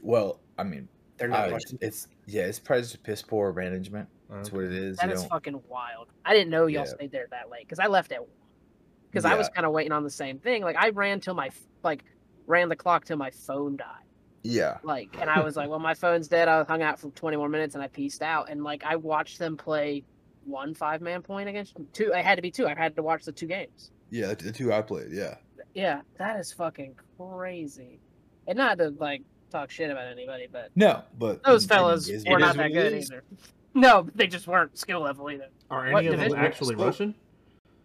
Well, 0.03 0.41
I 0.59 0.65
mean, 0.65 0.89
They're 1.19 1.29
not 1.29 1.49
uh, 1.49 1.53
watching. 1.53 1.79
it's 1.81 2.09
yeah, 2.27 2.43
it's 2.43 2.59
probably 2.59 2.83
just 2.83 3.03
piss 3.03 3.23
poor 3.23 3.53
management. 3.53 4.09
That's 4.31 4.53
what 4.53 4.65
it 4.65 4.73
is. 4.73 4.97
That 4.99 5.07
you 5.07 5.13
is 5.15 5.21
don't- 5.23 5.31
fucking 5.31 5.61
wild. 5.69 6.09
I 6.25 6.35
didn't 6.35 6.51
know 6.51 6.67
y'all 6.67 6.85
Yeah. 6.85 6.93
stayed 6.95 7.13
there 7.13 7.27
that 7.31 7.51
late 7.51 7.63
because 7.67 7.79
I 7.79 7.87
left 7.87 8.13
at 8.13 8.21
because 9.11 9.25
I 9.25 9.35
was 9.37 9.49
kind 9.49 9.65
of 9.67 9.73
waiting 9.73 9.93
on 9.93 10.05
the 10.05 10.11
same 10.11 10.39
thing. 10.39 10.63
Like 10.63 10.77
I 10.77 10.91
ran 10.91 11.21
till 11.21 11.35
my 11.35 11.51
like 11.83 12.05
ran 12.47 12.69
the 12.69 12.77
clock 12.77 13.05
till 13.05 13.17
my 13.17 13.31
phone 13.31 13.77
died. 13.77 14.03
Yeah. 14.43 14.79
Like, 14.85 15.17
and 15.21 15.29
I 15.29 15.41
was 15.41 15.57
like, 15.57 15.69
well, 15.69 15.81
my 15.81 15.95
phone's 15.95 16.29
dead. 16.29 16.47
I 16.47 16.63
hung 16.63 16.81
out 16.81 17.01
for 17.01 17.11
20 17.11 17.37
more 17.37 17.49
minutes 17.49 17.75
and 17.75 17.83
I 17.83 17.89
pieced 17.89 18.23
out. 18.23 18.49
And 18.49 18.63
like, 18.63 18.85
I 18.85 18.95
watched 18.95 19.41
them 19.41 19.57
play 19.57 20.05
one 20.45 20.73
five 20.75 21.01
man 21.01 21.23
point 21.23 21.49
against 21.49 21.75
two. 21.93 22.13
I 22.15 22.23
had 22.23 22.37
to 22.37 22.43
be 22.43 22.53
two. 22.53 22.69
I 22.69 22.75
had 22.75 22.95
to 22.95 23.03
watch 23.03 23.25
the 23.25 23.33
two 23.33 23.47
games. 23.49 23.91
Yeah, 24.11 24.35
the 24.35 24.53
two 24.53 24.73
I 24.73 24.83
played. 24.83 25.09
Yeah. 25.11 25.37
Yeah, 25.75 26.03
that 26.19 26.39
is 26.39 26.53
fucking 26.53 26.95
crazy. 27.19 27.99
And 28.47 28.57
not 28.59 28.79
to 28.79 28.95
like 29.01 29.23
talk 29.57 29.71
shit 29.71 29.91
about 29.91 30.07
anybody, 30.07 30.47
but 30.51 30.71
No, 30.77 31.03
but 31.19 31.43
those 31.45 31.65
it 31.65 31.69
fellas 31.69 32.09
is- 32.09 32.25
were 32.27 32.39
not 32.39 32.57
that 32.57 32.73
good 32.73 32.95
either. 32.95 33.23
No, 33.75 34.09
they 34.15 34.27
just 34.27 34.47
weren't 34.47 34.79
skill 34.79 35.01
level 35.01 35.31
either. 35.31 35.49
Are 35.71 35.91
What 35.93 35.99
any 36.05 36.15
of 36.15 36.19
them 36.19 36.35
actually 36.39 36.77
So- 36.77 36.85
Russian? 36.87 37.15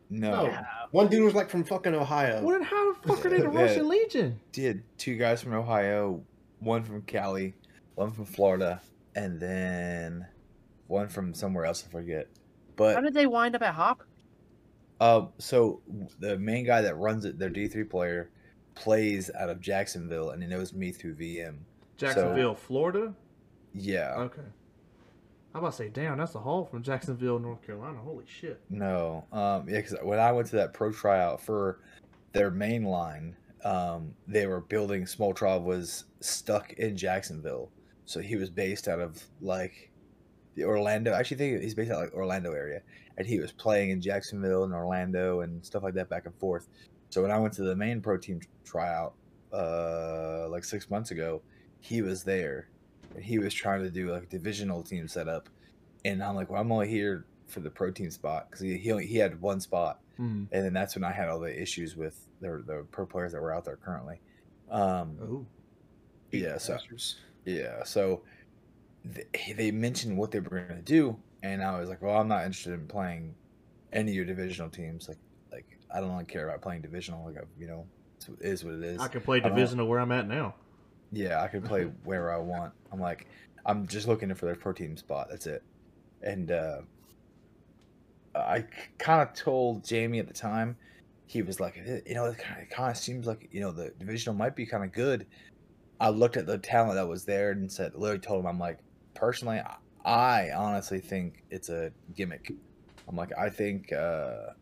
No. 0.09 0.45
Yeah. 0.45 0.63
One 0.91 1.07
dude 1.09 1.23
was 1.23 1.33
like 1.33 1.49
from 1.49 1.63
fucking 1.65 1.93
Ohio. 1.93 2.41
Well, 2.41 2.57
then 2.57 2.63
how 2.63 2.93
the 2.93 3.07
fuck 3.09 3.25
are 3.25 3.29
they 3.29 3.39
the 3.41 3.49
Russian 3.49 3.89
Legion? 3.89 4.39
Did 4.53 4.83
two 4.97 5.17
guys 5.17 5.41
from 5.41 5.53
Ohio, 5.53 6.21
one 6.59 6.83
from 6.83 7.01
Cali, 7.01 7.55
one 7.95 8.11
from 8.11 8.23
Florida, 8.25 8.81
and 9.15 9.37
then 9.39 10.25
one 10.87 11.07
from 11.09 11.33
somewhere 11.33 11.65
else. 11.65 11.83
I 11.87 11.91
forget. 11.91 12.27
But 12.77 12.95
how 12.95 13.01
did 13.01 13.13
they 13.13 13.27
wind 13.27 13.55
up 13.55 13.61
at 13.61 13.73
Hawk? 13.73 14.05
uh, 15.01 15.25
so 15.39 15.81
the 16.19 16.37
main 16.37 16.65
guy 16.65 16.81
that 16.81 16.95
runs 16.95 17.25
it, 17.25 17.37
their 17.39 17.49
D 17.49 17.67
three 17.67 17.83
player, 17.83 18.29
plays 18.75 19.29
out 19.37 19.49
of 19.49 19.59
Jacksonville, 19.59 20.31
and 20.31 20.41
he 20.41 20.47
knows 20.47 20.73
me 20.73 20.91
through 20.91 21.15
VM. 21.15 21.57
Jacksonville, 21.97 22.55
Florida. 22.55 23.13
Yeah. 23.73 24.13
Okay. 24.17 24.41
I'm 25.53 25.59
about 25.59 25.71
to 25.71 25.77
say, 25.77 25.89
damn, 25.89 26.17
that's 26.17 26.35
a 26.35 26.39
haul 26.39 26.65
from 26.65 26.81
Jacksonville, 26.81 27.37
North 27.37 27.65
Carolina. 27.65 27.99
Holy 27.99 28.25
shit. 28.25 28.61
No, 28.69 29.25
um, 29.33 29.67
yeah, 29.67 29.77
because 29.81 29.95
when 30.01 30.19
I 30.19 30.31
went 30.31 30.47
to 30.47 30.55
that 30.57 30.73
pro 30.73 30.91
tryout 30.91 31.41
for 31.41 31.79
their 32.31 32.49
main 32.49 32.85
line, 32.85 33.35
um, 33.65 34.13
they 34.27 34.47
were 34.47 34.61
building. 34.61 35.03
Smoltrov 35.03 35.63
was 35.63 36.05
stuck 36.21 36.73
in 36.73 36.95
Jacksonville, 36.95 37.69
so 38.05 38.21
he 38.21 38.37
was 38.37 38.49
based 38.49 38.87
out 38.87 38.99
of 38.99 39.21
like 39.41 39.91
the 40.55 40.63
Orlando. 40.63 41.11
I 41.11 41.19
actually 41.19 41.37
think 41.37 41.61
he's 41.61 41.75
based 41.75 41.91
out 41.91 41.97
of, 41.97 42.03
like 42.03 42.13
Orlando 42.13 42.53
area, 42.53 42.81
and 43.17 43.27
he 43.27 43.39
was 43.39 43.51
playing 43.51 43.89
in 43.89 43.99
Jacksonville 43.99 44.63
and 44.63 44.73
Orlando 44.73 45.41
and 45.41 45.63
stuff 45.65 45.83
like 45.83 45.95
that 45.95 46.09
back 46.09 46.25
and 46.25 46.35
forth. 46.35 46.69
So 47.11 47.21
when 47.21 47.29
I 47.29 47.37
went 47.37 47.53
to 47.55 47.63
the 47.63 47.75
main 47.75 48.01
pro 48.01 48.17
team 48.17 48.39
tryout, 48.65 49.13
uh, 49.53 50.47
like 50.49 50.63
six 50.63 50.89
months 50.89 51.11
ago, 51.11 51.41
he 51.81 52.01
was 52.01 52.23
there, 52.23 52.69
and 53.13 53.23
he 53.23 53.37
was 53.37 53.53
trying 53.53 53.83
to 53.83 53.91
do 53.91 54.11
like 54.11 54.23
a 54.23 54.27
divisional 54.27 54.81
team 54.81 55.07
setup, 55.07 55.49
and 56.05 56.23
I'm 56.23 56.35
like, 56.35 56.49
well, 56.49 56.61
I'm 56.61 56.71
only 56.71 56.87
here 56.89 57.25
for 57.47 57.59
the 57.59 57.69
pro 57.69 57.91
team 57.91 58.09
spot 58.11 58.47
because 58.49 58.61
he 58.61 58.77
he, 58.77 58.91
only, 58.91 59.05
he 59.05 59.17
had 59.17 59.39
one 59.41 59.59
spot, 59.59 59.99
Hmm. 60.17 60.45
and 60.51 60.65
then 60.65 60.73
that's 60.73 60.95
when 60.95 61.03
I 61.03 61.11
had 61.11 61.27
all 61.29 61.39
the 61.39 61.61
issues 61.61 61.95
with 61.95 62.27
the 62.39 62.63
the 62.65 62.85
pro 62.91 63.05
players 63.05 63.33
that 63.33 63.41
were 63.41 63.53
out 63.53 63.65
there 63.65 63.75
currently. 63.77 64.21
Um, 64.69 65.17
Oh. 65.21 65.45
yeah, 66.31 66.57
so 66.57 66.77
yeah, 67.45 67.83
so 67.83 68.21
they, 69.03 69.53
they 69.53 69.71
mentioned 69.71 70.17
what 70.17 70.31
they 70.31 70.39
were 70.39 70.49
going 70.49 70.67
to 70.69 70.81
do, 70.81 71.17
and 71.43 71.61
I 71.61 71.77
was 71.77 71.89
like, 71.89 72.01
well, 72.01 72.17
I'm 72.17 72.29
not 72.29 72.45
interested 72.45 72.73
in 72.73 72.87
playing 72.87 73.35
any 73.91 74.11
of 74.11 74.15
your 74.15 74.25
divisional 74.25 74.69
teams. 74.69 75.09
Like 75.09 75.17
I 75.93 75.99
don't 75.99 76.11
really 76.11 76.25
care 76.25 76.47
about 76.47 76.61
playing 76.61 76.81
divisional. 76.81 77.25
Like, 77.25 77.43
you 77.57 77.67
know, 77.67 77.85
it's, 78.39 78.63
what 78.63 78.73
it 78.75 78.83
is. 78.83 79.01
I 79.01 79.07
can 79.07 79.21
play 79.21 79.39
divisional 79.39 79.87
where 79.87 79.99
I'm 79.99 80.11
at 80.11 80.27
now. 80.27 80.55
Yeah, 81.11 81.41
I 81.41 81.47
can 81.47 81.61
play 81.61 81.83
where 82.03 82.31
I 82.31 82.37
want. 82.37 82.73
I'm 82.91 82.99
like, 82.99 83.27
I'm 83.65 83.87
just 83.87 84.07
looking 84.07 84.33
for 84.33 84.45
their 84.45 84.55
pro 84.55 84.73
team 84.73 84.95
spot. 84.97 85.27
That's 85.29 85.47
it. 85.47 85.63
And 86.21 86.51
uh, 86.51 86.81
I 88.35 88.65
kind 88.97 89.21
of 89.27 89.33
told 89.33 89.83
Jamie 89.83 90.19
at 90.19 90.27
the 90.27 90.33
time, 90.33 90.77
he 91.27 91.41
was 91.41 91.59
like, 91.59 91.77
"Eh, 91.77 92.01
you 92.05 92.13
know, 92.13 92.25
it 92.25 92.37
kind 92.69 92.91
of 92.91 92.97
seems 92.97 93.25
like 93.25 93.47
you 93.51 93.61
know 93.61 93.71
the 93.71 93.91
divisional 93.99 94.35
might 94.35 94.55
be 94.55 94.65
kind 94.65 94.83
of 94.83 94.91
good. 94.91 95.25
I 95.99 96.09
looked 96.09 96.37
at 96.37 96.45
the 96.45 96.57
talent 96.57 96.95
that 96.95 97.07
was 97.07 97.25
there 97.25 97.51
and 97.51 97.71
said, 97.71 97.93
literally 97.95 98.19
told 98.19 98.41
him, 98.41 98.47
I'm 98.47 98.57
like, 98.59 98.79
personally, 99.13 99.59
I- 99.59 99.77
I 100.03 100.51
honestly 100.51 100.99
think 100.99 101.43
it's 101.51 101.69
a 101.69 101.91
gimmick. 102.15 102.51
I'm 103.07 103.15
like, 103.15 103.31
I 103.37 103.49
think 103.51 103.93
uh, 103.93 104.53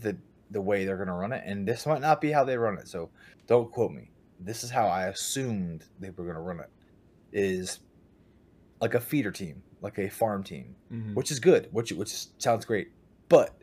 the 0.00 0.16
the 0.52 0.60
way 0.60 0.84
they're 0.84 0.96
gonna 0.98 1.14
run 1.16 1.32
it, 1.32 1.42
and 1.44 1.66
this 1.66 1.86
might 1.86 2.00
not 2.00 2.20
be 2.20 2.30
how 2.30 2.44
they 2.44 2.56
run 2.56 2.78
it. 2.78 2.86
So 2.88 3.10
don't 3.46 3.70
quote 3.72 3.92
me 3.92 4.10
this 4.44 4.64
is 4.64 4.70
how 4.70 4.86
I 4.88 5.06
assumed 5.06 5.84
they 6.00 6.10
were 6.10 6.24
going 6.24 6.34
to 6.34 6.40
run 6.40 6.58
it 6.58 6.68
is 7.32 7.78
like 8.80 8.94
a 8.94 9.00
feeder 9.00 9.30
team, 9.30 9.62
like 9.80 9.98
a 9.98 10.08
farm 10.08 10.42
team, 10.42 10.74
Mhm. 10.92 11.14
which 11.14 11.30
is 11.30 11.38
good, 11.38 11.68
which 11.70 11.92
which 11.92 12.26
sounds 12.38 12.64
great. 12.64 12.90
But 13.28 13.54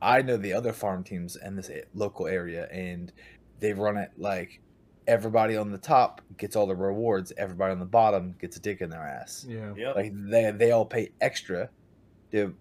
I 0.00 0.22
know 0.22 0.36
the 0.38 0.54
other 0.54 0.72
farm 0.72 1.04
teams 1.04 1.36
in 1.36 1.54
this 1.56 1.70
local 1.94 2.26
area, 2.26 2.66
and 2.72 3.12
they 3.60 3.74
run 3.74 3.96
it 3.98 4.10
like 4.16 4.60
everybody 5.06 5.54
on 5.56 5.70
the 5.70 5.76
top 5.78 6.22
gets 6.38 6.56
all 6.56 6.66
the 6.66 6.74
rewards, 6.76 7.32
everybody 7.36 7.72
on 7.72 7.78
the 7.78 7.84
bottom 7.84 8.34
gets 8.40 8.56
a 8.56 8.60
dick 8.60 8.80
in 8.80 8.88
their 8.88 9.02
ass. 9.06 9.44
Yeah. 9.46 9.74
Yep. 9.76 9.96
Like 9.96 10.12
they 10.30 10.50
they 10.52 10.70
all 10.70 10.86
pay 10.86 11.10
extra 11.20 11.68
to 12.30 12.38
to 12.48 12.54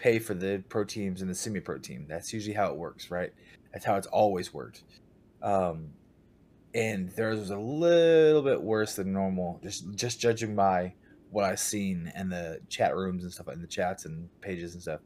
pay 0.00 0.18
for 0.18 0.34
the 0.34 0.64
pro 0.70 0.84
teams 0.84 1.20
and 1.20 1.30
the 1.30 1.34
semi 1.34 1.60
pro 1.60 1.78
team. 1.78 2.06
That's 2.08 2.32
usually 2.32 2.54
how 2.54 2.68
it 2.70 2.76
works, 2.76 3.10
right? 3.10 3.32
That's 3.72 3.84
how 3.84 3.96
it's 3.96 4.06
always 4.08 4.52
worked. 4.54 4.84
Um, 5.42 5.94
and 6.74 7.10
theirs 7.10 7.38
was 7.40 7.50
a 7.50 7.58
little 7.58 8.42
bit 8.42 8.62
worse 8.62 8.96
than 8.96 9.12
normal, 9.12 9.60
just 9.62 9.94
just 9.96 10.20
judging 10.20 10.56
by 10.56 10.94
what 11.30 11.44
I've 11.44 11.60
seen 11.60 12.12
in 12.16 12.30
the 12.30 12.60
chat 12.68 12.96
rooms 12.96 13.24
and 13.24 13.32
stuff, 13.32 13.48
in 13.48 13.60
the 13.60 13.68
chats 13.68 14.06
and 14.06 14.30
pages 14.40 14.74
and 14.74 14.82
stuff. 14.82 15.00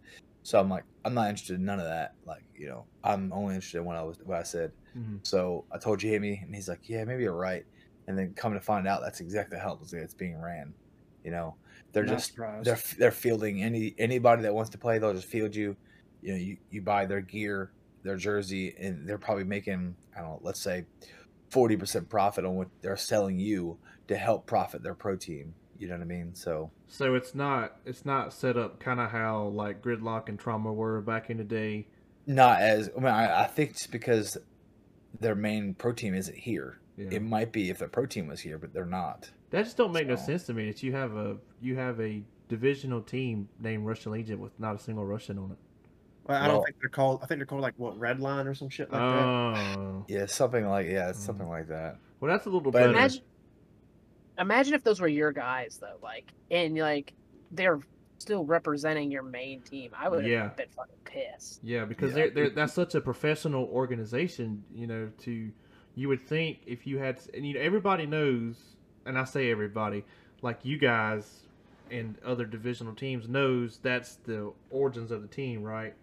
So 0.44 0.61
I'm 0.61 0.68
like, 0.70 0.85
I'm 1.04 1.14
not 1.14 1.28
interested 1.30 1.57
in 1.57 1.64
none 1.64 1.80
of 1.80 1.87
that. 1.87 2.12
Like, 2.26 2.44
you 2.54 2.68
know, 2.68 2.87
I'm 3.02 3.33
only 3.33 3.54
interested 3.57 3.78
in 3.78 3.85
what 3.87 3.96
I 3.96 4.02
was 4.02 4.18
what 4.24 4.38
I 4.38 4.42
said. 4.44 4.72
Mhm. 4.96 5.26
So 5.26 5.66
I 5.72 5.78
told 5.78 6.00
Jamie, 6.00 6.40
and 6.44 6.54
he's 6.54 6.68
like, 6.68 6.88
"Yeah, 6.88 7.04
maybe 7.04 7.24
you're 7.24 7.35
right." 7.37 7.66
And 8.07 8.18
then 8.18 8.35
coming 8.35 8.59
to 8.59 8.64
find 8.64 8.87
out, 8.87 9.00
that's 9.02 9.20
exactly 9.20 9.59
how 9.59 9.78
it's 9.83 10.14
being 10.14 10.38
ran. 10.40 10.74
You 11.24 11.30
know, 11.33 11.57
they're 11.94 12.04
just 12.04 12.26
surprised. 12.30 12.66
they're 12.66 12.80
they're 12.98 13.11
fielding 13.11 13.62
any 13.62 13.94
anybody 13.98 14.42
that 14.42 14.54
wants 14.54 14.70
to 14.70 14.78
play. 14.78 14.98
They'll 14.98 15.14
just 15.14 15.26
field 15.26 15.54
you. 15.54 15.76
You 16.20 16.33
know, 16.33 16.38
you 16.38 16.57
you 16.70 16.83
buy 16.83 17.07
their 17.07 17.20
gear, 17.20 17.70
their 18.02 18.16
jersey, 18.16 18.74
and 18.78 19.09
they're 19.09 19.18
probably 19.18 19.44
making 19.44 19.96
I 20.16 20.20
don't 20.20 20.28
know, 20.30 20.40
let's 20.42 20.61
say 20.61 20.85
forty 21.50 21.76
percent 21.76 22.09
profit 22.09 22.44
on 22.44 22.57
what 22.57 22.68
they're 22.83 22.96
selling 22.96 23.38
you 23.38 23.78
to 24.09 24.16
help 24.16 24.46
profit 24.46 24.83
their 24.83 24.94
pro 24.94 25.16
team. 25.16 25.54
You 25.78 25.88
know 25.88 25.94
what 25.94 26.02
I 26.02 26.07
mean? 26.07 26.35
So 26.35 26.70
So 26.87 27.14
it's 27.14 27.35
not 27.35 27.76
it's 27.85 28.04
not 28.04 28.33
set 28.33 28.57
up 28.57 28.78
kind 28.80 29.00
of 29.00 29.11
how 29.11 29.44
like 29.48 29.83
gridlock 29.83 30.28
and 30.28 30.38
trauma 30.38 30.72
were 30.72 31.00
back 31.00 31.30
in 31.30 31.37
the 31.38 31.44
day. 31.44 31.87
not 32.26 32.61
as 32.61 32.90
I 32.96 33.00
mean, 33.00 33.09
I, 33.12 33.42
I 33.42 33.46
think 33.46 33.70
it's 33.70 33.87
because 33.87 34.38
their 35.20 35.35
main 35.35 35.74
pro 35.74 35.92
team 35.92 36.14
isn't 36.14 36.37
here. 36.37 36.80
Yeah. 36.96 37.09
It 37.11 37.22
might 37.22 37.52
be 37.52 37.70
if 37.70 37.78
their 37.78 37.88
pro 37.88 38.07
team 38.07 38.28
was 38.28 38.40
here, 38.40 38.57
but 38.59 38.72
they're 38.72 38.85
not. 38.85 39.30
That 39.54 39.62
just 39.66 39.76
don't 39.76 39.92
make 39.92 40.08
no 40.08 40.16
sense 40.16 40.46
to 40.46 40.52
me 40.52 40.66
that 40.66 40.82
you 40.82 40.90
have 40.92 41.14
a 41.16 41.36
you 41.62 41.76
have 41.76 42.00
a 42.00 42.22
divisional 42.48 43.00
team 43.00 43.48
named 43.60 43.86
Russian 43.86 44.10
Legion 44.10 44.40
with 44.40 44.58
not 44.58 44.74
a 44.74 44.78
single 44.78 45.04
Russian 45.06 45.38
on 45.38 45.52
it. 45.52 45.58
Well, 46.26 46.36
I 46.36 46.48
Well- 46.48 46.56
don't 46.56 46.64
think 46.64 46.76
they're 46.80 46.88
called. 46.90 47.20
I 47.22 47.26
think 47.26 47.38
they're 47.38 47.46
called 47.46 47.62
like 47.62 47.74
what 47.76 47.96
Red 47.96 48.18
Line 48.18 48.48
or 48.48 48.54
some 48.54 48.68
shit 48.68 48.90
like 48.90 49.00
that. 49.00 49.24
Oh, 49.78 50.04
Yeah, 50.08 50.26
something 50.26 50.66
like 50.66 50.86
yeah, 50.88 51.10
Mm. 51.12 51.14
something 51.14 51.48
like 51.48 51.68
that. 51.68 51.98
well, 52.18 52.32
that's 52.32 52.46
a 52.46 52.48
little 52.48 52.62
But 52.72 52.72
better. 52.72 52.90
Imagine, 52.90 53.22
imagine 54.38 54.74
if 54.74 54.83
those 54.83 55.00
were 55.00 55.06
your 55.06 55.31
guys 55.31 55.79
though, 55.81 55.98
like, 56.02 56.33
and 56.50 56.76
like 56.76 57.12
they're 57.52 57.79
still 58.18 58.44
representing 58.44 59.10
your 59.12 59.22
main 59.22 59.60
team. 59.60 59.92
I 59.96 60.08
would 60.08 60.22
have 60.24 60.31
Yeah. 60.33 60.48
been 60.48 60.68
fucking 60.70 60.96
pissed. 61.04 61.62
Yeah, 61.62 61.85
because 61.85 62.10
Yeah. 62.10 62.14
they're, 62.24 62.31
they're 62.31 62.50
that's 62.50 62.72
such 62.72 62.96
a 62.96 63.00
professional 63.00 63.66
organization. 63.66 64.64
You 64.74 64.88
know, 64.88 65.10
to 65.18 65.52
you 65.94 66.08
would 66.08 66.20
think 66.22 66.58
if 66.66 66.88
you 66.88 66.98
had, 66.98 67.20
and 67.35 67.46
you 67.46 67.54
know, 67.54 67.60
everybody 67.60 68.04
knows, 68.06 68.73
and 69.07 69.19
I 69.19 69.25
say 69.25 69.50
everybody, 69.50 70.05
like 70.42 70.65
you 70.65 70.79
guys 70.79 71.42
and 71.90 72.17
other 72.25 72.44
divisional 72.44 72.94
teams 72.94 73.29
knows 73.29 73.79
that's 73.83 74.17
the 74.25 74.52
origins 74.71 75.11
of 75.11 75.23
the 75.23 75.29
team, 75.29 75.63
right? 75.63 75.94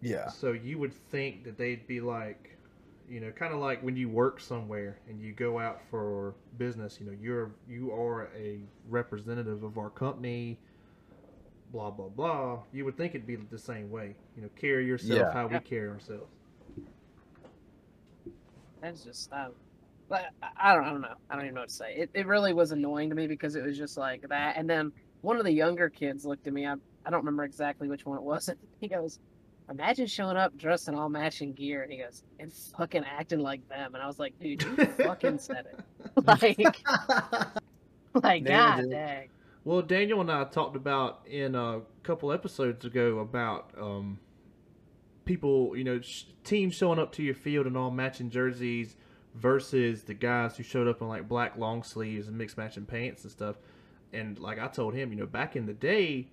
Yeah. 0.00 0.28
So 0.28 0.52
you 0.52 0.78
would 0.78 0.92
think 0.92 1.44
that 1.44 1.56
they'd 1.58 1.86
be 1.86 2.00
like, 2.00 2.56
you 3.08 3.20
know, 3.20 3.30
kind 3.30 3.52
of 3.52 3.60
like 3.60 3.82
when 3.82 3.94
you 3.96 4.08
work 4.08 4.40
somewhere 4.40 4.98
and 5.08 5.20
you 5.20 5.32
go 5.32 5.58
out 5.58 5.80
for 5.90 6.34
business. 6.58 6.98
You 6.98 7.06
know, 7.06 7.16
you're 7.20 7.50
you 7.68 7.92
are 7.92 8.30
a 8.36 8.60
representative 8.88 9.62
of 9.62 9.76
our 9.78 9.90
company. 9.90 10.58
Blah 11.72 11.90
blah 11.90 12.08
blah. 12.08 12.60
You 12.72 12.84
would 12.84 12.96
think 12.96 13.14
it'd 13.14 13.26
be 13.26 13.36
the 13.36 13.58
same 13.58 13.90
way. 13.90 14.14
You 14.36 14.42
know, 14.42 14.48
carry 14.56 14.86
yourself 14.86 15.20
Yeah. 15.20 15.32
how 15.32 15.46
we 15.46 15.54
Yeah. 15.54 15.60
carry 15.60 15.88
ourselves. 15.88 16.30
That's 18.80 19.04
just 19.04 19.32
um, 19.32 19.52
but 20.12 20.26
I- 20.60 20.74
don't 20.74 20.84
I 20.84 20.90
don't 20.90 21.00
know. 21.00 21.14
I 21.30 21.34
don't 21.36 21.44
even 21.46 21.54
know 21.54 21.62
what 21.62 21.70
to 21.70 21.74
say. 21.74 21.94
It 21.96 22.10
it 22.12 22.26
really 22.26 22.52
was 22.52 22.70
annoying 22.70 23.08
to 23.08 23.16
me 23.16 23.26
because 23.26 23.56
it 23.56 23.64
was 23.64 23.78
just 23.78 23.96
like 23.96 24.28
that. 24.28 24.56
And 24.58 24.68
then 24.68 24.92
one 25.22 25.38
of 25.38 25.44
the 25.44 25.52
younger 25.52 25.88
kids 25.88 26.26
looked 26.26 26.46
at 26.46 26.52
me. 26.52 26.66
I 26.66 26.74
I 27.06 27.10
don't 27.10 27.20
remember 27.20 27.44
exactly 27.44 27.88
which 27.88 28.04
one 28.04 28.18
it 28.18 28.22
was. 28.22 28.48
And 28.48 28.58
he 28.78 28.88
goes, 28.88 29.18
"Imagine 29.70 30.06
showing 30.06 30.36
up 30.36 30.56
dressed 30.58 30.88
in 30.88 30.94
all 30.94 31.08
matching 31.08 31.54
gear." 31.54 31.82
And 31.82 31.90
he 31.90 31.98
goes, 31.98 32.24
"And 32.38 32.52
fucking 32.52 33.04
acting 33.04 33.40
like 33.40 33.66
them." 33.70 33.94
And 33.94 34.02
I 34.02 34.06
was 34.06 34.18
like, 34.18 34.38
"Dude, 34.38 34.62
you 34.62 34.76
fucking 34.98 35.38
said 35.38 35.64
it." 35.72 35.80
like, 36.26 36.58
like, 38.14 38.44
god 38.44 38.90
dang. 38.90 39.28
Well, 39.64 39.80
Daniel 39.80 40.20
and 40.20 40.30
I 40.30 40.44
talked 40.44 40.76
about 40.76 41.26
in 41.26 41.54
a 41.54 41.80
couple 42.02 42.32
episodes 42.32 42.84
ago 42.84 43.20
about 43.20 43.70
um, 43.80 44.18
people, 45.24 45.76
you 45.76 45.84
know, 45.84 46.00
sh- 46.00 46.24
teams 46.44 46.74
showing 46.74 46.98
up 46.98 47.12
to 47.12 47.22
your 47.22 47.36
field 47.36 47.66
in 47.66 47.76
all 47.76 47.92
matching 47.92 48.28
jerseys, 48.28 48.96
versus 49.34 50.02
the 50.02 50.14
guys 50.14 50.56
who 50.56 50.62
showed 50.62 50.88
up 50.88 51.00
in 51.00 51.08
like 51.08 51.28
black 51.28 51.56
long 51.56 51.82
sleeves 51.82 52.28
and 52.28 52.36
mixed 52.36 52.56
matching 52.56 52.84
pants 52.84 53.22
and 53.22 53.32
stuff. 53.32 53.56
And 54.12 54.38
like 54.38 54.58
I 54.58 54.68
told 54.68 54.94
him, 54.94 55.10
you 55.10 55.18
know, 55.18 55.26
back 55.26 55.56
in 55.56 55.66
the 55.66 55.72
day, 55.72 56.28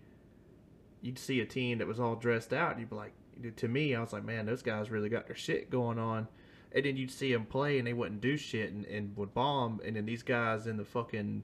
you'd 1.02 1.18
see 1.20 1.40
a 1.40 1.46
team 1.46 1.78
that 1.78 1.88
was 1.88 2.00
all 2.00 2.16
dressed 2.16 2.52
out, 2.52 2.72
and 2.72 2.80
you'd 2.82 2.90
be 2.90 2.96
like, 2.96 3.14
to 3.56 3.68
me, 3.68 3.96
I 3.96 4.02
was 4.02 4.12
like, 4.12 4.26
man, 4.26 4.46
those 4.46 4.62
guys 4.62 4.92
really 4.92 5.08
got 5.08 5.28
their 5.28 5.36
shit 5.36 5.70
going 5.70 5.98
on. 5.98 6.28
And 6.72 6.86
then 6.86 6.98
you'd 6.98 7.10
see 7.10 7.32
them 7.32 7.46
play, 7.46 7.80
and 7.80 7.88
they 7.88 7.94
wouldn't 7.94 8.22
do 8.22 8.36
shit, 8.36 8.72
and, 8.72 8.86
and 8.86 9.16
would 9.16 9.34
bomb. 9.34 9.80
And 9.86 9.96
then 9.96 10.06
these 10.06 10.24
guys 10.24 10.68
in 10.68 10.76
the 10.76 10.84
fucking 10.84 11.44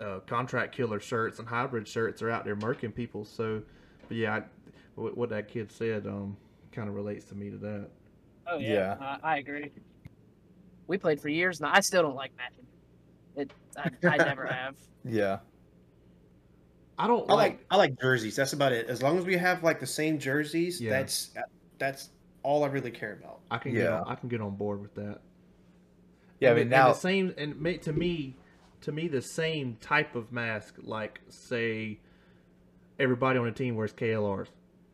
uh, 0.00 0.20
contract 0.20 0.74
killer 0.74 1.00
shirts 1.00 1.38
and 1.38 1.48
hybrid 1.48 1.86
shirts 1.86 2.22
are 2.22 2.30
out 2.30 2.44
there 2.44 2.56
murking 2.56 2.94
people. 2.94 3.24
So, 3.24 3.62
but 4.08 4.16
yeah, 4.16 4.36
I, 4.36 4.42
what, 4.94 5.16
what 5.16 5.28
that 5.30 5.48
kid 5.48 5.70
said 5.70 6.06
um, 6.06 6.36
kind 6.72 6.88
of 6.88 6.94
relates 6.94 7.24
to 7.26 7.34
me 7.34 7.50
to 7.50 7.56
that. 7.58 7.88
Oh 8.46 8.58
yeah, 8.58 8.68
Yeah. 8.68 8.96
I, 9.22 9.34
I 9.34 9.36
agree. 9.38 9.70
We 10.88 10.98
played 10.98 11.20
for 11.20 11.28
years, 11.28 11.60
and 11.60 11.68
I 11.68 11.80
still 11.80 12.02
don't 12.02 12.16
like 12.16 12.32
matching. 12.36 12.66
It, 13.36 13.52
I, 13.76 13.90
I 14.08 14.16
never 14.16 14.46
have. 14.52 14.74
Yeah. 15.04 15.38
I 16.98 17.06
don't 17.06 17.30
I 17.30 17.34
like. 17.34 17.52
like 17.52 17.66
I 17.70 17.76
like 17.76 18.00
jerseys. 18.00 18.34
That's 18.34 18.52
about 18.54 18.72
it. 18.72 18.88
As 18.88 19.00
long 19.02 19.16
as 19.18 19.24
we 19.24 19.36
have 19.36 19.62
like 19.62 19.78
the 19.78 19.86
same 19.86 20.18
jerseys, 20.18 20.80
Yeah. 20.80 20.90
that's 20.90 21.30
that's 21.78 22.10
all 22.42 22.64
I 22.64 22.68
really 22.68 22.90
care 22.90 23.12
about. 23.12 23.38
I 23.50 23.58
can 23.58 23.72
get 23.72 23.84
Yeah. 23.84 24.00
on, 24.00 24.08
I 24.08 24.14
can 24.16 24.28
get 24.28 24.40
on 24.40 24.56
board 24.56 24.80
with 24.80 24.94
that. 24.96 25.20
Yeah, 26.40 26.50
I 26.50 26.54
mean 26.54 26.62
and 26.62 26.70
now 26.70 26.88
the 26.88 26.94
same 26.94 27.34
and 27.38 27.54
to 27.82 27.92
me, 27.92 28.34
to 28.80 28.90
me 28.92 29.06
the 29.08 29.22
same 29.22 29.76
type 29.80 30.16
of 30.16 30.32
mask, 30.32 30.74
like 30.82 31.20
say, 31.28 32.00
everybody 32.98 33.38
on 33.38 33.44
the 33.44 33.52
team 33.52 33.76
wears 33.76 33.92
KLRs 33.92 34.48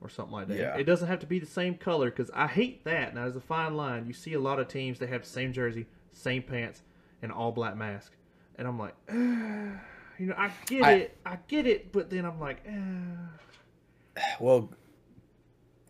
or 0.05 0.09
something 0.11 0.33
like 0.33 0.49
that. 0.49 0.57
Yeah. 0.59 0.77
It 0.77 0.85
doesn't 0.85 1.09
have 1.09 1.19
to 1.21 1.27
be 1.27 1.39
the 1.41 1.47
same 1.47 1.75
color 1.77 2.11
because 2.11 2.31
I 2.35 2.47
hate 2.47 2.85
that. 2.85 3.15
Now 3.15 3.23
there's 3.23 3.35
a 3.37 3.41
fine 3.41 3.75
line. 3.77 4.07
You 4.07 4.13
see 4.13 4.35
a 4.35 4.39
lot 4.41 4.61
of 4.61 4.69
teams 4.69 4.99
that 5.01 5.09
have 5.09 5.23
the 5.23 5.29
same 5.29 5.53
jersey, 5.53 5.87
same 6.13 6.43
pants, 6.43 6.83
and 7.23 7.33
all 7.33 7.51
black 7.53 7.77
mask, 7.77 8.13
and 8.57 8.69
I'm 8.69 8.79
like, 8.79 8.95
you 9.11 10.27
know, 10.27 10.35
I 10.37 10.53
get 10.67 10.83
I- 10.85 10.93
it, 10.93 11.19
I 11.25 11.39
get 11.49 11.67
it, 11.67 11.91
but 11.91 12.11
then 12.11 12.25
I'm 12.27 12.39
like, 12.39 12.59
eh. 12.67 14.23
well 14.41 14.71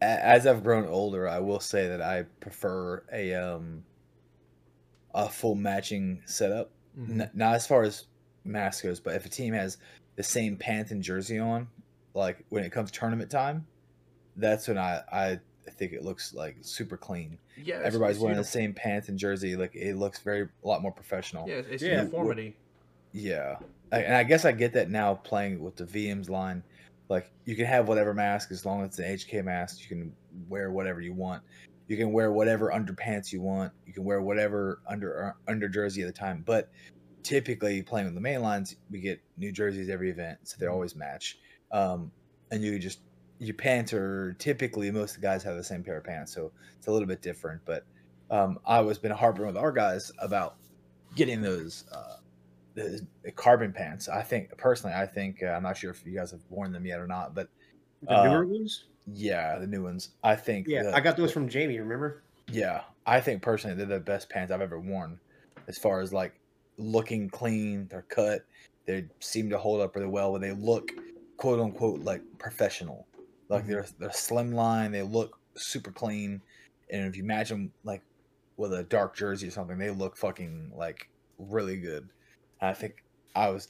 as 0.00 0.46
I've 0.46 0.62
grown 0.62 0.86
older, 0.86 1.28
I 1.28 1.38
will 1.40 1.60
say 1.60 1.88
that 1.88 2.00
I 2.02 2.24
prefer 2.40 3.02
a 3.12 3.34
um 3.34 3.82
a 5.14 5.28
full 5.28 5.54
matching 5.54 6.22
setup. 6.26 6.70
Mhm. 6.98 7.20
N- 7.22 7.30
not 7.34 7.54
as 7.54 7.66
far 7.66 7.82
as 7.82 8.06
mask 8.44 8.84
goes, 8.84 9.00
but 9.00 9.14
if 9.14 9.24
a 9.24 9.28
team 9.28 9.54
has 9.54 9.78
the 10.16 10.22
same 10.22 10.56
pants 10.56 10.90
and 10.90 11.02
jersey 11.02 11.38
on, 11.38 11.68
like 12.14 12.44
when 12.50 12.62
it 12.64 12.70
comes 12.70 12.90
tournament 12.90 13.30
time, 13.30 13.66
that's 14.36 14.68
when 14.68 14.78
I 14.78 15.02
I 15.12 15.40
think 15.78 15.92
it 15.92 16.02
looks 16.04 16.34
like 16.34 16.56
super 16.60 16.96
clean. 16.96 17.38
yeah, 17.56 17.76
it's- 17.76 17.86
Everybody's 17.86 18.16
it's 18.16 18.22
wearing 18.22 18.36
the 18.38 18.44
same 18.44 18.72
pants 18.74 19.08
and 19.08 19.18
jersey, 19.18 19.56
like 19.56 19.74
it 19.74 19.96
looks 19.96 20.20
very 20.20 20.42
a 20.42 20.68
lot 20.68 20.82
more 20.82 20.92
professional. 20.92 21.48
Yeah, 21.48 21.62
it's 21.68 21.82
Yeah. 21.82 22.00
uniformity. 22.02 22.56
Yeah, 23.12 23.58
I, 23.92 24.00
and 24.02 24.14
I 24.16 24.24
guess 24.24 24.44
I 24.44 24.52
get 24.52 24.72
that 24.74 24.90
now 24.90 25.14
playing 25.14 25.60
with 25.62 25.76
the 25.76 25.84
VMs 25.84 26.28
line. 26.28 26.62
Like 27.08 27.30
you 27.44 27.54
can 27.54 27.66
have 27.66 27.86
whatever 27.88 28.12
mask 28.14 28.50
as 28.50 28.64
long 28.66 28.82
as 28.82 28.88
it's 28.88 28.98
an 28.98 29.04
HK 29.04 29.42
mask. 29.44 29.80
You 29.82 29.88
can 29.88 30.16
wear 30.48 30.70
whatever 30.70 31.00
you 31.00 31.12
want. 31.12 31.42
You 31.86 31.96
can 31.96 32.12
wear 32.12 32.32
whatever 32.32 32.70
underpants 32.70 33.30
you 33.32 33.40
want. 33.40 33.72
You 33.86 33.92
can 33.92 34.04
wear 34.04 34.20
whatever 34.22 34.80
under 34.88 35.26
uh, 35.28 35.32
under 35.50 35.68
jersey 35.68 36.02
at 36.02 36.06
the 36.06 36.12
time. 36.18 36.42
But 36.46 36.70
typically 37.22 37.82
playing 37.82 38.06
with 38.06 38.14
the 38.14 38.20
main 38.20 38.40
lines, 38.42 38.76
we 38.90 39.00
get 39.00 39.20
new 39.36 39.52
jerseys 39.52 39.88
every 39.88 40.10
event, 40.10 40.38
so 40.44 40.56
they 40.58 40.66
always 40.66 40.96
match. 40.96 41.38
Um, 41.72 42.10
and 42.50 42.62
you 42.62 42.78
just 42.78 43.00
you 43.38 43.52
pants 43.54 43.92
are 43.92 44.34
typically 44.38 44.90
most 44.90 45.16
of 45.16 45.20
the 45.20 45.26
guys 45.26 45.42
have 45.42 45.56
the 45.56 45.64
same 45.64 45.82
pair 45.82 45.96
of 45.98 46.04
pants, 46.04 46.32
so 46.32 46.52
it's 46.78 46.86
a 46.86 46.92
little 46.92 47.08
bit 47.08 47.20
different. 47.22 47.60
But 47.64 47.84
um, 48.30 48.58
I 48.66 48.80
was 48.80 48.98
been 48.98 49.10
harping 49.12 49.46
with 49.46 49.56
our 49.56 49.72
guys 49.72 50.10
about 50.18 50.56
getting 51.14 51.42
those. 51.42 51.84
Uh, 51.92 52.16
the, 52.74 53.06
the 53.22 53.30
carbon 53.30 53.72
pants. 53.72 54.08
I 54.08 54.22
think 54.22 54.56
personally, 54.58 54.96
I 54.96 55.06
think 55.06 55.44
uh, 55.44 55.46
I'm 55.46 55.62
not 55.62 55.76
sure 55.76 55.92
if 55.92 56.04
you 56.04 56.12
guys 56.12 56.32
have 56.32 56.40
worn 56.50 56.72
them 56.72 56.84
yet 56.84 56.98
or 56.98 57.06
not, 57.06 57.32
but 57.32 57.48
The 58.02 58.18
Uh, 58.18 58.24
newer 58.24 58.46
ones? 58.46 58.86
yeah, 59.06 59.60
the 59.60 59.66
new 59.68 59.84
ones. 59.84 60.10
I 60.24 60.34
think 60.34 60.66
Yeah, 60.66 60.82
the- 60.82 60.92
I 60.96 60.98
got 61.00 61.16
those 61.16 61.30
from 61.30 61.48
Jamie. 61.48 61.78
Remember? 61.78 62.24
yeah, 62.48 62.82
I 63.06 63.20
think 63.20 63.42
personally 63.42 63.76
they're 63.76 63.86
the 63.86 64.00
best 64.00 64.28
pants 64.28 64.50
I've 64.50 64.60
ever 64.60 64.80
worn, 64.80 65.20
as 65.68 65.78
far 65.78 66.00
as 66.00 66.12
like 66.12 66.34
looking 66.76 67.30
clean. 67.30 67.86
They're 67.88 68.02
cut. 68.02 68.44
They 68.86 69.06
seem 69.20 69.48
to 69.50 69.58
hold 69.58 69.80
up 69.80 69.94
really 69.94 70.08
well. 70.08 70.32
Where 70.32 70.40
they 70.40 70.50
look 70.52 70.90
quote 71.36 71.60
unquote 71.60 72.00
like 72.00 72.22
professional. 72.38 73.06
Like 73.54 73.66
they're 73.66 73.86
they're 73.98 74.12
slim 74.12 74.52
line. 74.52 74.92
They 74.92 75.02
look 75.02 75.38
super 75.56 75.90
clean. 75.90 76.42
And 76.90 77.06
if 77.06 77.16
you 77.16 77.24
match 77.24 77.48
them 77.48 77.72
like 77.84 78.02
with 78.56 78.72
a 78.72 78.84
dark 78.84 79.16
jersey 79.16 79.48
or 79.48 79.50
something, 79.50 79.78
they 79.78 79.90
look 79.90 80.16
fucking 80.16 80.72
like 80.76 81.08
really 81.38 81.76
good. 81.76 82.08
I 82.60 82.74
think 82.74 83.04
I 83.34 83.50
was, 83.50 83.68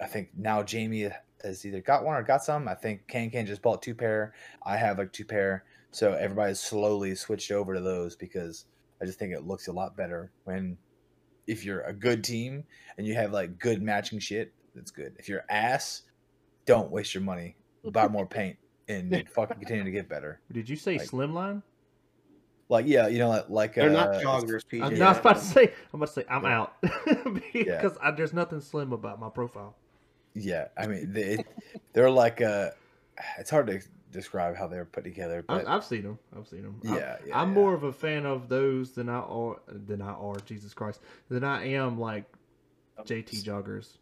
I 0.00 0.06
think 0.06 0.30
now 0.36 0.62
Jamie 0.62 1.10
has 1.42 1.64
either 1.64 1.80
got 1.80 2.04
one 2.04 2.16
or 2.16 2.22
got 2.22 2.44
some. 2.44 2.68
I 2.68 2.74
think 2.74 3.06
Can 3.08 3.30
Can 3.30 3.46
just 3.46 3.62
bought 3.62 3.82
two 3.82 3.94
pair. 3.94 4.34
I 4.64 4.76
have 4.76 4.98
like 4.98 5.12
two 5.12 5.24
pair. 5.24 5.64
So 5.92 6.12
everybody's 6.12 6.60
slowly 6.60 7.14
switched 7.14 7.50
over 7.50 7.74
to 7.74 7.80
those 7.80 8.16
because 8.16 8.66
I 9.02 9.06
just 9.06 9.18
think 9.18 9.32
it 9.32 9.46
looks 9.46 9.66
a 9.66 9.72
lot 9.72 9.96
better 9.96 10.30
when 10.44 10.76
if 11.46 11.64
you're 11.64 11.80
a 11.82 11.92
good 11.92 12.22
team 12.22 12.64
and 12.96 13.06
you 13.06 13.14
have 13.14 13.32
like 13.32 13.58
good 13.58 13.82
matching 13.82 14.18
shit, 14.18 14.52
that's 14.74 14.90
good. 14.90 15.16
If 15.18 15.28
you're 15.28 15.44
ass, 15.50 16.02
don't 16.64 16.90
waste 16.90 17.14
your 17.14 17.24
money. 17.24 17.56
Buy 17.84 18.08
more 18.08 18.26
paint 18.26 18.56
and 18.90 19.28
fucking 19.34 19.58
continue 19.58 19.84
to 19.84 19.90
get 19.90 20.08
better. 20.08 20.40
Did 20.52 20.68
you 20.68 20.76
say 20.76 20.98
Like- 20.98 21.08
slimline? 21.08 21.62
Like 22.68 22.86
yeah, 22.86 23.08
you 23.08 23.18
know, 23.18 23.28
like, 23.30 23.48
like 23.50 23.74
They're 23.74 23.90
uh, 23.90 23.92
not 23.92 24.08
it's- 24.14 24.24
joggers, 24.24 24.62
PJ. 24.64 24.82
I'm, 24.84 24.96
no, 24.98 25.06
I 25.06 25.08
was 25.08 25.18
about 25.18 25.36
to 25.36 25.42
say. 25.42 25.62
I'm 25.92 26.00
about 26.00 26.06
to 26.06 26.12
say 26.12 26.24
I'm 26.30 26.44
Yeah. 26.44 26.60
out 26.60 26.74
because 27.52 27.98
I, 28.00 28.12
there's 28.12 28.32
nothing 28.32 28.60
slim 28.60 28.92
about 28.92 29.18
my 29.18 29.28
profile. 29.28 29.74
Yeah, 30.34 30.68
I 30.78 30.86
mean 30.86 31.12
they 31.12 31.44
they're 31.92 32.10
like 32.10 32.40
uh 32.40 32.70
it's 33.40 33.50
hard 33.50 33.66
to 33.66 33.80
describe 34.12 34.56
how 34.56 34.68
they're 34.68 34.84
put 34.84 35.02
together, 35.02 35.44
I, 35.48 35.56
but 35.58 35.68
I've 35.68 35.84
seen 35.84 36.02
them. 36.04 36.18
I've 36.36 36.46
seen 36.46 36.62
them. 36.62 36.80
yeah, 36.84 37.16
yeah, 37.26 37.36
I'm 37.40 37.48
yeah. 37.48 37.54
more 37.54 37.74
of 37.74 37.82
a 37.82 37.92
fan 37.92 38.24
of 38.24 38.48
those 38.48 38.92
than 38.92 39.08
I 39.08 39.18
are 39.18 39.56
than 39.66 40.00
I 40.00 40.12
are 40.12 40.36
Jesus 40.46 40.72
Christ 40.72 41.00
than 41.28 41.42
I 41.42 41.72
am 41.72 41.98
like 41.98 42.24
JT 43.04 43.42
joggers. 43.44 43.96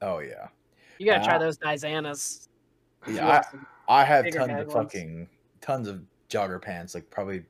Oh 0.00 0.20
yeah, 0.20 0.48
You 0.98 1.04
gotta 1.04 1.22
try 1.22 1.34
Ah. 1.36 1.38
those 1.38 1.58
Dizanas. 1.58 2.48
yeah. 3.06 3.42
I, 3.52 3.58
I 3.88 4.04
have 4.04 4.24
tons 4.32 4.50
of 4.50 4.66
ones. 4.68 4.72
fucking 4.72 5.28
tons 5.60 5.88
of 5.88 6.02
jogger 6.28 6.60
pants, 6.60 6.94
like 6.94 7.10
probably 7.10 7.44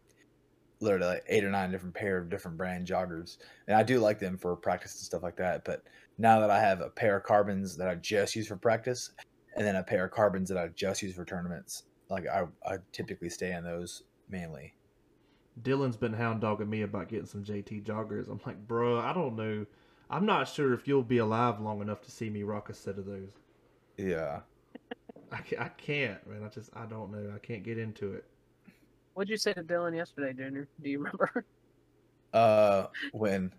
literally 0.80 1.06
like 1.06 1.24
eight 1.28 1.44
or 1.44 1.50
nine 1.50 1.70
different 1.70 1.94
pair 1.94 2.18
of 2.18 2.28
different 2.28 2.56
brand 2.56 2.86
joggers, 2.86 3.38
and 3.66 3.76
I 3.76 3.82
do 3.82 3.98
like 3.98 4.18
them 4.18 4.36
for 4.36 4.54
practice 4.56 4.94
and 4.94 5.02
stuff 5.02 5.22
like 5.22 5.36
that. 5.36 5.64
But 5.64 5.82
now 6.18 6.40
that 6.40 6.50
I 6.50 6.60
have 6.60 6.80
a 6.80 6.88
pair 6.88 7.16
of 7.16 7.24
carbons 7.24 7.76
that 7.76 7.88
I 7.88 7.94
just 7.96 8.36
use 8.36 8.48
for 8.48 8.56
practice, 8.56 9.10
and 9.56 9.66
then 9.66 9.76
a 9.76 9.82
pair 9.82 10.04
of 10.04 10.12
carbons 10.12 10.48
that 10.48 10.58
I 10.58 10.68
just 10.68 11.02
use 11.02 11.14
for 11.14 11.24
tournaments, 11.24 11.84
like 12.10 12.26
I 12.26 12.44
I 12.66 12.76
typically 12.92 13.30
stay 13.30 13.54
on 13.54 13.64
those 13.64 14.02
mainly. 14.28 14.74
Dylan's 15.62 15.96
been 15.96 16.12
hound 16.12 16.42
dogging 16.42 16.68
me 16.68 16.82
about 16.82 17.08
getting 17.08 17.26
some 17.26 17.42
JT 17.42 17.84
joggers. 17.84 18.28
I'm 18.28 18.40
like, 18.44 18.66
bro, 18.66 18.98
I 19.00 19.14
don't 19.14 19.36
know. 19.36 19.64
I'm 20.10 20.26
not 20.26 20.48
sure 20.48 20.74
if 20.74 20.86
you'll 20.86 21.02
be 21.02 21.18
alive 21.18 21.60
long 21.60 21.80
enough 21.80 22.02
to 22.02 22.10
see 22.10 22.28
me 22.28 22.42
rock 22.42 22.68
a 22.68 22.74
set 22.74 22.98
of 22.98 23.06
those. 23.06 23.30
Yeah. 23.96 24.40
I 25.32 25.38
can't, 25.38 25.62
I 25.62 25.68
can't, 25.68 26.26
man. 26.28 26.42
I 26.44 26.48
just, 26.48 26.70
I 26.74 26.86
don't 26.86 27.10
know. 27.10 27.32
I 27.34 27.38
can't 27.38 27.62
get 27.64 27.78
into 27.78 28.12
it. 28.14 28.24
What'd 29.14 29.30
you 29.30 29.36
say 29.36 29.52
to 29.54 29.62
Dylan 29.62 29.94
yesterday, 29.96 30.32
Junior? 30.32 30.68
Do 30.82 30.90
you 30.90 30.98
remember 30.98 31.44
Uh, 32.34 32.88
when 33.12 33.52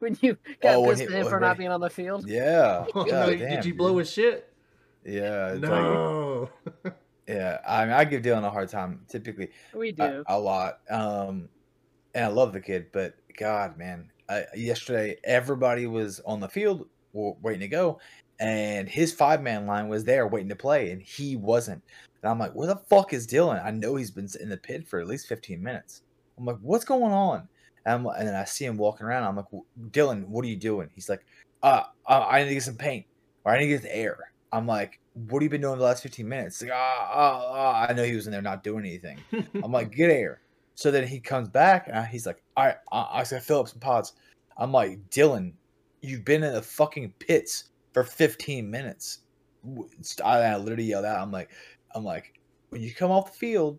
when 0.00 0.16
you 0.20 0.36
got 0.60 0.76
Oh, 0.76 0.84
pissed 0.86 1.02
at 1.02 1.10
him 1.10 1.26
for 1.26 1.40
not 1.40 1.56
being 1.58 1.70
on 1.70 1.80
the 1.80 1.90
field? 1.90 2.28
yeah, 2.28 2.84
Oh, 2.94 3.04
God 3.04 3.06
no, 3.08 3.26
damn, 3.36 3.38
did 3.38 3.64
you 3.64 3.72
dude. 3.72 3.78
blow 3.78 3.96
his 3.98 4.10
shit? 4.12 4.52
Yeah, 5.04 5.52
it's 5.54 5.62
like- 5.62 5.70
No. 5.70 6.50
yeah. 7.26 7.58
I 7.66 7.84
mean, 7.84 7.94
I 7.94 8.04
give 8.04 8.22
Dylan 8.22 8.44
a 8.44 8.50
hard 8.50 8.68
time 8.68 9.00
typically 9.08 9.50
We 9.74 9.92
do. 9.92 10.22
a 10.26 10.38
lot. 10.38 10.80
Um, 10.90 11.48
and 12.14 12.24
I 12.24 12.28
love 12.28 12.52
the 12.52 12.60
kid, 12.60 12.86
but 12.92 13.14
God, 13.38 13.76
man, 13.78 14.10
I, 14.28 14.44
yesterday 14.54 15.16
everybody 15.24 15.86
was 15.86 16.20
on 16.26 16.38
the 16.40 16.48
field 16.48 16.86
waiting 17.12 17.60
to 17.60 17.68
go, 17.68 17.98
and 18.40 18.88
his 18.88 19.12
five 19.12 19.42
man 19.42 19.66
line 19.66 19.88
was 19.88 20.04
there 20.04 20.26
waiting 20.26 20.48
to 20.48 20.56
play, 20.56 20.90
and 20.90 21.00
he 21.00 21.36
wasn't. 21.36 21.82
And 22.22 22.30
I'm 22.30 22.38
like, 22.38 22.54
where 22.54 22.66
the 22.66 22.76
fuck 22.76 23.12
is 23.12 23.26
Dylan? 23.26 23.64
I 23.64 23.70
know 23.70 23.96
he's 23.96 24.10
been 24.10 24.28
in 24.40 24.48
the 24.48 24.56
pit 24.56 24.88
for 24.88 24.98
at 24.98 25.06
least 25.06 25.28
15 25.28 25.62
minutes. 25.62 26.02
I'm 26.38 26.46
like, 26.46 26.58
what's 26.62 26.84
going 26.84 27.12
on? 27.12 27.48
And, 27.86 28.06
and 28.06 28.28
then 28.28 28.34
I 28.34 28.44
see 28.44 28.64
him 28.64 28.76
walking 28.76 29.06
around. 29.06 29.24
I'm 29.24 29.36
like, 29.36 29.46
Dylan, 29.90 30.26
what 30.26 30.44
are 30.44 30.48
you 30.48 30.56
doing? 30.56 30.90
He's 30.94 31.08
like, 31.08 31.24
uh, 31.62 31.84
uh, 32.06 32.26
I 32.28 32.42
need 32.42 32.48
to 32.48 32.54
get 32.54 32.62
some 32.62 32.76
paint 32.76 33.06
or 33.44 33.52
I 33.52 33.58
need 33.58 33.66
to 33.66 33.72
get 33.72 33.82
the 33.82 33.96
air. 33.96 34.18
I'm 34.52 34.66
like, 34.66 35.00
what 35.14 35.40
have 35.40 35.44
you 35.44 35.50
been 35.50 35.60
doing 35.60 35.78
the 35.78 35.84
last 35.84 36.02
15 36.02 36.28
minutes? 36.28 36.60
Like, 36.60 36.72
ah, 36.72 37.10
ah, 37.12 37.52
ah. 37.52 37.86
I 37.88 37.92
know 37.92 38.04
he 38.04 38.14
was 38.14 38.26
in 38.26 38.32
there 38.32 38.42
not 38.42 38.64
doing 38.64 38.84
anything. 38.84 39.18
I'm 39.62 39.72
like, 39.72 39.92
get 39.92 40.10
air. 40.10 40.40
So 40.74 40.90
then 40.90 41.06
he 41.06 41.20
comes 41.20 41.48
back 41.48 41.88
and 41.92 42.06
he's 42.06 42.26
like, 42.26 42.42
all 42.56 42.66
right, 42.66 42.76
I, 42.92 43.00
I 43.12 43.18
gotta 43.18 43.40
fill 43.40 43.60
up 43.60 43.68
some 43.68 43.80
pods. 43.80 44.14
I'm 44.56 44.72
like, 44.72 44.98
Dylan, 45.10 45.52
you've 46.02 46.24
been 46.24 46.42
in 46.42 46.52
the 46.52 46.62
fucking 46.62 47.14
pits 47.18 47.69
for 47.92 48.04
15 48.04 48.70
minutes. 48.70 49.20
I 50.24 50.56
literally 50.56 50.84
yelled 50.84 51.04
out, 51.04 51.20
I'm 51.20 51.30
like, 51.30 51.50
I'm 51.94 52.04
like, 52.04 52.40
when 52.70 52.82
you 52.82 52.94
come 52.94 53.10
off 53.10 53.32
the 53.32 53.38
field, 53.38 53.78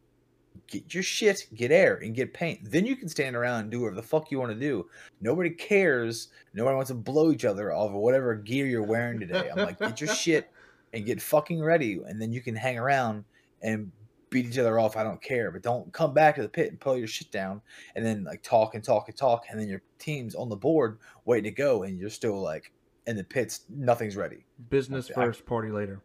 get 0.68 0.94
your 0.94 1.04
shit, 1.04 1.48
get 1.56 1.72
air, 1.72 1.96
and 2.04 2.14
get 2.14 2.34
paint. 2.34 2.60
Then 2.70 2.86
you 2.86 2.96
can 2.96 3.08
stand 3.08 3.36
around 3.36 3.62
and 3.62 3.72
do 3.72 3.80
whatever 3.80 3.96
the 3.96 4.04
fuck 4.08 4.32
you 4.32 4.40
want 4.40 4.52
to 4.52 4.60
do. 4.60 4.88
Nobody 5.22 5.50
cares. 5.50 6.28
Nobody 6.54 6.76
wants 6.76 6.90
to 6.90 6.96
blow 6.96 7.32
each 7.32 7.46
other 7.46 7.74
off 7.74 7.92
of 7.92 7.96
whatever 7.96 8.36
gear 8.36 8.68
you're 8.68 8.84
wearing 8.84 9.20
today. 9.20 9.50
I'm 9.50 9.58
like, 9.64 9.80
get 9.80 10.02
your 10.02 10.14
shit 10.14 10.52
and 10.94 11.06
get 11.06 11.22
fucking 11.22 11.64
ready, 11.64 12.02
and 12.06 12.22
then 12.22 12.34
you 12.34 12.42
can 12.42 12.56
hang 12.56 12.78
around 12.78 13.24
and 13.62 13.92
beat 14.30 14.46
each 14.46 14.58
other 14.58 14.78
off. 14.78 14.98
I 14.98 15.04
don't 15.04 15.22
care, 15.22 15.52
but 15.52 15.62
don't 15.62 15.92
come 15.94 16.14
back 16.14 16.36
to 16.36 16.42
the 16.42 16.50
pit 16.50 16.70
and 16.70 16.80
pull 16.80 16.98
your 16.98 17.08
shit 17.08 17.32
down, 17.32 17.62
and 17.96 18.06
then 18.06 18.26
like 18.26 18.44
talk 18.44 18.76
and 18.76 18.84
talk 18.84 19.08
and 19.08 19.18
talk, 19.18 19.46
and 19.50 19.58
then 19.58 19.70
your 19.70 19.82
team's 20.00 20.36
on 20.36 20.50
the 20.50 20.56
board 20.58 21.00
waiting 21.24 21.46
to 21.46 21.56
go, 21.56 21.84
and 21.84 21.98
you're 21.98 22.10
still 22.10 22.42
like 22.42 22.74
in 23.08 23.16
the 23.18 23.24
pits. 23.24 23.62
Nothing's 23.70 24.16
ready. 24.16 24.46
Business 24.70 25.10
I- 25.12 25.14
first, 25.16 25.46
party 25.46 25.70
later. 25.72 26.02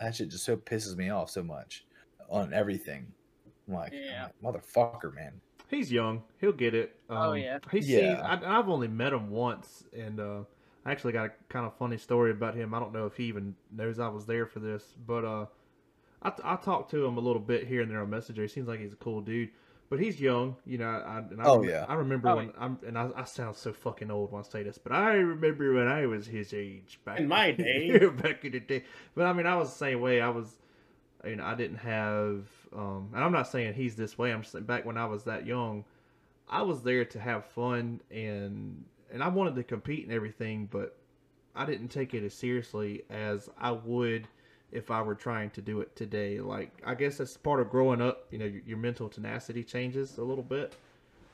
That 0.00 0.14
shit 0.16 0.30
just 0.30 0.44
so 0.44 0.56
pisses 0.56 0.96
me 0.96 1.10
off 1.10 1.30
so 1.30 1.42
much 1.44 1.84
on 2.28 2.52
everything. 2.52 3.06
I'm 3.68 3.74
like, 3.74 3.92
Yeah. 3.94 4.28
I'm 4.44 4.52
like, 4.52 4.62
motherfucker, 4.62 5.14
man. 5.14 5.40
He's 5.68 5.90
young. 5.92 6.22
He'll 6.40 6.52
get 6.52 6.74
it. 6.74 6.96
Um, 7.08 7.16
Oh, 7.18 7.32
yeah. 7.34 7.58
He 7.70 7.78
Yeah. 7.78 8.16
seems. 8.16 8.42
I, 8.44 8.58
I've 8.58 8.68
only 8.68 8.88
met 8.88 9.12
him 9.12 9.30
once, 9.30 9.84
and 9.96 10.18
uh, 10.18 10.40
I 10.84 10.90
actually 10.90 11.12
got 11.12 11.26
a 11.26 11.32
kind 11.48 11.64
of 11.64 11.74
funny 11.76 11.96
story 11.96 12.32
about 12.32 12.54
him. 12.56 12.74
I 12.74 12.80
don't 12.80 12.92
know 12.92 13.06
if 13.06 13.16
he 13.16 13.24
even 13.24 13.54
knows 13.70 13.98
I 14.00 14.08
was 14.08 14.26
there 14.26 14.44
for 14.46 14.58
this, 14.58 14.94
but 15.06 15.24
uh, 15.24 15.46
I, 16.22 16.32
I 16.42 16.56
talked 16.56 16.90
to 16.90 17.04
him 17.06 17.16
a 17.16 17.20
little 17.20 17.40
bit 17.40 17.66
here 17.66 17.80
and 17.82 17.90
there 17.90 18.00
on 18.02 18.10
Messenger. 18.10 18.42
He 18.42 18.48
seems 18.48 18.66
like 18.68 18.80
he's 18.80 18.92
a 18.92 18.96
cool 18.96 19.20
dude, 19.20 19.50
but 19.92 20.00
he's 20.00 20.18
young. 20.18 20.56
You 20.64 20.78
know. 20.78 20.86
I, 20.88 21.18
and 21.18 21.38
I, 21.38 21.44
Oh, 21.44 21.58
rem- 21.60 21.68
yeah. 21.68 21.84
I 21.86 21.94
remember 21.94 22.30
Oh, 22.30 22.36
when 22.36 22.52
I'm, 22.58 22.78
and 22.86 22.96
I, 22.96 23.10
I 23.14 23.24
sound 23.24 23.56
so 23.56 23.74
fucking 23.74 24.10
old 24.10 24.32
when 24.32 24.40
I 24.40 24.48
say 24.48 24.62
this, 24.62 24.78
but 24.78 24.90
I 24.90 25.12
remember 25.16 25.74
when 25.74 25.86
I 25.86 26.06
was 26.06 26.26
his 26.26 26.54
age 26.54 26.98
back 27.04 27.20
In 27.20 27.28
my 27.28 27.50
day. 27.50 27.98
back 28.22 28.42
in 28.46 28.52
the 28.52 28.60
day. 28.60 28.84
But 29.14 29.26
I 29.26 29.34
mean, 29.34 29.44
I 29.44 29.54
was 29.56 29.68
the 29.70 29.76
same 29.76 30.00
way. 30.00 30.22
I 30.22 30.30
was, 30.30 30.48
you 31.26 31.36
know, 31.36 31.44
I 31.44 31.54
didn't 31.54 31.76
have, 31.76 32.46
um, 32.74 33.10
and 33.14 33.22
I'm 33.22 33.32
not 33.32 33.48
saying 33.48 33.74
he's 33.74 33.94
this 33.94 34.16
way. 34.16 34.32
I'm 34.32 34.40
just 34.40 34.52
saying 34.52 34.64
back 34.64 34.86
when 34.86 34.96
I 34.96 35.04
was 35.04 35.24
that 35.24 35.46
young, 35.46 35.84
I 36.48 36.62
was 36.62 36.82
there 36.82 37.04
to 37.04 37.20
have 37.20 37.44
fun 37.44 38.00
and 38.10 38.84
and 39.12 39.22
I 39.22 39.28
wanted 39.28 39.56
to 39.56 39.62
compete 39.62 40.04
and 40.04 40.12
everything, 40.14 40.68
but 40.72 40.96
I 41.54 41.66
didn't 41.66 41.88
take 41.88 42.14
it 42.14 42.24
as 42.24 42.32
seriously 42.32 43.02
as 43.10 43.50
I 43.58 43.72
would 43.72 44.26
if 44.72 44.90
I 44.90 45.02
were 45.02 45.14
trying 45.14 45.50
to 45.50 45.62
do 45.62 45.80
it 45.80 45.94
today. 45.96 46.40
Like 46.40 46.72
I 46.84 46.94
guess 46.94 47.18
that's 47.18 47.36
part 47.36 47.60
of 47.60 47.70
growing 47.70 48.00
up. 48.02 48.26
You 48.30 48.38
know, 48.38 48.46
your, 48.46 48.62
your 48.66 48.78
mental 48.78 49.08
tenacity 49.08 49.64
changes 49.64 50.18
a 50.18 50.24
little 50.24 50.44
bit. 50.44 50.74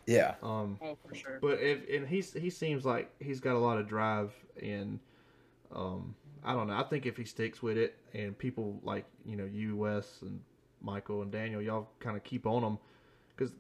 Yeah. 0.07 0.35
Um, 0.43 0.81
Oh, 0.81 0.97
for 1.07 1.15
sure. 1.15 1.39
but 1.41 1.61
if 1.61 1.89
and 1.91 2.09
he's 2.09 2.33
he 2.33 2.51
seems 2.51 2.85
like 2.85 3.11
he's 3.21 3.41
got 3.41 3.55
a 3.57 3.59
lot 3.59 3.79
of 3.79 3.89
drive 3.89 4.33
and 4.63 5.01
um 5.75 6.15
I 6.45 6.55
don't 6.55 6.69
know. 6.69 6.75
I 6.79 6.85
think 6.85 7.07
if 7.07 7.17
he 7.17 7.25
sticks 7.25 7.63
with 7.63 7.77
it 7.77 7.97
and 8.15 8.37
people 8.39 8.81
like 8.83 9.05
you 9.25 9.37
know 9.37 9.45
you 9.45 9.77
Wes 9.77 10.23
and 10.23 10.41
Mykel 10.85 11.23
and 11.23 11.31
Daniel, 11.33 11.61
y'all 11.61 11.89
kind 12.01 12.17
of 12.17 12.25
keep 12.25 12.47
on 12.47 12.63
him 12.63 12.79
because 13.37 13.53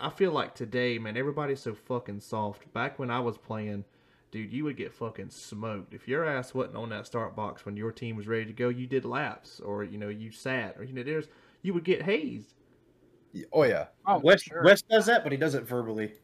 I 0.00 0.10
feel 0.10 0.32
like 0.32 0.54
today, 0.54 0.98
man, 0.98 1.16
everybody's 1.16 1.60
so 1.60 1.74
fucking 1.74 2.20
soft. 2.20 2.72
Back 2.72 2.98
when 2.98 3.10
I 3.10 3.20
was 3.20 3.36
playing, 3.38 3.84
dude, 4.32 4.52
you 4.52 4.64
would 4.64 4.76
get 4.76 4.92
fucking 4.92 5.30
smoked 5.30 5.94
if 5.94 6.08
your 6.08 6.24
ass 6.24 6.52
wasn't 6.54 6.76
on 6.76 6.88
that 6.88 7.06
start 7.06 7.36
box 7.36 7.64
when 7.64 7.76
your 7.76 7.92
team 7.92 8.16
was 8.16 8.26
ready 8.26 8.46
to 8.46 8.52
go. 8.52 8.68
You 8.68 8.88
did 8.88 9.04
laps 9.04 9.60
or 9.60 9.84
you 9.84 9.98
know 9.98 10.08
you 10.08 10.32
sat 10.32 10.74
or 10.76 10.82
you 10.82 10.92
know 10.92 11.04
there's 11.04 11.28
you 11.62 11.72
would 11.74 11.84
get 11.84 12.02
hazed. 12.02 12.54
Oh 13.52 13.62
yeah. 13.62 13.86
Oh, 14.06 14.18
for 14.18 14.24
West 14.24 14.44
sure. 14.46 14.64
Wes 14.64 14.82
does 14.82 15.06
that, 15.06 15.22
but 15.22 15.30
he 15.30 15.38
does 15.38 15.54
it 15.54 15.62
verbally. 15.62 16.14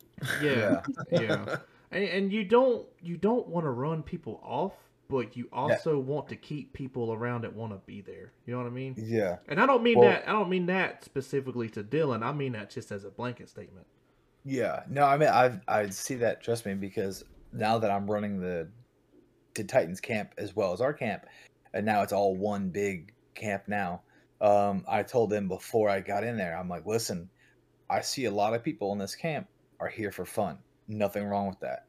Yeah, 0.43 0.83
yeah. 1.13 1.57
And, 1.93 2.05
and 2.05 2.33
you 2.33 2.45
don't 2.45 2.87
you 3.01 3.17
don't 3.17 3.47
want 3.47 3.65
to 3.65 3.71
run 3.71 4.03
people 4.03 4.41
off, 4.43 4.73
but 5.09 5.37
you 5.37 5.49
also 5.53 5.99
want 5.99 6.29
to 6.29 6.37
keep 6.37 6.73
people 6.73 7.13
around 7.13 7.43
that 7.43 7.55
want 7.55 7.73
to 7.73 7.79
be 7.87 8.01
there. 8.01 8.33
You 8.47 8.55
know 8.55 8.59
what 8.59 8.67
I 8.67 8.71
mean? 8.71 8.95
Yeah. 8.97 9.37
And 9.49 9.61
I 9.61 9.67
don't 9.67 9.83
mean 9.83 9.99
Well- 9.99 10.09
that 10.09 10.29
I 10.29 10.33
don't 10.33 10.51
mean 10.51 10.67
that 10.67 11.05
specifically 11.05 11.69
to 11.71 11.85
Dylan. 11.85 12.23
I 12.23 12.33
mean 12.33 12.53
that 12.53 12.71
just 12.71 12.91
as 12.91 13.05
a 13.05 13.11
blanket 13.11 13.49
statement. 13.49 13.87
Yeah. 14.45 14.83
No, 14.89 15.05
I 15.05 15.17
mean 15.19 15.29
I 15.29 15.61
I 15.69 15.91
see 15.91 16.15
that 16.17 16.43
trust 16.43 16.65
me 16.67 16.75
because 16.75 17.25
now 17.53 17.79
that 17.79 17.91
I'm 17.91 18.11
running 18.11 18.41
the 18.41 18.69
the 19.55 19.65
Titans 19.65 20.01
camp 20.01 20.35
as 20.39 20.55
well 20.55 20.73
as 20.73 20.81
our 20.81 20.93
camp, 20.93 21.25
and 21.75 21.85
now 21.85 22.03
it's 22.03 22.13
all 22.13 22.37
one 22.37 22.71
big 22.71 23.13
camp 23.35 23.65
now. 23.67 24.03
Um, 24.41 24.85
I 24.89 25.03
told 25.03 25.31
them 25.31 25.49
before 25.49 25.89
I 25.89 26.01
got 26.01 26.23
in 26.23 26.37
there, 26.37 26.57
I'm 26.57 26.69
like, 26.69 26.87
listen, 26.87 27.29
I 27.91 28.03
see 28.03 28.27
a 28.27 28.31
lot 28.31 28.55
of 28.55 28.63
people 28.63 28.93
in 28.93 28.99
this 28.99 29.17
camp 29.17 29.49
are 29.81 29.89
here 29.89 30.13
for 30.13 30.25
fun. 30.25 30.59
Nothing 30.87 31.25
wrong 31.25 31.49
with 31.49 31.59
that. 31.61 31.87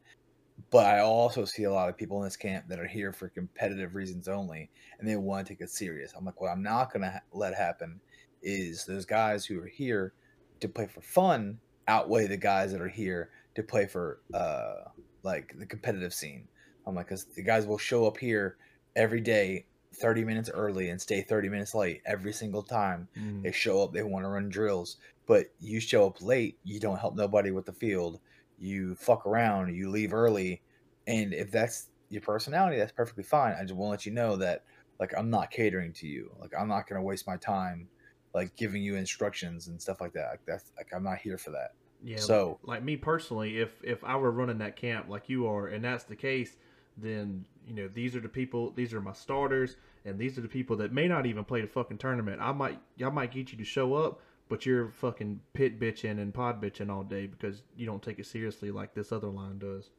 But 0.72 0.88
I 0.88 0.99
also 0.99 1.45
see 1.45 1.64
a 1.64 1.72
lot 1.72 1.89
of 1.89 1.97
people 1.97 2.18
in 2.18 2.26
this 2.26 2.36
camp 2.36 2.66
that 2.68 2.80
are 2.80 2.88
here 2.88 3.14
for 3.14 3.30
competitive 3.30 3.95
reasons 3.95 4.28
only, 4.28 4.70
and 4.99 5.07
they 5.07 5.16
want 5.16 5.47
to 5.47 5.53
take 5.53 5.62
it 5.62 5.70
serious. 5.70 6.14
I'm 6.18 6.26
like, 6.26 6.41
what 6.41 6.49
I'm 6.49 6.64
not 6.64 6.91
gonna 6.91 7.12
ha- 7.12 7.22
let 7.32 7.53
happen 7.53 8.01
is 8.41 8.86
those 8.86 9.05
guys 9.05 9.45
who 9.45 9.62
are 9.62 9.68
here 9.68 10.14
to 10.60 10.68
play 10.68 10.88
for 10.88 11.01
fun 11.01 11.60
outweigh 11.88 12.28
the 12.28 12.38
guys 12.38 12.72
that 12.72 12.82
are 12.82 12.88
here 12.88 13.30
to 13.60 13.64
play 13.64 13.86
for 13.88 14.20
uh 14.34 14.89
like 15.24 15.53
the 15.57 15.66
competitive 15.66 16.14
scene. 16.14 16.47
I'm 16.88 16.95
like, 16.95 17.07
because 17.07 17.26
the 17.26 17.43
guys 17.43 17.66
will 17.68 17.78
show 17.78 18.07
up 18.07 18.18
here 18.18 18.57
every 18.95 19.22
day, 19.22 19.66
30 19.95 20.24
minutes 20.24 20.49
early, 20.51 20.89
and 20.89 20.99
stay 20.99 21.22
30 21.22 21.49
minutes 21.49 21.76
late 21.76 22.01
every 22.05 22.34
single 22.34 22.64
time. 22.64 23.07
They 23.43 23.51
show 23.51 23.84
up, 23.84 23.93
they 23.93 24.03
want 24.03 24.24
to 24.26 24.30
run 24.30 24.49
drills, 24.49 24.97
but 25.28 25.47
you 25.60 25.80
show 25.80 26.07
up 26.07 26.22
late, 26.22 26.57
you 26.64 26.80
don't 26.80 26.97
help 26.97 27.16
nobody 27.16 27.51
with 27.51 27.66
the 27.66 27.74
field. 27.74 28.20
You 28.57 28.95
fuck 28.95 29.26
around, 29.26 29.76
you 29.76 29.89
leave 29.89 30.14
early, 30.14 30.62
and 31.07 31.34
if 31.34 31.51
that's 31.51 31.89
your 32.10 32.22
personality, 32.22 32.78
that's 32.78 32.91
perfectly 32.91 33.24
fine. 33.24 33.55
I 33.60 33.62
just 33.62 33.76
want 33.76 33.89
to 33.89 33.91
let 33.91 34.05
you 34.05 34.12
know 34.14 34.36
that 34.38 34.64
like 34.99 35.14
I'm 35.18 35.30
not 35.30 35.51
catering 35.51 35.93
to 35.93 36.07
you. 36.07 36.32
Like 36.39 36.53
I'm 36.57 36.68
not 36.68 36.88
gonna 36.88 37.03
waste 37.03 37.28
my 37.28 37.38
time 37.38 37.88
like 38.34 38.55
giving 38.55 38.84
you 38.84 38.95
instructions 38.95 39.68
and 39.68 39.82
stuff 39.82 40.01
like 40.01 40.14
that. 40.14 40.28
Like 40.32 40.41
that's 40.45 40.72
like 40.78 40.88
I'm 40.95 41.03
not 41.03 41.18
here 41.18 41.38
for 41.38 41.51
that. 41.51 41.72
Yeah. 42.04 42.18
So- 42.18 42.60
like 42.64 42.84
me 42.84 42.97
personally, 42.97 43.60
if 43.60 43.72
if 43.84 44.04
I 44.04 44.16
were 44.16 44.32
running 44.32 44.60
that 44.60 44.76
camp 44.76 45.10
like 45.10 45.30
you 45.30 45.47
are, 45.47 45.68
and 45.68 45.84
that's 45.84 46.04
the 46.06 46.16
case, 46.16 46.56
then 46.97 47.45
you 47.68 47.74
know 47.74 47.88
these 47.93 48.16
are 48.16 48.20
the 48.22 48.30
people, 48.30 48.72
these 48.72 48.93
are 48.93 49.02
my 49.02 49.14
starters, 49.14 49.76
and 50.06 50.18
these 50.18 50.38
are 50.38 50.41
the 50.41 50.47
people 50.47 50.76
that 50.78 50.91
may 50.93 51.08
not 51.08 51.26
even 51.26 51.43
play 51.43 51.62
the 51.62 51.68
fucking 51.68 51.97
tournament. 51.97 52.39
I 52.41 52.52
might, 52.52 52.80
I 53.04 53.10
might 53.10 53.32
get 53.32 53.52
you 53.52 53.58
to 53.58 53.64
show 53.66 53.93
up, 53.95 54.22
but 54.47 54.66
you're 54.66 54.89
fucking 54.89 55.41
pit 55.54 55.80
bitching 55.80 56.20
and 56.22 56.34
pod 56.34 56.62
bitching 56.62 56.89
all 56.89 57.04
day 57.04 57.28
because 57.28 57.64
you 57.76 57.86
don't 57.86 58.02
take 58.02 58.18
it 58.20 58.26
seriously 58.26 58.72
like 58.72 58.93
this 58.93 59.12
other 59.12 59.28
line 59.28 59.60
does. 59.60 59.89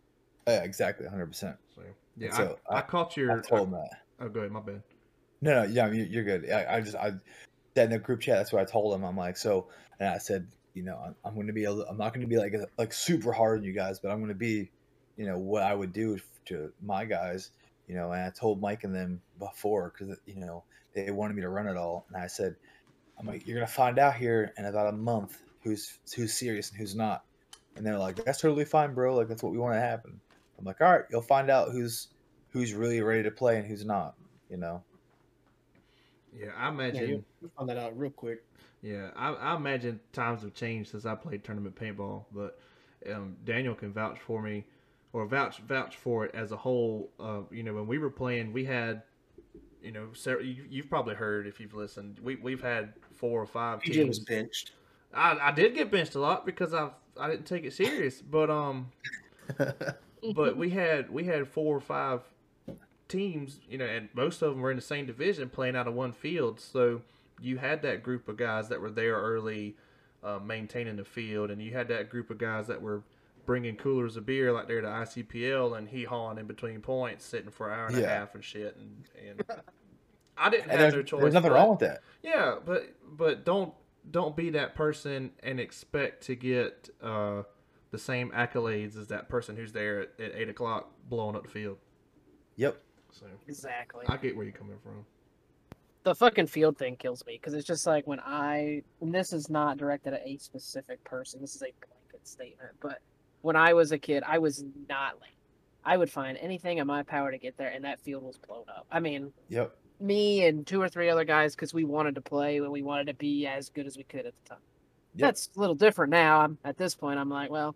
Oh, 0.46 0.52
yeah, 0.52 0.62
exactly, 0.62 1.04
100. 1.06 1.26
percent 1.26 1.56
So 1.74 1.82
yeah, 2.16 2.32
So, 2.34 2.58
I, 2.68 2.76
I, 2.76 2.78
I- 2.78 2.82
caught 2.82 3.16
your. 3.16 3.38
I 3.38 3.40
told 3.42 3.68
him 3.68 3.72
that. 3.74 3.90
oh, 4.20 4.28
go 4.28 4.40
ahead, 4.40 4.52
my 4.52 4.60
bad. 4.60 4.82
No, 5.42 5.62
no, 5.64 5.70
yeah, 5.70 5.90
you- 5.90 6.04
you're 6.04 6.24
good. 6.24 6.50
I, 6.50 6.76
I 6.76 6.80
just 6.80 6.96
I 6.96 7.12
that 7.74 7.84
in 7.84 7.90
the 7.90 7.98
group 7.98 8.20
chat. 8.20 8.36
That's 8.38 8.52
what 8.52 8.62
I 8.62 8.64
told 8.64 8.94
him. 8.94 9.04
I'm 9.04 9.16
like, 9.16 9.36
so, 9.36 9.68
and 10.00 10.08
I 10.08 10.18
said, 10.18 10.48
you 10.74 10.82
know, 10.82 10.98
I'm, 11.04 11.14
I'm 11.24 11.34
going 11.34 11.46
to 11.46 11.52
be, 11.52 11.64
a, 11.64 11.72
I'm 11.72 11.96
not 11.96 12.12
going 12.14 12.20
to 12.22 12.26
be 12.26 12.38
like 12.38 12.54
like 12.78 12.92
super 12.92 13.32
hard 13.32 13.58
on 13.58 13.64
you 13.64 13.72
guys, 13.72 13.98
but 13.98 14.10
I'm 14.10 14.18
going 14.18 14.28
to 14.28 14.34
be, 14.34 14.70
you 15.16 15.26
know, 15.26 15.38
what 15.38 15.62
I 15.62 15.74
would 15.74 15.92
do 15.92 16.18
to 16.46 16.72
my 16.82 17.04
guys, 17.04 17.50
you 17.88 17.94
know. 17.94 18.12
And 18.12 18.22
I 18.22 18.30
told 18.30 18.60
Mike 18.60 18.84
and 18.84 18.94
them 18.94 19.20
before 19.38 19.92
because 19.96 20.16
you 20.26 20.36
know 20.36 20.64
they 20.94 21.10
wanted 21.10 21.34
me 21.34 21.42
to 21.42 21.48
run 21.48 21.66
it 21.66 21.76
all, 21.76 22.06
and 22.08 22.22
I 22.22 22.26
said, 22.26 22.56
I'm 23.18 23.26
like, 23.26 23.46
you're 23.46 23.56
going 23.56 23.66
to 23.66 23.72
find 23.72 23.98
out 23.98 24.14
here 24.14 24.52
in 24.56 24.64
about 24.64 24.88
a 24.88 24.96
month 24.96 25.42
who's 25.62 25.98
who's 26.14 26.32
serious 26.32 26.70
and 26.70 26.78
who's 26.78 26.94
not. 26.94 27.24
And 27.76 27.86
they're 27.86 27.98
like, 27.98 28.24
that's 28.24 28.40
totally 28.40 28.64
fine, 28.64 28.94
bro. 28.94 29.14
Like 29.14 29.28
that's 29.28 29.42
what 29.42 29.52
we 29.52 29.58
want 29.58 29.74
to 29.74 29.80
happen. 29.80 30.20
I'm 30.58 30.64
like, 30.64 30.80
all 30.80 30.90
right, 30.90 31.04
you'll 31.10 31.22
find 31.22 31.50
out 31.50 31.70
who's 31.70 32.08
who's 32.50 32.74
really 32.74 33.00
ready 33.00 33.22
to 33.22 33.30
play 33.30 33.58
and 33.58 33.66
who's 33.66 33.84
not. 33.84 34.14
You 34.50 34.56
know. 34.56 34.82
Yeah, 36.38 36.50
I 36.56 36.68
imagine. 36.68 37.08
you 37.08 37.24
you 37.42 37.50
found 37.56 37.68
that 37.68 37.76
out 37.76 37.98
real 37.98 38.10
quick. 38.10 38.42
Yeah, 38.82 39.10
I, 39.14 39.32
I 39.32 39.56
imagine 39.56 40.00
times 40.12 40.42
have 40.42 40.54
changed 40.54 40.90
since 40.90 41.04
I 41.04 41.14
played 41.14 41.44
tournament 41.44 41.74
paintball, 41.76 42.24
but 42.32 42.58
um, 43.12 43.36
Daniel 43.44 43.74
can 43.74 43.92
vouch 43.92 44.18
for 44.18 44.40
me, 44.40 44.64
or 45.12 45.26
vouch 45.26 45.58
vouch 45.60 45.96
for 45.96 46.24
it 46.26 46.34
as 46.34 46.52
a 46.52 46.56
whole. 46.56 47.10
Uh, 47.20 47.40
you 47.50 47.62
know, 47.62 47.74
when 47.74 47.86
we 47.86 47.98
were 47.98 48.10
playing, 48.10 48.52
we 48.52 48.64
had, 48.64 49.02
you 49.82 49.92
know, 49.92 50.08
several, 50.14 50.46
you, 50.46 50.64
you've 50.68 50.88
probably 50.88 51.14
heard 51.14 51.46
if 51.46 51.60
you've 51.60 51.74
listened. 51.74 52.18
We 52.22 52.36
we've 52.36 52.62
had 52.62 52.94
four 53.12 53.40
or 53.42 53.46
five 53.46 53.80
PJ 53.80 53.92
teams. 53.92 54.06
was 54.06 54.18
benched. 54.20 54.72
I, 55.12 55.38
I 55.40 55.52
did 55.52 55.74
get 55.74 55.90
benched 55.90 56.14
a 56.14 56.20
lot 56.20 56.46
because 56.46 56.72
I 56.72 56.90
I 57.18 57.28
didn't 57.28 57.46
take 57.46 57.64
it 57.64 57.72
serious, 57.74 58.22
but 58.22 58.50
um, 58.50 58.92
but 60.34 60.56
we 60.56 60.70
had 60.70 61.10
we 61.10 61.24
had 61.24 61.48
four 61.48 61.76
or 61.76 61.80
five 61.80 62.22
teams, 63.08 63.60
you 63.68 63.78
know, 63.78 63.84
and 63.86 64.08
most 64.14 64.42
of 64.42 64.50
them 64.52 64.60
were 64.60 64.70
in 64.70 64.76
the 64.76 64.82
same 64.82 65.06
division 65.06 65.48
playing 65.48 65.76
out 65.76 65.88
of 65.88 65.94
one 65.94 66.12
field. 66.12 66.60
So 66.60 67.02
you 67.40 67.58
had 67.58 67.82
that 67.82 68.02
group 68.02 68.28
of 68.28 68.36
guys 68.36 68.68
that 68.68 68.80
were 68.80 68.90
there 68.90 69.14
early, 69.16 69.76
uh, 70.22 70.38
maintaining 70.38 70.96
the 70.96 71.04
field, 71.04 71.50
and 71.50 71.60
you 71.62 71.72
had 71.72 71.88
that 71.88 72.10
group 72.10 72.30
of 72.30 72.38
guys 72.38 72.66
that 72.66 72.80
were 72.82 73.02
bringing 73.46 73.74
coolers 73.76 74.16
of 74.16 74.26
beer 74.26 74.52
like 74.52 74.68
they're 74.68 74.82
the 74.82 74.86
ICPL 74.88 75.76
and 75.76 75.88
he 75.88 76.04
hawing 76.04 76.38
in 76.38 76.46
between 76.46 76.80
points, 76.80 77.24
sitting 77.24 77.50
for 77.50 77.68
an 77.72 77.78
hour 77.78 77.86
and 77.86 77.98
a 78.04 78.06
half 78.08 78.34
and 78.34 78.44
shit. 78.44 78.76
And, 78.76 79.04
and 79.28 79.60
I 80.36 80.50
didn't 80.50 80.64
And 80.64 80.72
have 80.72 80.80
there's, 80.80 80.94
no 80.94 81.02
choice. 81.02 81.20
there's 81.22 81.34
nothing 81.34 81.50
but- 81.50 81.56
wrong 81.56 81.70
with 81.70 81.80
that. 81.80 82.02
yeah, 82.22 82.56
but 82.64 82.94
but 83.10 83.44
don't 83.44 83.72
don't 84.10 84.34
be 84.36 84.50
that 84.50 84.74
person 84.74 85.30
and 85.42 85.58
expect 85.60 86.22
to 86.24 86.34
get 86.34 86.88
uh, 87.02 87.42
the 87.90 87.98
same 87.98 88.30
accolades 88.30 88.96
as 88.96 89.08
that 89.08 89.28
person 89.28 89.56
who's 89.56 89.72
there 89.72 90.00
at, 90.02 90.08
at 90.20 90.34
eight 90.34 90.48
o'clock 90.48 90.90
blowing 91.08 91.34
up 91.36 91.42
the 91.42 91.50
field. 91.50 91.76
Yep. 92.56 92.80
So 93.12 93.26
Exactly. 93.48 94.04
I 94.08 94.16
get 94.16 94.36
where 94.36 94.44
you're 94.44 94.54
coming 94.54 94.76
from. 94.82 95.04
The 96.02 96.14
fucking 96.14 96.46
field 96.46 96.78
thing 96.78 96.96
kills 96.96 97.24
me 97.26 97.34
because 97.34 97.54
it's 97.54 97.66
just 97.66 97.86
like 97.86 98.06
when 98.06 98.20
I 98.20 98.82
and 99.00 99.14
this 99.14 99.32
is 99.32 99.50
not 99.50 99.76
directed 99.76 100.14
at 100.14 100.22
a 100.26 100.36
specific 100.38 101.02
person. 101.04 101.40
This 101.40 101.54
is 101.54 101.62
a 101.62 101.72
blanket 101.86 102.26
statement, 102.26 102.72
but 102.80 103.00
when 103.42 103.56
I 103.56 103.72
was 103.74 103.92
a 103.92 103.98
kid, 103.98 104.22
I 104.26 104.38
was 104.38 104.64
not 104.88 105.20
like 105.20 105.32
I 105.84 105.96
would 105.96 106.10
find 106.10 106.36
anything 106.38 106.78
in 106.78 106.86
my 106.86 107.02
power 107.02 107.30
to 107.30 107.38
get 107.38 107.56
there, 107.56 107.68
and 107.68 107.84
that 107.84 108.00
field 108.00 108.22
was 108.22 108.36
blown 108.38 108.64
up. 108.68 108.86
I 108.90 109.00
mean, 109.00 109.32
Yep. 109.48 109.74
me 109.98 110.44
and 110.46 110.66
two 110.66 110.80
or 110.80 110.88
three 110.88 111.08
other 111.08 111.24
guys 111.24 111.54
because 111.54 111.72
we 111.72 111.84
wanted 111.84 112.14
to 112.16 112.20
play 112.20 112.58
and 112.58 112.70
we 112.70 112.82
wanted 112.82 113.06
to 113.06 113.14
be 113.14 113.46
as 113.46 113.70
good 113.70 113.86
as 113.86 113.96
we 113.96 114.04
could 114.04 114.26
at 114.26 114.34
the 114.44 114.48
time. 114.50 114.62
Yep. 115.16 115.26
That's 115.28 115.50
a 115.56 115.60
little 115.60 115.74
different 115.74 116.10
now. 116.10 116.40
I'm 116.40 116.58
at 116.64 116.76
this 116.76 116.94
point. 116.94 117.18
I'm 117.18 117.30
like, 117.30 117.50
well, 117.50 117.74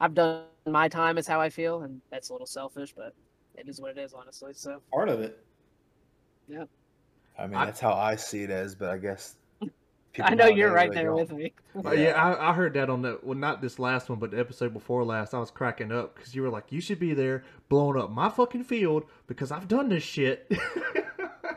I've 0.00 0.14
done 0.14 0.44
my 0.66 0.88
time. 0.88 1.18
Is 1.18 1.26
how 1.26 1.40
I 1.40 1.48
feel, 1.50 1.82
and 1.82 2.00
that's 2.10 2.28
a 2.30 2.32
little 2.32 2.46
selfish, 2.46 2.92
but 2.96 3.14
it 3.54 3.68
is 3.68 3.80
what 3.80 3.90
it 3.96 3.98
is, 3.98 4.12
honestly. 4.12 4.52
So 4.54 4.82
Part 4.92 5.08
of 5.08 5.20
it. 5.20 5.42
I 7.38 7.46
mean, 7.46 7.56
I- 7.56 7.66
that's 7.66 7.80
how 7.80 7.92
I 7.94 8.16
see 8.16 8.42
it 8.44 8.50
as, 8.50 8.74
but 8.74 8.90
I 8.90 8.98
guess. 8.98 9.36
I 10.18 10.34
know 10.34 10.46
you're 10.46 10.72
right 10.72 10.90
there 10.90 11.08
don't. 11.08 11.16
with 11.16 11.32
me. 11.32 11.52
Uh, 11.84 11.90
yeah, 11.90 12.12
I, 12.12 12.48
I 12.50 12.52
heard 12.54 12.72
that 12.72 12.88
on 12.88 13.02
the 13.02 13.18
well, 13.22 13.36
not 13.36 13.60
this 13.60 13.78
last 13.78 14.08
one, 14.08 14.18
but 14.18 14.30
the 14.30 14.38
episode 14.38 14.72
before 14.72 15.04
last. 15.04 15.34
I 15.34 15.38
was 15.38 15.50
cracking 15.50 15.92
up 15.92 16.14
because 16.14 16.34
you 16.34 16.40
were 16.40 16.48
like, 16.48 16.72
"You 16.72 16.80
should 16.80 16.98
be 16.98 17.12
there, 17.12 17.44
blowing 17.68 18.00
up 18.00 18.10
my 18.10 18.30
fucking 18.30 18.64
field 18.64 19.04
because 19.26 19.52
I've 19.52 19.68
done 19.68 19.88
this 19.90 20.02
shit." 20.02 20.50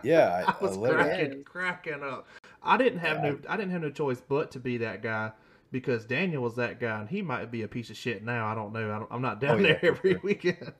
Yeah, 0.03 0.45
I, 0.47 0.51
I 0.59 0.63
was 0.63 0.77
I 0.77 0.79
literally- 0.79 1.09
cracking, 1.09 1.43
cracking 1.43 2.03
up. 2.03 2.27
I 2.63 2.77
didn't 2.77 2.99
have 2.99 3.17
Yeah. 3.23 3.31
no, 3.31 3.39
I 3.49 3.57
didn't 3.57 3.71
have 3.71 3.81
no 3.81 3.89
choice 3.89 4.21
but 4.25 4.51
to 4.51 4.59
be 4.59 4.77
that 4.77 5.01
guy 5.01 5.31
because 5.73 6.05
Daniel 6.05 6.41
was 6.41 6.55
that 6.55 6.79
guy, 6.79 6.99
and 7.01 7.09
he 7.09 7.21
might 7.21 7.51
be 7.51 7.63
a 7.63 7.67
piece 7.67 7.89
of 7.89 7.97
shit 7.97 8.23
now. 8.23 8.45
I 8.47 8.55
don't 8.55 8.71
know. 8.71 8.93
I 8.93 8.99
don't, 8.99 9.07
I'm 9.11 9.21
not 9.21 9.41
down 9.41 9.57
Oh, 9.59 9.59
yeah, 9.67 9.73
there 9.81 9.85
every 9.91 10.11
sure. 10.11 10.21
weekend, 10.23 10.71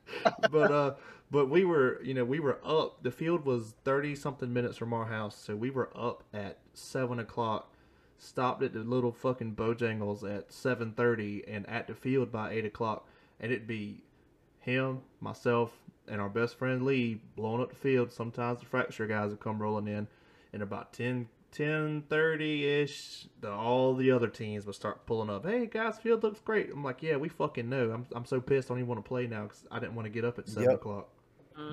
but 0.50 0.72
uh, 0.72 0.94
but 1.30 1.48
we 1.48 1.64
were, 1.64 2.00
you 2.02 2.14
know, 2.14 2.24
we 2.24 2.40
were 2.40 2.58
up. 2.64 3.02
The 3.02 3.10
field 3.10 3.44
was 3.44 3.74
thirty 3.84 4.14
something 4.14 4.52
minutes 4.52 4.76
from 4.76 4.92
our 4.92 5.06
house, 5.06 5.36
so 5.36 5.56
we 5.56 5.70
were 5.70 5.90
up 5.96 6.24
at 6.32 6.58
seven 6.74 7.18
o'clock. 7.18 7.74
Stopped 8.18 8.62
at 8.62 8.74
the 8.74 8.80
little 8.80 9.12
fucking 9.12 9.54
Bojangles 9.54 10.22
at 10.30 10.52
seven 10.52 10.92
thirty, 10.92 11.42
and 11.48 11.68
at 11.68 11.86
the 11.86 11.94
field 11.94 12.30
by 12.30 12.50
eight 12.52 12.66
o'clock, 12.66 13.06
and 13.40 13.50
it'd 13.50 13.66
be 13.66 14.02
him, 14.58 15.00
myself, 15.20 15.72
and 16.06 16.20
our 16.20 16.28
best 16.28 16.56
friend 16.58 16.82
Lee 16.84 17.20
blowing 17.34 17.62
up 17.62 17.70
the 17.70 17.76
field. 17.76 18.12
Sometimes 18.12 18.60
the 18.60 18.66
fracture 18.66 19.06
guys 19.06 19.30
would 19.30 19.40
come 19.40 19.60
rolling 19.60 19.88
in, 19.88 20.06
and 20.52 20.62
about 20.62 20.92
10, 20.92 21.28
10 21.52 22.04
ish, 22.10 23.26
the, 23.40 23.50
all 23.50 23.94
the 23.94 24.10
other 24.10 24.28
teams 24.28 24.66
would 24.66 24.74
start 24.74 25.06
pulling 25.06 25.30
up. 25.30 25.46
Hey 25.46 25.64
guys, 25.66 25.96
field 25.98 26.22
looks 26.22 26.40
great. 26.40 26.70
I'm 26.70 26.84
like, 26.84 27.02
yeah, 27.02 27.16
we 27.16 27.30
fucking 27.30 27.70
know. 27.70 27.90
I'm, 27.90 28.06
I'm 28.12 28.26
so 28.26 28.38
pissed. 28.40 28.70
I 28.70 28.74
don't 28.74 28.80
even 28.80 28.88
want 28.88 29.02
to 29.02 29.08
play 29.08 29.26
now 29.26 29.44
because 29.44 29.64
I 29.70 29.78
didn't 29.78 29.94
want 29.94 30.04
to 30.04 30.10
get 30.10 30.26
up 30.26 30.38
at 30.38 30.46
seven 30.48 30.64
Yep. 30.64 30.74
o'clock. 30.74 31.08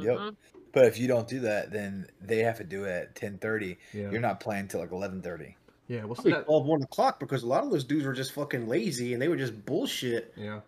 Yep. 0.01 0.17
Mhm. 0.17 0.35
But 0.73 0.85
if 0.85 0.99
you 0.99 1.07
don't 1.07 1.27
do 1.27 1.39
that, 1.41 1.71
then 1.71 2.07
they 2.21 2.39
have 2.39 2.57
to 2.57 2.63
do 2.63 2.83
it 2.85 2.89
at 2.91 3.15
ten 3.15 3.37
thirty. 3.37 3.77
Yeah, 3.93 4.11
You're 4.11 4.21
not 4.21 4.39
playing 4.39 4.67
till 4.67 4.79
like 4.79 4.91
eleven 4.91 5.21
thirty. 5.21 5.55
yeah. 5.87 6.03
What's 6.03 6.19
Probably 6.21 6.33
that? 6.33 6.45
12, 6.45 6.65
1 6.65 6.81
o'clock 6.83 7.19
because 7.19 7.43
a 7.43 7.47
lot 7.47 7.63
of 7.63 7.71
those 7.71 7.83
dudes 7.83 8.05
were 8.05 8.13
just 8.13 8.33
fucking 8.33 8.67
lazy 8.67 9.13
and 9.13 9.21
they 9.21 9.27
were 9.27 9.37
just 9.37 9.65
bullshit. 9.65 10.33
Yeah, 10.35 10.59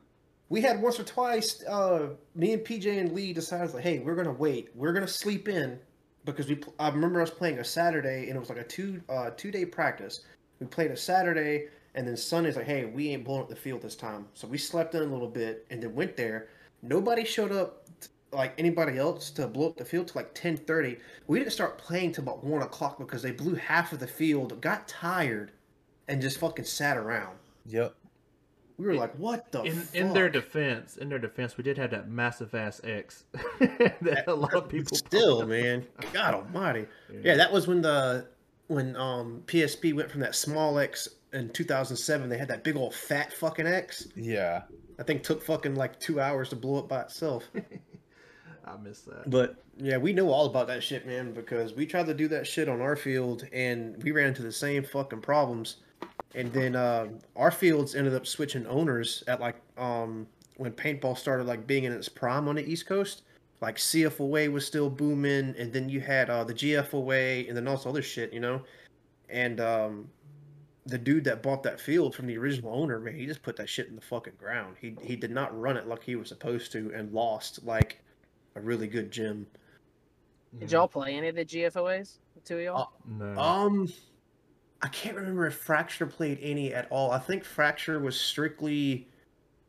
We 0.49 0.61
had 0.61 0.81
once 0.81 0.99
or 0.99 1.03
twice, 1.03 1.61
uh, 1.65 2.09
me 2.35 2.53
and 2.53 2.63
PJ 2.63 2.87
and 2.99 3.11
Lee 3.11 3.33
decided 3.33 3.73
like, 3.73 3.83
hey, 3.83 3.99
we're 3.99 4.15
gonna 4.15 4.31
wait. 4.31 4.69
We're 4.75 4.93
gonna 4.93 5.07
sleep 5.07 5.47
in 5.49 5.79
because 6.25 6.47
we. 6.47 6.55
pl- 6.55 6.73
I 6.79 6.89
remember 6.89 7.21
us 7.21 7.29
playing 7.29 7.59
a 7.59 7.63
Saturday 7.63 8.27
and 8.29 8.35
it 8.35 8.39
was 8.39 8.49
like 8.49 8.57
a 8.59 8.63
two 8.63 9.01
uh, 9.09 9.31
two 9.37 9.51
day 9.51 9.65
practice. 9.65 10.21
We 10.59 10.65
played 10.67 10.91
a 10.91 10.97
Saturday 10.97 11.67
and 11.95 12.07
then 12.07 12.15
Sunday's 12.17 12.55
like, 12.55 12.65
hey, 12.65 12.85
we 12.85 13.09
ain't 13.09 13.23
blowing 13.25 13.41
up 13.41 13.49
the 13.49 13.55
field 13.55 13.81
this 13.81 13.95
time. 13.95 14.27
So 14.33 14.47
we 14.47 14.57
slept 14.57 14.95
in 14.95 15.01
a 15.01 15.05
little 15.05 15.27
bit 15.29 15.65
and 15.69 15.83
then 15.83 15.93
went 15.93 16.15
there. 16.17 16.47
Nobody 16.81 17.25
showed 17.25 17.51
up 17.51 17.85
t- 17.99 18.07
like 18.31 18.53
anybody 18.57 18.97
else 18.97 19.31
to 19.31 19.47
blow 19.47 19.67
up 19.67 19.77
the 19.77 19.85
field 19.85 20.07
to 20.09 20.17
like 20.17 20.33
ten 20.33 20.57
thirty. 20.57 20.97
We 21.27 21.39
didn't 21.39 21.53
start 21.53 21.77
playing 21.77 22.13
till 22.13 22.23
about 22.23 22.43
one 22.43 22.61
o'clock 22.61 22.97
because 22.99 23.21
they 23.21 23.31
blew 23.31 23.55
half 23.55 23.93
of 23.93 23.99
the 23.99 24.07
field, 24.07 24.59
got 24.61 24.87
tired, 24.87 25.51
and 26.07 26.21
just 26.21 26.37
fucking 26.37 26.65
sat 26.65 26.97
around. 26.97 27.37
Yep. 27.65 27.95
We 28.77 28.85
were 28.85 28.95
like, 28.95 29.13
what 29.15 29.51
the 29.51 29.63
in 29.63 29.83
in 29.93 30.13
their 30.13 30.29
defense, 30.29 30.95
in 30.95 31.09
their 31.09 31.19
defense, 31.19 31.57
we 31.57 31.63
did 31.63 31.77
have 31.77 31.91
that 31.91 32.07
massive 32.09 32.55
ass 32.55 32.79
X 32.83 33.25
that 33.59 34.23
a 34.27 34.33
lot 34.33 34.53
of 34.53 34.69
people 34.69 34.95
still, 34.97 35.37
pulled. 35.39 35.49
man. 35.49 35.85
God 36.13 36.33
Almighty. 36.33 36.85
Yeah, 37.21 37.35
that 37.35 37.51
was 37.51 37.67
when 37.67 37.81
the 37.81 38.27
when 38.67 38.95
um 38.95 39.43
PSP 39.47 39.93
went 39.93 40.09
from 40.09 40.21
that 40.21 40.33
small 40.33 40.79
X 40.79 41.09
in 41.33 41.49
2007. 41.49 42.29
They 42.29 42.37
had 42.37 42.47
that 42.47 42.63
big 42.63 42.77
old 42.77 42.93
fat 42.95 43.33
fucking 43.33 43.67
X. 43.67 44.07
Yeah. 44.15 44.61
I 44.97 45.03
think 45.03 45.23
took 45.23 45.43
fucking 45.43 45.75
like 45.75 45.99
two 45.99 46.21
hours 46.21 46.49
to 46.49 46.55
blow 46.55 46.79
up 46.79 46.87
by 46.87 47.01
itself. 47.01 47.43
I 48.69 48.77
miss 48.81 49.01
that. 49.01 49.29
But 49.29 49.63
yeah, 49.77 49.97
we 49.97 50.13
know 50.13 50.29
all 50.29 50.45
about 50.45 50.67
that 50.67 50.83
shit, 50.83 51.05
man, 51.07 51.33
because 51.33 51.73
we 51.73 51.85
tried 51.85 52.05
to 52.07 52.13
do 52.13 52.27
that 52.29 52.45
shit 52.45 52.69
on 52.69 52.81
our 52.81 52.95
field 52.95 53.47
and 53.51 54.01
we 54.03 54.11
ran 54.11 54.27
into 54.27 54.43
the 54.43 54.51
same 54.51 54.83
fucking 54.83 55.21
problems. 55.21 55.77
And 56.35 56.53
then 56.53 56.75
uh, 56.75 57.07
our 57.35 57.51
fields 57.51 57.95
ended 57.95 58.13
up 58.13 58.27
switching 58.27 58.67
owners 58.67 59.23
at 59.27 59.39
like 59.39 59.55
um 59.77 60.27
when 60.57 60.73
paintball 60.73 61.17
started 61.17 61.47
like 61.47 61.65
being 61.65 61.85
in 61.85 61.93
its 61.93 62.09
prime 62.09 62.47
on 62.47 62.55
the 62.55 62.69
East 62.69 62.85
Coast. 62.85 63.23
Like 63.61 63.77
CFOA 63.77 64.51
was 64.51 64.65
still 64.65 64.89
booming, 64.89 65.55
and 65.57 65.73
then 65.73 65.89
you 65.89 65.99
had 65.99 66.29
uh, 66.29 66.45
the 66.45 66.53
GFOA, 66.53 67.47
and 67.47 67.57
then 67.57 67.67
also 67.67 67.89
other 67.89 68.01
shit, 68.01 68.31
you 68.31 68.39
know. 68.39 68.61
And 69.29 69.59
um, 69.59 70.09
the 70.85 70.97
dude 70.97 71.25
that 71.25 71.43
bought 71.43 71.63
that 71.63 71.79
field 71.79 72.15
from 72.15 72.27
the 72.27 72.37
original 72.37 72.73
owner, 72.73 72.99
man, 72.99 73.15
he 73.15 73.25
just 73.25 73.43
put 73.43 73.57
that 73.57 73.67
shit 73.67 73.87
in 73.87 73.95
the 73.95 74.01
fucking 74.01 74.33
ground. 74.37 74.77
He 74.79 74.95
he 75.01 75.15
did 75.15 75.31
not 75.31 75.57
run 75.59 75.75
it 75.75 75.87
like 75.87 76.03
he 76.03 76.15
was 76.15 76.29
supposed 76.29 76.71
to, 76.73 76.91
and 76.95 77.11
lost 77.11 77.65
like 77.65 77.99
a 78.55 78.61
really 78.61 78.87
good 78.87 79.11
gym. 79.11 79.47
Did 80.59 80.71
y'all 80.71 80.87
play 80.87 81.15
any 81.15 81.27
of 81.27 81.35
the 81.35 81.45
GFOAs? 81.45 82.17
The 82.35 82.41
two 82.41 82.57
of 82.57 82.63
y'all? 82.63 82.81
Uh, 82.81 82.85
No. 83.23 83.39
Um, 83.39 83.93
I 84.81 84.87
can't 84.87 85.15
remember 85.15 85.45
if 85.47 85.55
Fracture 85.55 86.05
played 86.05 86.39
any 86.41 86.73
at 86.73 86.87
all. 86.89 87.11
I 87.11 87.19
think 87.19 87.43
Fracture 87.43 87.99
was 87.99 88.19
strictly 88.19 89.07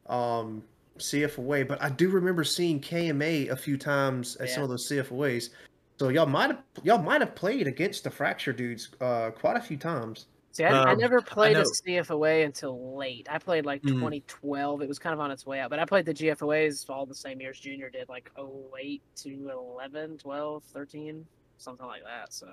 um 0.07 0.62
CFOA, 0.99 1.66
but 1.66 1.81
I 1.83 1.89
do 1.89 2.11
remember 2.11 2.45
seeing 2.45 2.81
KMA 2.81 3.51
a 3.51 3.57
few 3.57 3.78
times 3.78 4.37
at 4.37 4.51
some 4.51 4.62
of 4.62 4.68
those 4.68 4.89
CFOAs. 4.89 5.51
So 5.99 6.09
y'all 6.09 6.26
might 6.26 6.51
have 6.51 6.62
y'all 6.83 7.03
might 7.03 7.20
have 7.20 7.35
played 7.35 7.66
against 7.66 8.05
the 8.05 8.11
Fracture 8.11 8.53
dudes 8.53 8.91
uh 9.01 9.31
quite 9.31 9.57
a 9.57 9.61
few 9.61 9.76
times. 9.76 10.26
See, 10.53 10.65
I, 10.65 10.83
I 10.83 10.93
Um, 10.93 10.99
never 10.99 11.21
played 11.21 11.57
a 11.57 11.61
know- 11.61 11.71
CFOA 11.71 12.45
until 12.45 12.97
late. 12.97 13.29
I 13.31 13.39
played 13.39 13.65
like 13.67 13.83
Mhm. 13.83 13.91
2012. 14.01 14.83
It 14.83 14.89
was 14.89 14.99
kind 14.99 15.15
of 15.15 15.21
on 15.21 15.31
its 15.31 15.47
way 15.47 15.61
out, 15.61 15.71
but 15.71 15.79
I 15.79 15.85
played 15.85 16.07
the 16.07 16.15
GFOAs 16.15 16.89
all 16.91 17.07
the 17.07 17.15
same 17.15 17.41
years 17.41 17.61
Junior 17.61 17.89
did, 17.89 18.09
like 18.09 18.31
08 18.37 19.01
to 19.17 19.49
11, 19.51 20.19
12, 20.19 20.65
13, 20.65 21.25
something 21.59 21.87
like 21.87 22.03
that. 22.05 22.33
So 22.33 22.49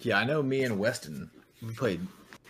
Yeah, 0.00 0.18
I 0.18 0.24
know 0.24 0.42
me 0.42 0.64
and 0.64 0.78
Weston 0.78 1.30
we 1.62 1.72
played 1.74 2.00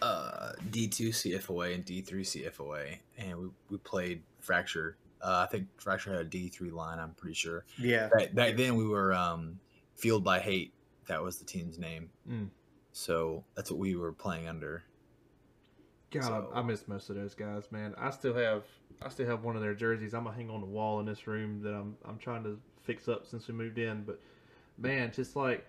uh 0.00 0.52
D2 0.70 1.08
CFOA 1.12 1.74
and 1.74 1.84
D3 1.84 2.22
CFOA 2.24 2.98
and 3.18 3.36
we, 3.38 3.48
we 3.68 3.76
played 3.78 4.22
Fracture. 4.40 4.96
Uh, 5.20 5.44
I 5.46 5.50
think 5.50 5.66
Fracture 5.78 6.10
had 6.16 6.20
a 6.22 6.28
D3 6.28 6.72
line, 6.72 6.98
I'm 6.98 7.12
pretty 7.14 7.34
sure. 7.34 7.66
Yeah. 7.76 8.08
Back, 8.08 8.34
back 8.34 8.56
then 8.56 8.76
we 8.76 8.86
were 8.86 9.12
um 9.12 9.58
Field 9.96 10.24
by 10.24 10.38
Hate. 10.40 10.72
That 11.08 11.22
was 11.22 11.38
the 11.38 11.44
team's 11.44 11.78
name. 11.78 12.08
Mm. 12.26 12.48
So 12.92 13.44
that's 13.54 13.70
what 13.70 13.78
we 13.78 13.94
were 13.94 14.12
playing 14.12 14.48
under. 14.48 14.84
God, 16.10 16.24
So- 16.24 16.50
I 16.52 16.62
miss 16.62 16.88
most 16.88 17.08
of 17.10 17.16
those 17.16 17.34
guys, 17.34 17.70
man. 17.70 17.94
I 17.96 18.10
still 18.10 18.34
have 18.34 18.64
I 19.02 19.08
still 19.08 19.26
have 19.26 19.44
one 19.44 19.56
of 19.56 19.62
their 19.62 19.74
jerseys. 19.74 20.12
I'm 20.12 20.24
gonna 20.24 20.36
hang 20.36 20.50
on 20.50 20.60
the 20.60 20.66
wall 20.66 21.00
in 21.00 21.06
this 21.06 21.26
room 21.26 21.62
that 21.62 21.72
I'm 21.72 21.96
I'm 22.04 22.18
trying 22.18 22.44
to 22.44 22.58
fix 22.82 23.08
up 23.08 23.26
since 23.26 23.46
we 23.48 23.54
moved 23.54 23.78
in. 23.78 24.02
But 24.02 24.20
man, 24.76 25.12
just 25.12 25.36
like 25.36 25.66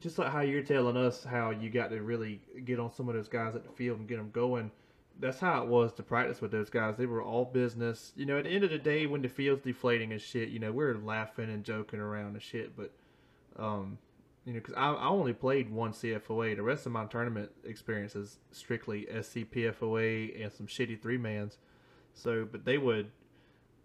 just 0.00 0.18
like 0.18 0.30
how 0.30 0.40
you're 0.42 0.62
telling 0.62 0.96
us 0.96 1.24
how 1.24 1.50
you 1.50 1.70
got 1.70 1.88
to 1.90 2.02
really 2.02 2.40
get 2.64 2.78
on 2.78 2.92
some 2.92 3.08
of 3.08 3.14
those 3.14 3.28
guys 3.28 3.54
at 3.54 3.64
the 3.64 3.70
field 3.70 3.98
and 4.00 4.08
get 4.08 4.18
them 4.18 4.30
going. 4.30 4.70
That's 5.18 5.38
how 5.38 5.62
it 5.62 5.68
was 5.68 5.92
to 5.94 6.02
practice 6.02 6.40
with 6.40 6.50
those 6.50 6.68
guys. 6.68 6.96
They 6.96 7.06
were 7.06 7.22
all 7.22 7.44
business. 7.44 8.12
You 8.16 8.26
know, 8.26 8.36
at 8.36 8.44
the 8.44 8.50
end 8.50 8.64
of 8.64 8.70
the 8.70 8.78
day, 8.78 9.06
when 9.06 9.22
the 9.22 9.28
field's 9.28 9.62
deflating 9.62 10.12
and 10.12 10.20
shit, 10.20 10.48
you 10.50 10.58
know, 10.58 10.72
we're 10.72 10.94
laughing 10.96 11.48
and 11.50 11.64
joking 11.64 12.00
around 12.00 12.34
and 12.34 12.42
shit. 12.42 12.76
But 12.76 12.92
um, 13.56 13.96
you 14.44 14.52
know, 14.52 14.60
because 14.60 14.74
I, 14.74 14.92
I 14.92 15.06
only 15.08 15.32
played 15.32 15.70
one 15.70 15.92
CFOA. 15.92 16.56
The 16.56 16.62
rest 16.62 16.86
of 16.86 16.92
my 16.92 17.06
tournament 17.06 17.50
experience 17.64 18.14
is 18.14 18.38
strictly 18.52 19.06
SCPFOA 19.10 20.42
and 20.42 20.52
some 20.52 20.66
shitty 20.66 21.00
three 21.00 21.18
mans. 21.18 21.58
So, 22.12 22.46
but 22.50 22.64
they 22.64 22.78
would 22.78 23.10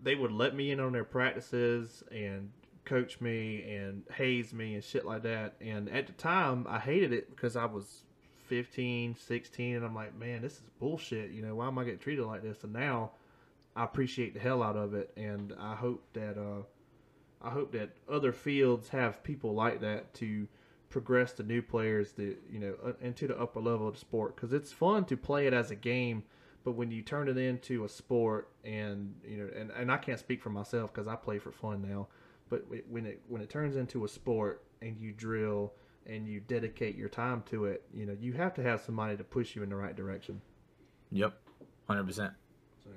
they 0.01 0.15
would 0.15 0.31
let 0.31 0.55
me 0.55 0.71
in 0.71 0.79
on 0.79 0.93
their 0.93 1.03
practices 1.03 2.03
and 2.11 2.51
coach 2.85 3.21
me 3.21 3.63
and 3.75 4.03
haze 4.13 4.53
me 4.53 4.75
and 4.75 4.83
shit 4.83 5.05
like 5.05 5.23
that. 5.23 5.55
And 5.61 5.89
at 5.89 6.07
the 6.07 6.13
time, 6.13 6.65
I 6.69 6.79
hated 6.79 7.13
it 7.13 7.29
because 7.29 7.55
I 7.55 7.65
was 7.65 8.03
15, 8.47 9.15
16, 9.15 9.75
and 9.75 9.85
I'm 9.85 9.93
like, 9.93 10.17
man, 10.17 10.41
this 10.41 10.53
is 10.53 10.63
bullshit. 10.79 11.31
You 11.31 11.41
know, 11.41 11.55
why 11.55 11.67
am 11.67 11.77
I 11.77 11.83
getting 11.83 11.99
treated 11.99 12.25
like 12.25 12.41
this? 12.41 12.63
And 12.63 12.73
now 12.73 13.11
I 13.75 13.83
appreciate 13.83 14.33
the 14.33 14.39
hell 14.39 14.63
out 14.63 14.75
of 14.75 14.93
it, 14.93 15.11
and 15.15 15.53
I 15.59 15.75
hope 15.75 16.03
that 16.13 16.37
uh, 16.37 16.63
I 17.41 17.49
hope 17.49 17.71
that 17.71 17.91
other 18.09 18.31
fields 18.31 18.89
have 18.89 19.23
people 19.23 19.53
like 19.53 19.81
that 19.81 20.13
to 20.15 20.47
progress 20.89 21.33
the 21.33 21.43
new 21.43 21.61
players 21.61 22.13
that 22.13 22.37
you 22.51 22.59
know 22.59 22.95
into 22.99 23.27
the 23.27 23.39
upper 23.39 23.59
level 23.59 23.87
of 23.87 23.93
the 23.93 23.99
sport 23.99 24.35
because 24.35 24.53
it's 24.53 24.71
fun 24.71 25.05
to 25.05 25.15
play 25.15 25.45
it 25.45 25.53
as 25.53 25.69
a 25.69 25.75
game 25.75 26.23
but 26.63 26.71
when 26.71 26.89
you 26.89 27.03
turn 27.03 27.29
it 27.29 27.37
into 27.37 27.85
a 27.85 27.89
sport 27.89 28.49
and 28.65 29.13
you 29.23 29.37
know 29.37 29.47
and, 29.55 29.69
and 29.69 29.91
i 29.91 29.97
can't 29.97 30.17
speak 30.17 30.41
for 30.41 30.49
myself 30.49 30.91
because 30.91 31.07
i 31.07 31.15
play 31.15 31.37
for 31.37 31.51
fun 31.51 31.79
now 31.87 32.07
but 32.49 32.65
when 32.89 33.05
it 33.05 33.21
when 33.27 33.39
it 33.39 33.51
turns 33.51 33.75
into 33.75 34.03
a 34.03 34.07
sport 34.07 34.63
and 34.81 34.99
you 34.99 35.11
drill 35.11 35.73
and 36.05 36.27
you 36.27 36.39
dedicate 36.39 36.95
your 36.95 37.09
time 37.09 37.43
to 37.47 37.65
it, 37.65 37.83
you 37.93 38.05
know, 38.05 38.17
you 38.19 38.33
have 38.33 38.53
to 38.55 38.63
have 38.63 38.81
somebody 38.81 39.15
to 39.15 39.23
push 39.23 39.55
you 39.55 39.63
in 39.63 39.69
the 39.69 39.75
right 39.75 39.95
direction. 39.95 40.41
Yep, 41.11 41.33
hundred 41.87 42.05
percent. 42.05 42.33
So, 42.83 42.89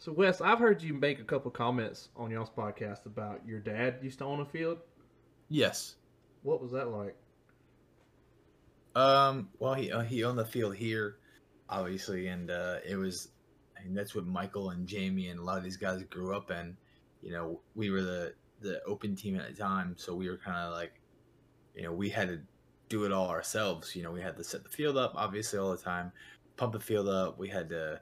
so 0.00 0.12
Wes, 0.12 0.40
I've 0.40 0.58
heard 0.58 0.82
you 0.82 0.94
make 0.94 1.20
a 1.20 1.24
couple 1.24 1.50
comments 1.50 2.08
on 2.16 2.30
y'all's 2.30 2.48
podcast 2.48 3.04
about 3.04 3.46
your 3.46 3.60
dad 3.60 3.98
used 4.02 4.18
to 4.20 4.24
own 4.24 4.40
a 4.40 4.46
field. 4.46 4.78
Yes. 5.50 5.96
What 6.42 6.62
was 6.62 6.72
that 6.72 6.88
like? 6.88 7.14
Um. 8.96 9.50
Well, 9.58 9.74
he 9.74 9.92
uh, 9.92 10.00
he 10.00 10.24
owned 10.24 10.38
the 10.38 10.44
field 10.44 10.74
here, 10.74 11.18
obviously, 11.68 12.28
and 12.28 12.50
uh, 12.50 12.76
it 12.88 12.96
was, 12.96 13.28
I 13.78 13.84
mean, 13.84 13.94
that's 13.94 14.14
what 14.14 14.26
Mykel 14.26 14.72
and 14.72 14.86
Jamie 14.86 15.28
and 15.28 15.38
a 15.38 15.44
lot 15.44 15.58
of 15.58 15.64
these 15.64 15.76
guys 15.76 16.02
grew 16.04 16.34
up 16.34 16.50
in. 16.50 16.74
You 17.22 17.32
know, 17.32 17.60
we 17.74 17.90
were 17.90 18.00
the 18.00 18.34
the 18.62 18.82
open 18.84 19.14
team 19.14 19.36
at 19.36 19.48
the 19.48 19.54
time, 19.54 19.94
so 19.98 20.14
we 20.14 20.30
were 20.30 20.38
kind 20.38 20.56
of 20.56 20.72
like, 20.72 20.94
you 21.76 21.82
know, 21.82 21.92
we 21.92 22.08
had 22.08 22.28
to 22.28 22.40
do 22.88 23.04
it 23.04 23.12
all 23.12 23.28
ourselves. 23.28 23.94
You 23.94 24.02
know, 24.02 24.12
we 24.12 24.22
had 24.22 24.36
to 24.38 24.44
set 24.44 24.64
the 24.64 24.70
field 24.70 24.96
up, 24.96 25.12
obviously, 25.14 25.58
all 25.58 25.70
the 25.70 25.76
time, 25.76 26.10
pump 26.56 26.72
the 26.72 26.80
field 26.80 27.08
up. 27.08 27.38
We 27.38 27.48
had 27.50 27.68
to 27.68 28.00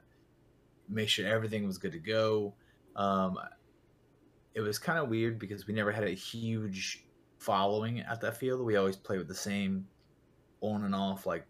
make 0.89 1.09
sure 1.09 1.27
everything 1.27 1.65
was 1.65 1.77
good 1.77 1.91
to 1.91 1.99
go. 1.99 2.53
Um, 2.95 3.37
it 4.53 4.61
was 4.61 4.79
kind 4.79 4.99
of 4.99 5.09
weird 5.09 5.39
because 5.39 5.67
we 5.67 5.73
never 5.73 5.91
had 5.91 6.03
a 6.03 6.11
huge 6.11 7.05
following 7.37 7.99
at 8.01 8.21
that 8.21 8.37
field. 8.37 8.65
We 8.65 8.75
always 8.75 8.95
played 8.95 9.19
with 9.19 9.27
the 9.27 9.35
same 9.35 9.87
on 10.61 10.83
and 10.83 10.93
off 10.93 11.25
like 11.25 11.45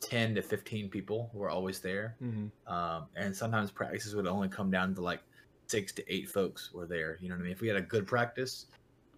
10 0.00 0.34
to 0.34 0.42
15 0.42 0.88
people 0.88 1.30
were 1.32 1.50
always 1.50 1.80
there. 1.80 2.16
Mm-hmm. 2.22 2.72
Um, 2.72 3.06
and 3.16 3.34
sometimes 3.34 3.70
practices 3.70 4.14
would 4.14 4.26
only 4.26 4.48
come 4.48 4.70
down 4.70 4.94
to 4.94 5.00
like 5.00 5.20
six 5.66 5.92
to 5.92 6.12
eight 6.12 6.28
folks 6.28 6.72
were 6.72 6.86
there. 6.86 7.18
You 7.20 7.28
know 7.28 7.36
what 7.36 7.42
I 7.42 7.44
mean? 7.44 7.52
If 7.52 7.60
we 7.60 7.68
had 7.68 7.76
a 7.76 7.82
good 7.82 8.06
practice, 8.06 8.66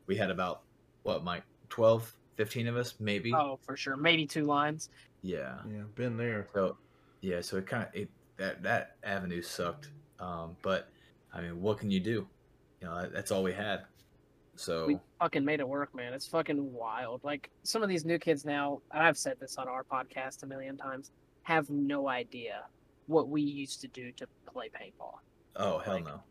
we 0.06 0.16
had 0.16 0.30
about 0.30 0.62
what, 1.02 1.24
Mike, 1.24 1.44
12, 1.70 2.14
15 2.36 2.66
of 2.68 2.76
us, 2.76 2.94
maybe? 3.00 3.32
Oh, 3.34 3.58
for 3.62 3.76
sure. 3.76 3.96
Maybe 3.96 4.26
two 4.26 4.44
lines. 4.44 4.90
Yeah. 5.22 5.58
Yeah, 5.68 5.82
been 5.94 6.16
there. 6.16 6.48
So, 6.54 6.76
yeah, 7.20 7.40
so 7.40 7.56
it 7.56 7.66
kind 7.66 7.84
of, 7.84 7.94
it, 7.94 8.10
that, 8.36 8.62
that 8.62 8.96
avenue 9.04 9.42
sucked. 9.42 9.90
Um, 10.20 10.56
but 10.62 10.88
I 11.32 11.40
mean, 11.40 11.60
what 11.60 11.78
can 11.78 11.90
you 11.90 12.00
do? 12.00 12.26
You 12.80 12.88
know, 12.88 13.08
that's 13.12 13.30
all 13.30 13.42
we 13.42 13.52
had. 13.52 13.82
So, 14.56 14.86
We 14.86 14.98
fucking 15.18 15.44
made 15.44 15.60
it 15.60 15.68
work, 15.68 15.94
man. 15.94 16.12
It's 16.12 16.26
fucking 16.26 16.72
wild. 16.72 17.22
Like 17.24 17.50
some 17.62 17.82
of 17.82 17.88
these 17.88 18.04
new 18.04 18.18
kids 18.18 18.44
now, 18.44 18.80
and 18.92 19.02
I've 19.02 19.16
said 19.16 19.38
this 19.40 19.56
on 19.56 19.66
our 19.68 19.82
podcast 19.84 20.42
a 20.42 20.46
million 20.46 20.76
times, 20.76 21.10
have 21.42 21.70
no 21.70 22.08
idea 22.08 22.64
what 23.06 23.28
we 23.28 23.40
used 23.42 23.80
to 23.80 23.88
do 23.88 24.12
to 24.12 24.26
play 24.46 24.68
paintball. 24.68 25.14
oh, 25.56 25.78
hell 25.78 25.94
like- 25.94 26.04
no. 26.04 26.22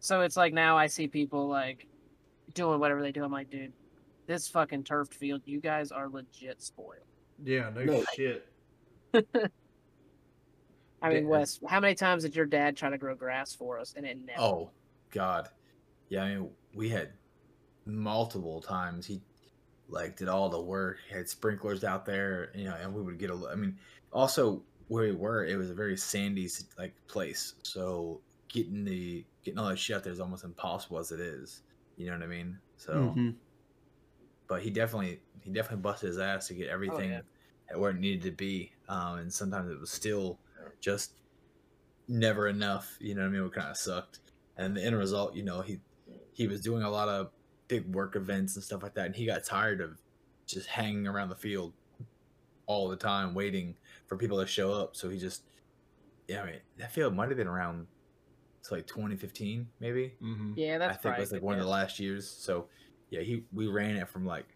So 0.00 0.20
it's 0.20 0.36
like 0.36 0.52
now 0.52 0.76
I 0.78 0.86
see 0.86 1.08
people 1.08 1.48
like 1.48 1.86
doing 2.54 2.78
whatever 2.80 3.02
they 3.02 3.10
do. 3.12 3.24
I'm 3.24 3.32
like, 3.32 3.50
dude, 3.50 3.72
this 4.26 4.46
fucking 4.48 4.84
turfed 4.84 5.14
field, 5.14 5.42
you 5.44 5.60
guys 5.60 5.90
are 5.90 6.08
legit 6.08 6.62
spoiled. 6.62 7.02
Yeah, 7.44 7.70
no, 7.74 7.82
No. 7.84 8.04
shit. 8.14 8.46
I 11.00 11.10
mean, 11.10 11.28
Wes, 11.28 11.60
how 11.66 11.80
many 11.80 11.94
times 11.94 12.24
did 12.24 12.34
your 12.34 12.46
dad 12.46 12.76
try 12.76 12.90
to 12.90 12.98
grow 12.98 13.14
grass 13.14 13.54
for 13.54 13.78
us 13.78 13.94
and 13.96 14.04
it 14.04 14.18
never? 14.24 14.40
Oh 14.40 14.70
God, 15.10 15.48
yeah. 16.08 16.24
I 16.24 16.34
mean, 16.34 16.50
we 16.74 16.88
had 16.88 17.12
multiple 17.86 18.60
times. 18.60 19.06
He 19.06 19.20
like 19.88 20.16
did 20.16 20.28
all 20.28 20.48
the 20.48 20.60
work. 20.60 20.98
He 21.08 21.14
had 21.14 21.28
sprinklers 21.28 21.84
out 21.84 22.04
there, 22.04 22.50
you 22.54 22.64
know, 22.64 22.76
and 22.80 22.92
we 22.92 23.02
would 23.02 23.18
get 23.18 23.30
a. 23.30 23.48
I 23.50 23.54
mean, 23.54 23.78
also 24.12 24.62
where 24.88 25.04
we 25.04 25.12
were, 25.12 25.44
it 25.44 25.56
was 25.56 25.70
a 25.70 25.74
very 25.74 25.96
sandy 25.96 26.48
like 26.78 26.94
place, 27.06 27.54
so 27.62 28.20
getting 28.48 28.84
the 28.84 29.24
getting 29.44 29.58
all 29.58 29.68
that 29.68 29.78
shit 29.78 29.96
out 29.96 30.04
there 30.04 30.12
is 30.12 30.20
almost 30.20 30.44
impossible 30.44 30.98
as 30.98 31.12
it 31.12 31.20
is. 31.20 31.62
You 31.96 32.06
know 32.06 32.12
what 32.14 32.22
I 32.22 32.26
mean? 32.26 32.58
So, 32.76 32.92
Mhm. 32.92 33.34
but 34.46 34.62
he 34.62 34.70
definitely 34.70 35.20
he 35.42 35.50
definitely 35.50 35.82
busted 35.82 36.08
his 36.08 36.18
ass 36.18 36.48
to 36.48 36.54
get 36.54 36.68
everything 36.68 37.10
yeah. 37.10 37.20
at 37.70 37.78
where 37.78 37.90
it 37.90 37.98
needed 37.98 38.22
to 38.22 38.30
be, 38.32 38.72
um, 38.88 39.18
and 39.18 39.32
sometimes 39.32 39.70
it 39.70 39.78
was 39.78 39.90
still 39.90 40.38
just 40.80 41.12
never 42.08 42.48
enough. 42.48 42.96
You 43.00 43.14
know 43.14 43.22
what 43.22 43.28
I 43.28 43.30
mean? 43.30 43.44
It 43.44 43.52
kind 43.52 43.68
of 43.68 43.76
sucked. 43.76 44.20
And 44.56 44.76
the 44.76 44.84
end 44.84 44.96
result, 44.96 45.34
you 45.34 45.44
know, 45.44 45.60
he 45.60 45.78
he 46.32 46.46
was 46.46 46.60
doing 46.60 46.82
a 46.82 46.90
lot 46.90 47.08
of 47.08 47.30
big 47.68 47.94
work 47.94 48.16
events 48.16 48.56
and 48.56 48.64
stuff 48.64 48.82
like 48.82 48.94
that, 48.94 49.06
and 49.06 49.14
he 49.14 49.26
got 49.26 49.44
tired 49.44 49.80
of 49.80 49.98
just 50.46 50.66
hanging 50.66 51.06
around 51.06 51.28
the 51.28 51.36
field 51.36 51.74
all 52.66 52.88
the 52.88 52.96
time 52.96 53.34
waiting 53.34 53.76
for 54.06 54.16
people 54.16 54.38
to 54.40 54.46
show 54.46 54.72
up. 54.72 54.96
So 54.96 55.08
he 55.08 55.18
just, 55.18 55.42
yeah, 56.26 56.42
I 56.42 56.46
mean, 56.46 56.60
that 56.78 56.92
field 56.92 57.14
might 57.14 57.28
have 57.28 57.36
been 57.36 57.48
around 57.48 57.86
to 58.64 58.74
like 58.74 58.86
2015, 58.86 59.68
maybe. 59.80 60.14
Mm-hmm. 60.22 60.52
Yeah, 60.56 60.78
that's 60.78 60.98
I 60.98 61.00
think 61.00 61.16
it 61.16 61.20
was 61.20 61.32
like 61.32 61.40
good 61.40 61.46
one 61.46 61.58
of 61.58 61.64
the 61.64 61.70
last 61.70 61.98
years. 61.98 62.28
So 62.28 62.68
yeah, 63.10 63.20
he 63.20 63.44
we 63.52 63.66
ran 63.66 63.96
it 63.96 64.08
from 64.08 64.26
like 64.26 64.46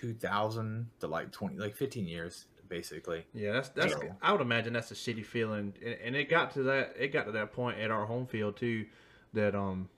2000 0.00 0.86
to 1.00 1.06
like 1.06 1.32
20, 1.32 1.56
like 1.58 1.76
15 1.76 2.06
years 2.06 2.46
basically. 2.72 3.26
Yeah, 3.34 3.52
that's 3.52 3.68
that's. 3.68 3.92
So- 3.92 4.16
I 4.22 4.32
would 4.32 4.40
imagine 4.40 4.72
that's 4.72 4.90
a 4.90 4.94
shitty 4.94 5.26
feeling, 5.26 5.74
and, 5.84 5.96
and 6.04 6.16
it 6.16 6.30
got 6.30 6.52
to 6.54 6.62
that. 6.64 6.94
It 6.98 7.08
got 7.08 7.26
to 7.26 7.32
that 7.32 7.52
point 7.52 7.78
at 7.78 7.90
our 7.90 8.06
home 8.06 8.26
field 8.26 8.56
too, 8.56 8.86
that 9.34 9.54
um, 9.54 9.90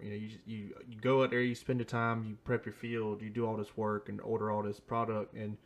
you 0.00 0.10
know, 0.10 0.16
you 0.16 0.30
you 0.44 0.74
you 0.88 1.00
go 1.00 1.22
out 1.22 1.30
there, 1.30 1.40
you 1.40 1.54
spend 1.54 1.78
the 1.78 1.84
time, 1.84 2.24
you 2.28 2.36
prep 2.42 2.66
your 2.66 2.72
field, 2.72 3.22
you 3.22 3.30
do 3.30 3.46
all 3.46 3.56
this 3.56 3.76
work 3.76 4.08
and 4.08 4.20
order 4.20 4.50
all 4.50 4.62
this 4.64 4.80
product, 4.80 5.34
and 5.34 5.56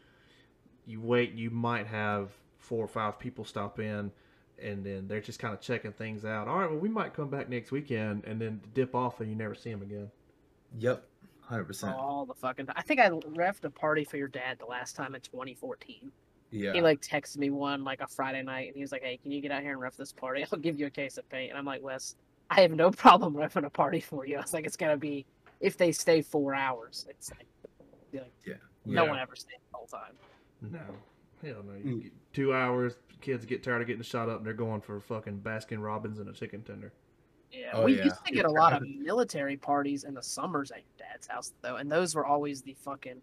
you 0.85 1.01
wait. 1.01 1.33
You 1.33 1.49
might 1.51 1.87
have 1.87 2.31
four 2.59 2.85
or 2.85 2.89
five 2.89 3.19
people 3.19 3.47
stop 3.47 3.79
in, 3.81 4.13
and 4.63 4.85
then 4.85 5.09
they're 5.09 5.23
just 5.23 5.39
kind 5.39 5.55
of 5.55 5.63
checking 5.63 5.93
things 5.93 6.27
out. 6.27 6.49
All 6.49 6.59
right, 6.59 6.71
well, 6.71 6.79
we 6.79 6.91
might 6.91 7.15
come 7.15 7.31
back 7.31 7.49
next 7.49 7.73
weekend, 7.73 8.25
and 8.27 8.39
then 8.39 8.61
dip 8.75 8.95
off, 8.95 9.21
and 9.21 9.31
you 9.31 9.37
never 9.37 9.55
see 9.55 9.71
them 9.71 9.81
again. 9.81 10.11
Yep, 10.79 11.03
hundred 11.41 11.65
percent. 11.65 11.97
all 11.97 12.27
the 12.27 12.35
fucking. 12.35 12.67
I 12.77 12.83
think 12.83 13.01
I 13.01 13.09
refed 13.09 13.65
a 13.65 13.71
party 13.71 14.05
for 14.05 14.19
your 14.19 14.29
dad 14.29 14.59
the 14.59 14.67
last 14.67 14.97
time 14.97 15.15
in 15.15 15.23
2014. 15.23 16.13
Yeah, 16.57 16.73
He 16.73 16.81
like 16.81 17.01
texted 17.01 17.39
me 17.39 17.51
one 17.51 17.85
like 17.85 18.01
a 18.01 18.07
Friday 18.07 18.43
night, 18.43 18.69
and 18.69 18.77
he 18.77 18.83
was 18.83 18.93
like, 18.93 19.03
"Hey, 19.03 19.19
can 19.19 19.31
you 19.31 19.41
get 19.41 19.51
out 19.51 19.63
here 19.63 19.73
and 19.73 19.81
ref 19.81 19.97
this 19.97 20.13
party? 20.13 20.45
I'll 20.53 20.59
give 20.59 20.79
you 20.79 20.87
a 20.87 20.91
case 20.91 21.19
of 21.19 21.29
paint." 21.29 21.51
And 21.51 21.59
I'm 21.59 21.65
like, 21.65 21.83
"Wes, 21.83 22.17
I 22.51 22.63
have 22.63 22.73
no 22.73 22.91
problem 23.05 23.35
refing 23.35 23.65
a 23.67 23.71
party 23.71 24.01
for 24.01 24.27
you." 24.27 24.37
I 24.39 24.41
was 24.41 24.53
like, 24.53 24.67
"It's 24.67 24.77
gonna 24.77 24.97
be 24.97 25.27
if 25.61 25.77
they 25.77 25.93
stay 25.93 26.23
four 26.23 26.55
hours. 26.55 27.07
It's 27.09 27.31
like, 27.31 27.47
like 28.13 28.33
Yeah. 28.45 28.55
no 28.85 29.05
Yeah. 29.05 29.11
one 29.11 29.19
ever 29.19 29.37
stays 29.37 29.59
the 29.71 29.77
whole 29.77 29.87
time." 29.87 30.15
No, 30.63 30.79
hell 31.43 31.63
no. 31.63 31.75
You 31.75 31.97
mm. 31.97 32.03
get 32.05 32.13
two 32.33 32.55
hours, 32.55 32.95
kids 33.21 33.45
get 33.45 33.63
tired 33.63 33.83
of 33.83 33.87
getting 33.87 34.03
shot 34.03 34.29
up, 34.29 34.39
and 34.39 34.47
they're 34.47 34.55
going 34.55 34.81
for 34.81 35.01
fucking 35.01 35.41
Baskin 35.41 35.83
Robbins 35.83 36.19
and 36.19 36.29
a 36.29 36.33
chicken 36.33 36.63
tender. 36.63 36.93
Yeah, 37.53 37.71
Oh, 37.75 37.85
we 37.85 37.97
yeah. 37.97 38.05
used 38.05 38.25
to 38.25 38.33
get 38.33 38.45
a 38.45 38.51
lot 38.51 38.73
of 38.73 38.83
military 38.89 39.57
parties 39.57 40.05
in 40.05 40.15
the 40.15 40.23
summers 40.23 40.71
at 40.73 40.79
your 40.79 41.09
dad's 41.09 41.27
house 41.27 41.53
though, 41.63 41.77
and 41.77 41.91
those 41.91 42.15
were 42.15 42.27
always 42.27 42.63
the 42.63 42.75
fucking 42.75 43.21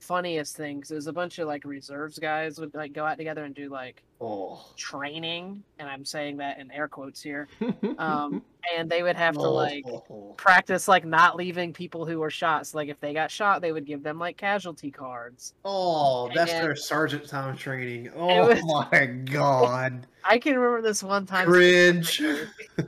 funniest 0.00 0.56
things. 0.56 0.90
Was 0.90 1.06
a 1.06 1.12
bunch 1.12 1.38
of 1.38 1.46
like 1.46 1.64
reserves 1.64 2.18
guys 2.18 2.58
would 2.58 2.74
like 2.74 2.92
go 2.92 3.04
out 3.04 3.18
together 3.18 3.44
and 3.44 3.54
do 3.54 3.68
like 3.68 4.02
Oh. 4.22 4.66
training, 4.76 5.62
and 5.78 5.88
I'm 5.88 6.04
saying 6.04 6.36
that 6.38 6.58
in 6.58 6.70
air 6.70 6.88
quotes 6.88 7.22
here. 7.22 7.48
Um, 7.98 8.42
and 8.76 8.90
they 8.90 9.02
would 9.02 9.16
have 9.16 9.34
to 9.34 9.40
like 9.48 9.84
Oh. 9.86 10.34
practice 10.36 10.88
like 10.88 11.04
not 11.04 11.36
leaving 11.36 11.72
people 11.72 12.04
who 12.06 12.18
were 12.18 12.30
shot. 12.30 12.66
So 12.66 12.78
like 12.78 12.88
if 12.88 12.98
they 13.00 13.12
got 13.14 13.30
shot, 13.30 13.60
they 13.62 13.72
would 13.72 13.84
give 13.86 14.02
them 14.02 14.18
like 14.18 14.36
casualty 14.36 14.90
cards. 14.90 15.54
Oh, 15.64 16.30
that's 16.34 16.52
their 16.52 16.76
sergeant 16.76 17.26
time 17.28 17.56
training. 17.56 18.10
Oh 18.16 18.48
was- 18.48 18.62
my 18.64 19.06
god. 19.06 20.06
I 20.24 20.38
can 20.38 20.58
remember 20.58 20.82
this 20.86 21.02
one 21.02 21.24
time. 21.26 21.46
Cringe. 21.46 22.20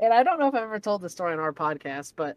and 0.00 0.12
I 0.12 0.22
don't 0.22 0.38
know 0.38 0.48
if 0.48 0.54
i've 0.54 0.62
ever 0.62 0.80
told 0.80 1.02
the 1.02 1.08
story 1.10 1.32
on 1.32 1.38
our 1.40 1.52
podcast, 1.52 2.12
but 2.16 2.36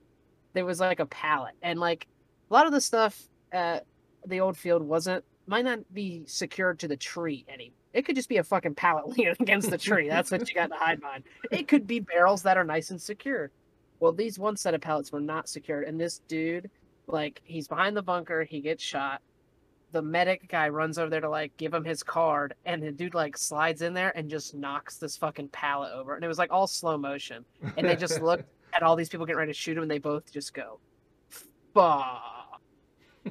there 0.54 0.66
was 0.66 0.80
like 0.80 1.00
a 1.00 1.06
pallet, 1.06 1.54
and 1.62 1.80
like 1.80 2.08
a 2.50 2.54
lot 2.54 2.66
of 2.66 2.72
the 2.72 2.82
stuff 2.82 3.22
at 3.52 3.86
the 4.26 4.40
old 4.40 4.58
field 4.58 4.84
wasn't 4.84 5.24
might 5.50 5.66
not 5.66 5.80
be 5.94 6.24
secured 6.28 6.80
to 6.80 6.88
the 6.88 6.96
tree 6.96 7.44
any. 7.50 7.74
It 7.94 8.06
could 8.06 8.16
just 8.16 8.30
be 8.30 8.38
a 8.38 8.44
fucking 8.44 8.76
pallet 8.76 9.08
leaning 9.18 9.36
against 9.40 9.72
the 9.72 9.78
tree. 9.78 10.08
That's 10.08 10.32
what 10.32 10.48
you 10.48 10.56
got 10.56 10.68
to 10.68 10.76
hide 10.76 11.02
behind. 11.02 11.24
It 11.52 11.68
could 11.68 11.88
be 11.88 12.00
barrels 12.00 12.44
that 12.44 12.58
are 12.58 12.64
nice 12.64 12.92
and 12.92 13.02
secure. 13.02 13.52
Well, 14.00 14.12
these 14.12 14.40
one 14.40 14.56
set 14.56 14.76
of 14.76 14.82
pallets 14.82 15.12
were 15.12 15.20
not 15.20 15.50
secured, 15.50 15.86
and 15.86 16.00
this 16.00 16.20
dude, 16.28 16.70
like, 17.08 17.42
he's 17.44 17.68
behind 17.68 17.98
the 17.98 18.02
bunker. 18.02 18.44
He 18.44 18.62
gets 18.62 18.84
shot. 18.84 19.22
The 19.92 20.02
medic 20.02 20.48
guy 20.48 20.70
runs 20.70 21.00
over 21.00 21.10
there 21.10 21.20
to 21.20 21.30
like 21.30 21.58
give 21.58 21.74
him 21.74 21.84
his 21.84 22.04
card, 22.04 22.54
and 22.66 22.82
the 22.84 22.92
dude 22.92 23.16
like 23.16 23.36
slides 23.36 23.82
in 23.82 23.96
there 23.96 24.16
and 24.16 24.30
just 24.30 24.54
knocks 24.54 24.98
this 24.98 25.18
fucking 25.18 25.50
pallet 25.50 25.92
over, 25.92 26.14
and 26.14 26.24
it 26.24 26.28
was 26.28 26.38
like 26.38 26.52
all 26.54 26.68
slow 26.68 26.96
motion. 26.96 27.44
And 27.76 27.90
they 27.90 27.96
just 27.96 28.22
looked 28.22 28.46
at 28.74 28.84
all 28.84 28.96
these 28.96 29.10
people 29.10 29.26
getting 29.26 29.40
ready 29.40 29.52
to 29.52 29.58
shoot 29.58 29.76
him, 29.76 29.82
and 29.82 29.90
they 29.90 29.98
both 29.98 30.32
just 30.32 30.54
go, 30.54 30.80
"Fuck." 31.74 32.39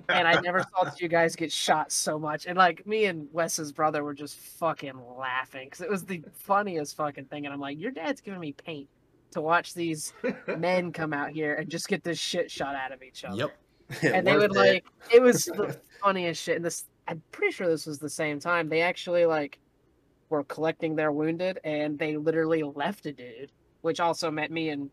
And 0.08 0.28
I 0.28 0.40
never 0.40 0.60
saw 0.74 0.90
you 0.98 1.08
guys 1.08 1.34
get 1.36 1.50
shot 1.52 1.90
so 1.92 2.18
much. 2.18 2.46
And 2.46 2.56
like 2.58 2.86
me 2.86 3.06
and 3.06 3.28
Wes's 3.32 3.72
brother 3.72 4.04
were 4.04 4.14
just 4.14 4.36
fucking 4.36 4.94
laughing 5.18 5.66
because 5.66 5.80
it 5.80 5.90
was 5.90 6.04
the 6.04 6.22
funniest 6.34 6.96
fucking 6.96 7.26
thing. 7.26 7.46
And 7.46 7.52
I'm 7.54 7.60
like, 7.60 7.78
your 7.78 7.90
dad's 7.90 8.20
giving 8.20 8.40
me 8.40 8.52
paint 8.52 8.88
to 9.30 9.40
watch 9.40 9.74
these 9.74 10.12
men 10.56 10.92
come 10.92 11.12
out 11.12 11.30
here 11.30 11.54
and 11.54 11.68
just 11.70 11.88
get 11.88 12.02
this 12.04 12.18
shit 12.18 12.50
shot 12.50 12.74
out 12.74 12.92
of 12.92 13.02
each 13.02 13.24
other. 13.24 13.36
Yep. 13.36 13.50
And 14.02 14.26
they 14.26 14.36
would 14.36 14.50
it. 14.50 14.56
like, 14.56 14.84
it 15.14 15.22
was 15.22 15.44
the 15.46 15.74
funniest 16.02 16.42
shit. 16.42 16.56
And 16.56 16.64
this, 16.64 16.84
I'm 17.06 17.22
pretty 17.32 17.52
sure 17.52 17.66
this 17.68 17.86
was 17.86 17.98
the 17.98 18.10
same 18.10 18.38
time. 18.38 18.68
They 18.68 18.82
actually 18.82 19.24
like 19.24 19.58
were 20.28 20.44
collecting 20.44 20.94
their 20.94 21.10
wounded 21.10 21.58
and 21.64 21.98
they 21.98 22.18
literally 22.18 22.62
left 22.62 23.06
a 23.06 23.12
dude, 23.12 23.50
which 23.80 23.98
also 23.98 24.30
meant 24.30 24.52
me 24.52 24.68
and 24.68 24.90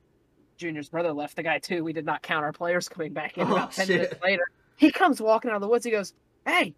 Junior's 0.58 0.88
brother 0.88 1.12
left 1.12 1.36
the 1.36 1.44
guy 1.44 1.60
too. 1.60 1.84
We 1.84 1.92
did 1.92 2.06
not 2.06 2.22
count 2.22 2.46
our 2.46 2.54
players 2.54 2.88
coming 2.88 3.12
back 3.12 3.38
in 3.38 3.46
Oh, 3.48 3.52
about 3.52 3.74
ten 3.74 3.88
shit. 3.88 3.96
minutes 4.02 4.24
later. 4.24 4.46
He 4.78 4.92
comes 4.92 5.22
walking 5.22 5.50
out 5.52 5.56
of 5.56 5.62
the 5.62 5.68
woods. 5.68 5.86
He 5.86 5.92
goes, 5.92 6.14
"Hey, 6.46 6.74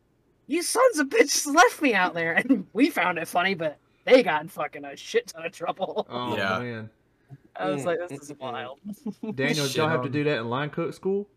you 0.47 0.61
sons 0.61 0.99
of 0.99 1.09
bitches 1.09 1.53
left 1.53 1.81
me 1.81 1.93
out 1.93 2.13
there," 2.13 2.33
and 2.37 2.67
we 2.73 2.89
found 2.89 3.17
it 3.17 3.27
funny, 3.27 3.53
but 3.55 3.77
they 4.05 4.23
got 4.23 4.41
in 4.41 4.47
fucking 4.47 4.85
a 4.85 4.95
shit 4.95 5.27
ton 5.27 5.45
of 5.45 5.51
trouble. 5.51 6.05
Oh 6.09 6.37
Yeah. 6.37 6.59
man, 6.59 6.89
I 7.55 7.69
was 7.69 7.85
like, 7.85 7.99
"This 8.09 8.21
is 8.29 8.33
wild." 8.39 8.79
Daniel, 9.21 9.35
did 9.35 9.55
Shit 9.55 9.75
y'all 9.75 9.89
have 9.89 10.03
to 10.03 10.09
do 10.09 10.23
that 10.25 10.39
in 10.39 10.49
line 10.49 10.69
cook 10.69 10.93
school? 10.93 11.27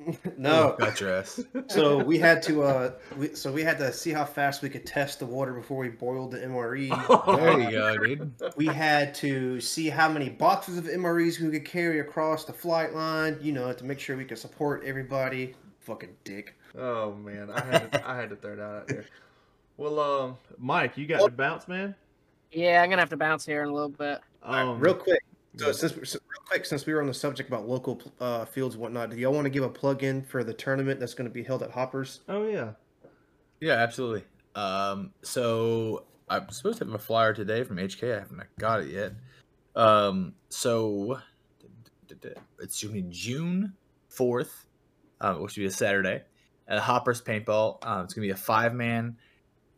no. 0.38 0.74
got 0.78 0.98
your 0.98 1.12
ass. 1.12 1.42
So 1.68 2.02
we 2.02 2.18
had 2.18 2.42
to 2.44 2.62
uh 2.62 2.92
we, 3.18 3.34
so 3.34 3.52
we 3.52 3.62
had 3.62 3.76
to 3.80 3.92
see 3.92 4.10
how 4.12 4.24
fast 4.24 4.62
we 4.62 4.70
could 4.70 4.86
test 4.86 5.18
the 5.18 5.26
water 5.26 5.52
before 5.52 5.76
we 5.76 5.90
boiled 5.90 6.30
the 6.30 6.38
MRE. 6.38 7.36
There 7.36 7.60
you 7.60 7.70
go, 7.70 7.98
dude. 7.98 8.32
we 8.56 8.64
had 8.64 9.14
to 9.16 9.60
see 9.60 9.90
how 9.90 10.08
many 10.10 10.30
boxes 10.30 10.78
of 10.78 10.84
MREs 10.86 11.38
we 11.38 11.50
could 11.50 11.66
carry 11.66 12.00
across 12.00 12.46
the 12.46 12.52
flight 12.54 12.94
line, 12.94 13.36
you 13.42 13.52
know, 13.52 13.70
to 13.74 13.84
make 13.84 14.00
sure 14.00 14.16
we 14.16 14.24
could 14.24 14.38
support 14.38 14.82
everybody. 14.86 15.54
Fucking 15.90 16.16
dick. 16.22 16.54
Oh 16.78 17.14
man, 17.14 17.50
I 17.50 17.64
had 17.64 17.92
to, 17.92 18.08
I 18.08 18.14
had 18.14 18.30
to 18.30 18.36
throw 18.36 18.54
that 18.54 18.62
out 18.62 18.86
there. 18.86 19.06
Well, 19.76 19.98
um, 19.98 20.38
Mike, 20.56 20.96
you 20.96 21.06
got 21.06 21.24
to 21.24 21.30
bounce, 21.32 21.66
man. 21.66 21.96
Yeah, 22.52 22.80
I'm 22.80 22.90
gonna 22.90 23.02
have 23.02 23.10
to 23.10 23.16
bounce 23.16 23.44
here 23.44 23.62
in 23.64 23.70
a 23.70 23.72
little 23.72 23.88
bit. 23.88 24.20
Um, 24.44 24.78
real 24.78 24.94
quick. 24.94 25.20
So 25.56 25.66
yeah. 25.66 25.72
since 25.72 25.92
so 26.10 26.18
real 26.28 26.46
quick, 26.46 26.64
since 26.64 26.86
we 26.86 26.94
were 26.94 27.00
on 27.00 27.08
the 27.08 27.14
subject 27.14 27.48
about 27.48 27.68
local 27.68 28.00
uh, 28.20 28.44
fields 28.44 28.76
and 28.76 28.82
whatnot, 28.82 29.10
do 29.10 29.16
y'all 29.16 29.32
want 29.32 29.46
to 29.46 29.50
give 29.50 29.64
a 29.64 29.68
plug 29.68 30.04
in 30.04 30.22
for 30.22 30.44
the 30.44 30.54
tournament 30.54 31.00
that's 31.00 31.14
going 31.14 31.28
to 31.28 31.34
be 31.34 31.42
held 31.42 31.64
at 31.64 31.72
Hoppers? 31.72 32.20
Oh 32.28 32.46
yeah. 32.46 32.72
Yeah, 33.60 33.74
absolutely. 33.74 34.22
Um, 34.54 35.10
so 35.22 36.04
I'm 36.28 36.48
supposed 36.50 36.78
to 36.78 36.84
have 36.84 36.94
a 36.94 36.98
flyer 36.98 37.34
today 37.34 37.64
from 37.64 37.78
HK. 37.78 38.14
I 38.14 38.18
haven't 38.20 38.42
got 38.60 38.82
it 38.82 38.90
yet. 38.90 39.12
Um, 39.74 40.34
so 40.50 41.18
it's 42.60 42.80
going 42.80 42.94
to 42.94 43.02
be 43.02 43.08
June 43.10 43.72
fourth, 44.08 44.66
uh, 45.20 45.34
which 45.34 45.56
will 45.56 45.62
be 45.62 45.66
a 45.66 45.70
Saturday 45.70 46.22
at 46.68 46.78
Hoppers 46.78 47.20
Paintball. 47.20 47.84
Um, 47.86 48.04
it's 48.04 48.14
to 48.14 48.20
be 48.20 48.30
a 48.30 48.36
five 48.36 48.74
man, 48.74 49.16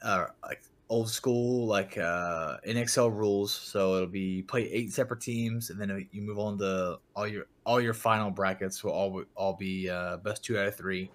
uh, 0.03 0.27
like 0.43 0.63
old 0.89 1.09
school, 1.09 1.67
like 1.67 1.97
uh, 1.97 2.59
NXL 2.67 3.13
rules. 3.13 3.53
So 3.53 3.97
it'll 3.97 4.07
be 4.09 4.43
play 4.43 4.71
eight 4.71 4.93
separate 4.93 5.21
teams, 5.21 5.71
and 5.71 5.81
then 5.81 6.07
you 6.13 6.23
move 6.23 6.39
on 6.39 6.59
to 6.59 6.99
all 7.17 7.27
your 7.27 7.47
all 7.65 7.81
your 7.81 7.95
final 7.95 8.31
brackets 8.31 8.85
will 8.85 8.93
all 8.93 9.25
all 9.35 9.55
be 9.55 9.89
uh, 9.89 10.19
best 10.19 10.45
two 10.45 10.59
out 10.59 10.67
of 10.67 10.77
three. 10.77 11.11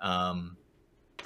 Um, 0.00 0.56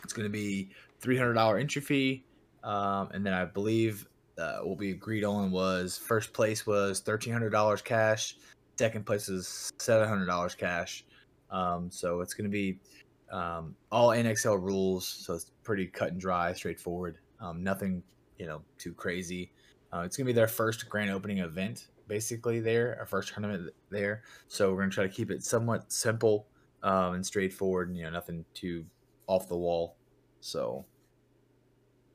it's 0.02 0.12
to 0.12 0.28
be 0.28 0.70
three 1.00 1.16
hundred 1.16 1.34
dollar 1.34 1.58
entry 1.58 1.80
fee, 1.80 2.24
um, 2.64 3.10
and 3.12 3.24
then 3.24 3.32
I 3.32 3.44
believe 3.44 4.08
uh, 4.36 4.58
what 4.58 4.78
we 4.78 4.90
agreed 4.90 5.24
on 5.24 5.52
was 5.52 5.96
first 5.96 6.32
place 6.32 6.66
was 6.66 7.00
thirteen 7.00 7.32
hundred 7.32 7.50
dollars 7.50 7.80
cash, 7.80 8.36
second 8.76 9.06
place 9.06 9.28
is 9.28 9.70
seven 9.78 10.08
hundred 10.08 10.26
dollars 10.26 10.54
cash. 10.54 11.04
Um, 11.54 11.88
so 11.88 12.20
it's 12.20 12.34
going 12.34 12.50
to 12.50 12.52
be 12.52 12.78
um, 13.30 13.76
all 13.92 14.08
NXL 14.08 14.60
rules, 14.60 15.06
so 15.06 15.34
it's 15.34 15.52
pretty 15.62 15.86
cut 15.86 16.10
and 16.10 16.20
dry, 16.20 16.52
straightforward. 16.52 17.18
Um, 17.40 17.62
nothing 17.62 18.02
you 18.38 18.46
know 18.46 18.62
too 18.76 18.92
crazy. 18.92 19.52
Uh, 19.92 20.00
it's 20.00 20.16
going 20.16 20.26
to 20.26 20.32
be 20.32 20.34
their 20.34 20.48
first 20.48 20.88
grand 20.88 21.10
opening 21.10 21.38
event, 21.38 21.86
basically 22.08 22.58
there, 22.58 22.96
our 22.98 23.06
first 23.06 23.32
tournament 23.32 23.70
there. 23.88 24.22
So 24.48 24.70
we're 24.70 24.78
going 24.78 24.90
to 24.90 24.94
try 24.94 25.06
to 25.06 25.12
keep 25.12 25.30
it 25.30 25.44
somewhat 25.44 25.92
simple 25.92 26.46
um, 26.82 27.14
and 27.14 27.24
straightforward, 27.24 27.88
and 27.88 27.96
you 27.96 28.02
know 28.02 28.10
nothing 28.10 28.44
too 28.52 28.84
off 29.28 29.48
the 29.48 29.56
wall. 29.56 29.94
So 30.40 30.84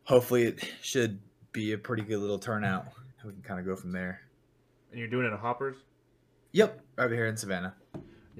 hopefully 0.04 0.44
it 0.44 0.74
should 0.82 1.18
be 1.54 1.72
a 1.72 1.78
pretty 1.78 2.04
good 2.04 2.20
little 2.20 2.40
turnout. 2.40 2.88
We 3.26 3.32
can 3.32 3.42
kind 3.42 3.60
of 3.60 3.66
go 3.66 3.76
from 3.76 3.94
there. 3.94 4.22
And 4.92 5.00
you're 5.00 5.10
doing 5.10 5.26
it 5.26 5.34
at 5.34 5.40
Hoppers. 5.40 5.78
Yep, 6.52 6.82
right 6.98 7.12
here 7.12 7.28
in 7.28 7.38
Savannah. 7.38 7.76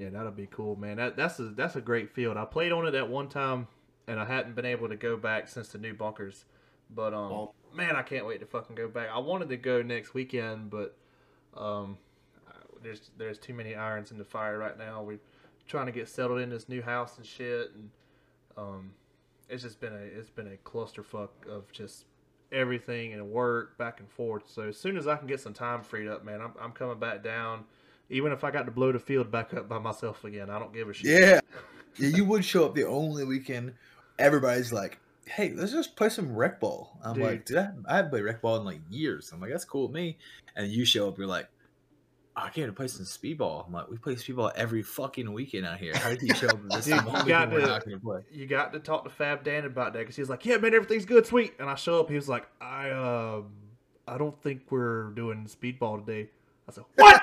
Yeah, 0.00 0.08
that'll 0.08 0.32
be 0.32 0.46
cool, 0.50 0.76
man. 0.76 0.96
That 0.96 1.14
that's 1.16 1.38
a 1.40 1.50
that's 1.50 1.76
a 1.76 1.80
great 1.82 2.10
field. 2.10 2.38
I 2.38 2.46
played 2.46 2.72
on 2.72 2.86
it 2.86 2.94
at 2.94 3.08
one 3.10 3.28
time, 3.28 3.66
and 4.08 4.18
I 4.18 4.24
hadn't 4.24 4.54
been 4.56 4.64
able 4.64 4.88
to 4.88 4.96
go 4.96 5.18
back 5.18 5.46
since 5.46 5.68
the 5.68 5.78
new 5.78 5.92
bunkers. 5.92 6.46
But 6.88 7.12
um, 7.12 7.32
Oh. 7.32 7.54
man, 7.74 7.96
I 7.96 8.02
can't 8.02 8.26
wait 8.26 8.40
to 8.40 8.46
fucking 8.46 8.76
go 8.76 8.88
back. 8.88 9.10
I 9.12 9.18
wanted 9.18 9.50
to 9.50 9.58
go 9.58 9.82
next 9.82 10.14
weekend, 10.14 10.70
but 10.70 10.96
um, 11.54 11.98
there's 12.82 13.10
there's 13.18 13.36
too 13.38 13.52
many 13.52 13.74
irons 13.74 14.10
in 14.10 14.16
the 14.16 14.24
fire 14.24 14.56
right 14.58 14.78
now. 14.78 15.02
We're 15.02 15.20
trying 15.68 15.86
to 15.86 15.92
get 15.92 16.08
settled 16.08 16.40
in 16.40 16.48
this 16.48 16.66
new 16.66 16.80
house 16.80 17.18
and 17.18 17.26
shit, 17.26 17.72
and 17.74 17.90
um, 18.56 18.92
it's 19.50 19.62
just 19.62 19.80
been 19.80 19.92
a 19.92 19.98
it's 20.18 20.30
been 20.30 20.46
a 20.46 20.56
clusterfuck 20.68 21.28
of 21.46 21.70
just 21.72 22.06
everything 22.50 23.12
and 23.12 23.30
work 23.30 23.76
back 23.76 24.00
and 24.00 24.08
forth. 24.08 24.44
So 24.50 24.62
as 24.62 24.78
soon 24.78 24.96
as 24.96 25.06
I 25.06 25.16
can 25.16 25.26
get 25.26 25.40
some 25.40 25.52
time 25.52 25.82
freed 25.82 26.08
up, 26.08 26.24
man, 26.24 26.40
I'm 26.40 26.52
I'm 26.58 26.72
coming 26.72 26.98
back 26.98 27.22
down. 27.22 27.64
Even 28.10 28.32
if 28.32 28.42
I 28.44 28.50
got 28.50 28.66
to 28.66 28.72
blow 28.72 28.90
the 28.92 28.98
field 28.98 29.30
back 29.30 29.54
up 29.54 29.68
by 29.68 29.78
myself 29.78 30.24
again, 30.24 30.50
I 30.50 30.58
don't 30.58 30.74
give 30.74 30.88
a 30.88 30.92
shit. 30.92 31.20
Yeah. 31.22 31.40
yeah, 31.96 32.08
you 32.16 32.24
would 32.24 32.44
show 32.44 32.64
up 32.66 32.74
the 32.74 32.86
only 32.86 33.24
weekend. 33.24 33.72
Everybody's 34.18 34.72
like, 34.72 34.98
"Hey, 35.26 35.52
let's 35.54 35.72
just 35.72 35.94
play 35.96 36.08
some 36.08 36.34
rec 36.34 36.58
ball." 36.60 36.98
I'm 37.04 37.14
Dude. 37.14 37.22
like, 37.24 37.46
"Dude, 37.46 37.58
I, 37.58 37.70
I 37.88 37.96
haven't 37.96 38.10
played 38.10 38.24
rec 38.24 38.42
ball 38.42 38.56
in 38.56 38.64
like 38.64 38.80
years." 38.90 39.30
I'm 39.32 39.40
like, 39.40 39.50
"That's 39.50 39.64
cool 39.64 39.86
with 39.86 39.94
me." 39.94 40.18
And 40.56 40.70
you 40.70 40.84
show 40.84 41.08
up, 41.08 41.18
you're 41.18 41.26
like, 41.28 41.48
"Oh, 42.36 42.42
"I 42.42 42.50
came 42.50 42.66
to 42.66 42.72
play 42.72 42.88
some 42.88 43.06
speedball." 43.06 43.66
I'm 43.66 43.72
like, 43.72 43.88
"We 43.88 43.96
play 43.96 44.16
speedball 44.16 44.52
every 44.56 44.82
fucking 44.82 45.32
weekend 45.32 45.64
out 45.66 45.78
here. 45.78 45.92
How 45.96 46.08
did 46.10 46.22
you 46.22 46.34
show 46.34 46.48
up 46.48 46.58
this 46.68 46.86
Dude, 46.86 46.96
you 46.96 47.02
got 47.28 47.50
to- 47.50 48.00
play?" 48.02 48.22
You 48.32 48.46
got 48.46 48.72
to 48.72 48.80
talk 48.80 49.04
to 49.04 49.10
Fab 49.10 49.44
Dan 49.44 49.64
about 49.64 49.92
that 49.92 50.00
because 50.00 50.16
he's 50.16 50.28
like, 50.28 50.44
"Yeah, 50.44 50.56
man, 50.56 50.74
everything's 50.74 51.04
good, 51.06 51.26
sweet." 51.26 51.54
And 51.60 51.70
I 51.70 51.76
show 51.76 52.00
up, 52.00 52.08
he 52.08 52.16
was 52.16 52.28
like, 52.28 52.48
"I 52.60 52.90
uh, 52.90 53.42
I 54.08 54.18
don't 54.18 54.40
think 54.42 54.62
we're 54.70 55.10
doing 55.10 55.46
speedball 55.46 56.04
today." 56.04 56.28
I 56.68 56.72
said, 56.72 56.84
"What?" 56.96 57.19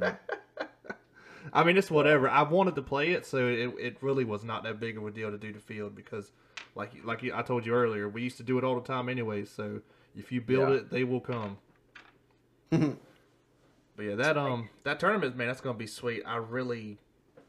I 1.52 1.64
mean, 1.64 1.76
it's 1.76 1.90
whatever. 1.90 2.28
I 2.28 2.42
wanted 2.42 2.74
to 2.76 2.82
play 2.82 3.10
it, 3.12 3.24
so 3.24 3.46
it, 3.48 3.72
it 3.80 3.96
really 4.02 4.24
was 4.24 4.44
not 4.44 4.64
that 4.64 4.78
big 4.80 4.98
of 4.98 5.06
a 5.06 5.10
deal 5.10 5.30
to 5.30 5.38
do 5.38 5.52
the 5.52 5.58
field 5.60 5.94
because, 5.94 6.30
like 6.74 6.92
like 7.04 7.24
I 7.32 7.42
told 7.42 7.64
you 7.64 7.72
earlier, 7.74 8.08
we 8.08 8.22
used 8.22 8.36
to 8.38 8.42
do 8.42 8.58
it 8.58 8.64
all 8.64 8.74
the 8.74 8.86
time 8.86 9.08
anyway. 9.08 9.44
So 9.44 9.80
if 10.16 10.30
you 10.30 10.40
build 10.40 10.68
Yeah. 10.68 10.74
it, 10.76 10.90
they 10.90 11.04
will 11.04 11.20
come. 11.20 11.58
But 13.96 14.04
yeah, 14.04 14.14
that 14.14 14.36
um 14.38 14.68
that 14.84 15.00
tournament, 15.00 15.36
man, 15.36 15.48
that's 15.48 15.60
gonna 15.60 15.76
be 15.76 15.86
sweet. 15.88 16.22
I 16.24 16.36
really, 16.36 16.98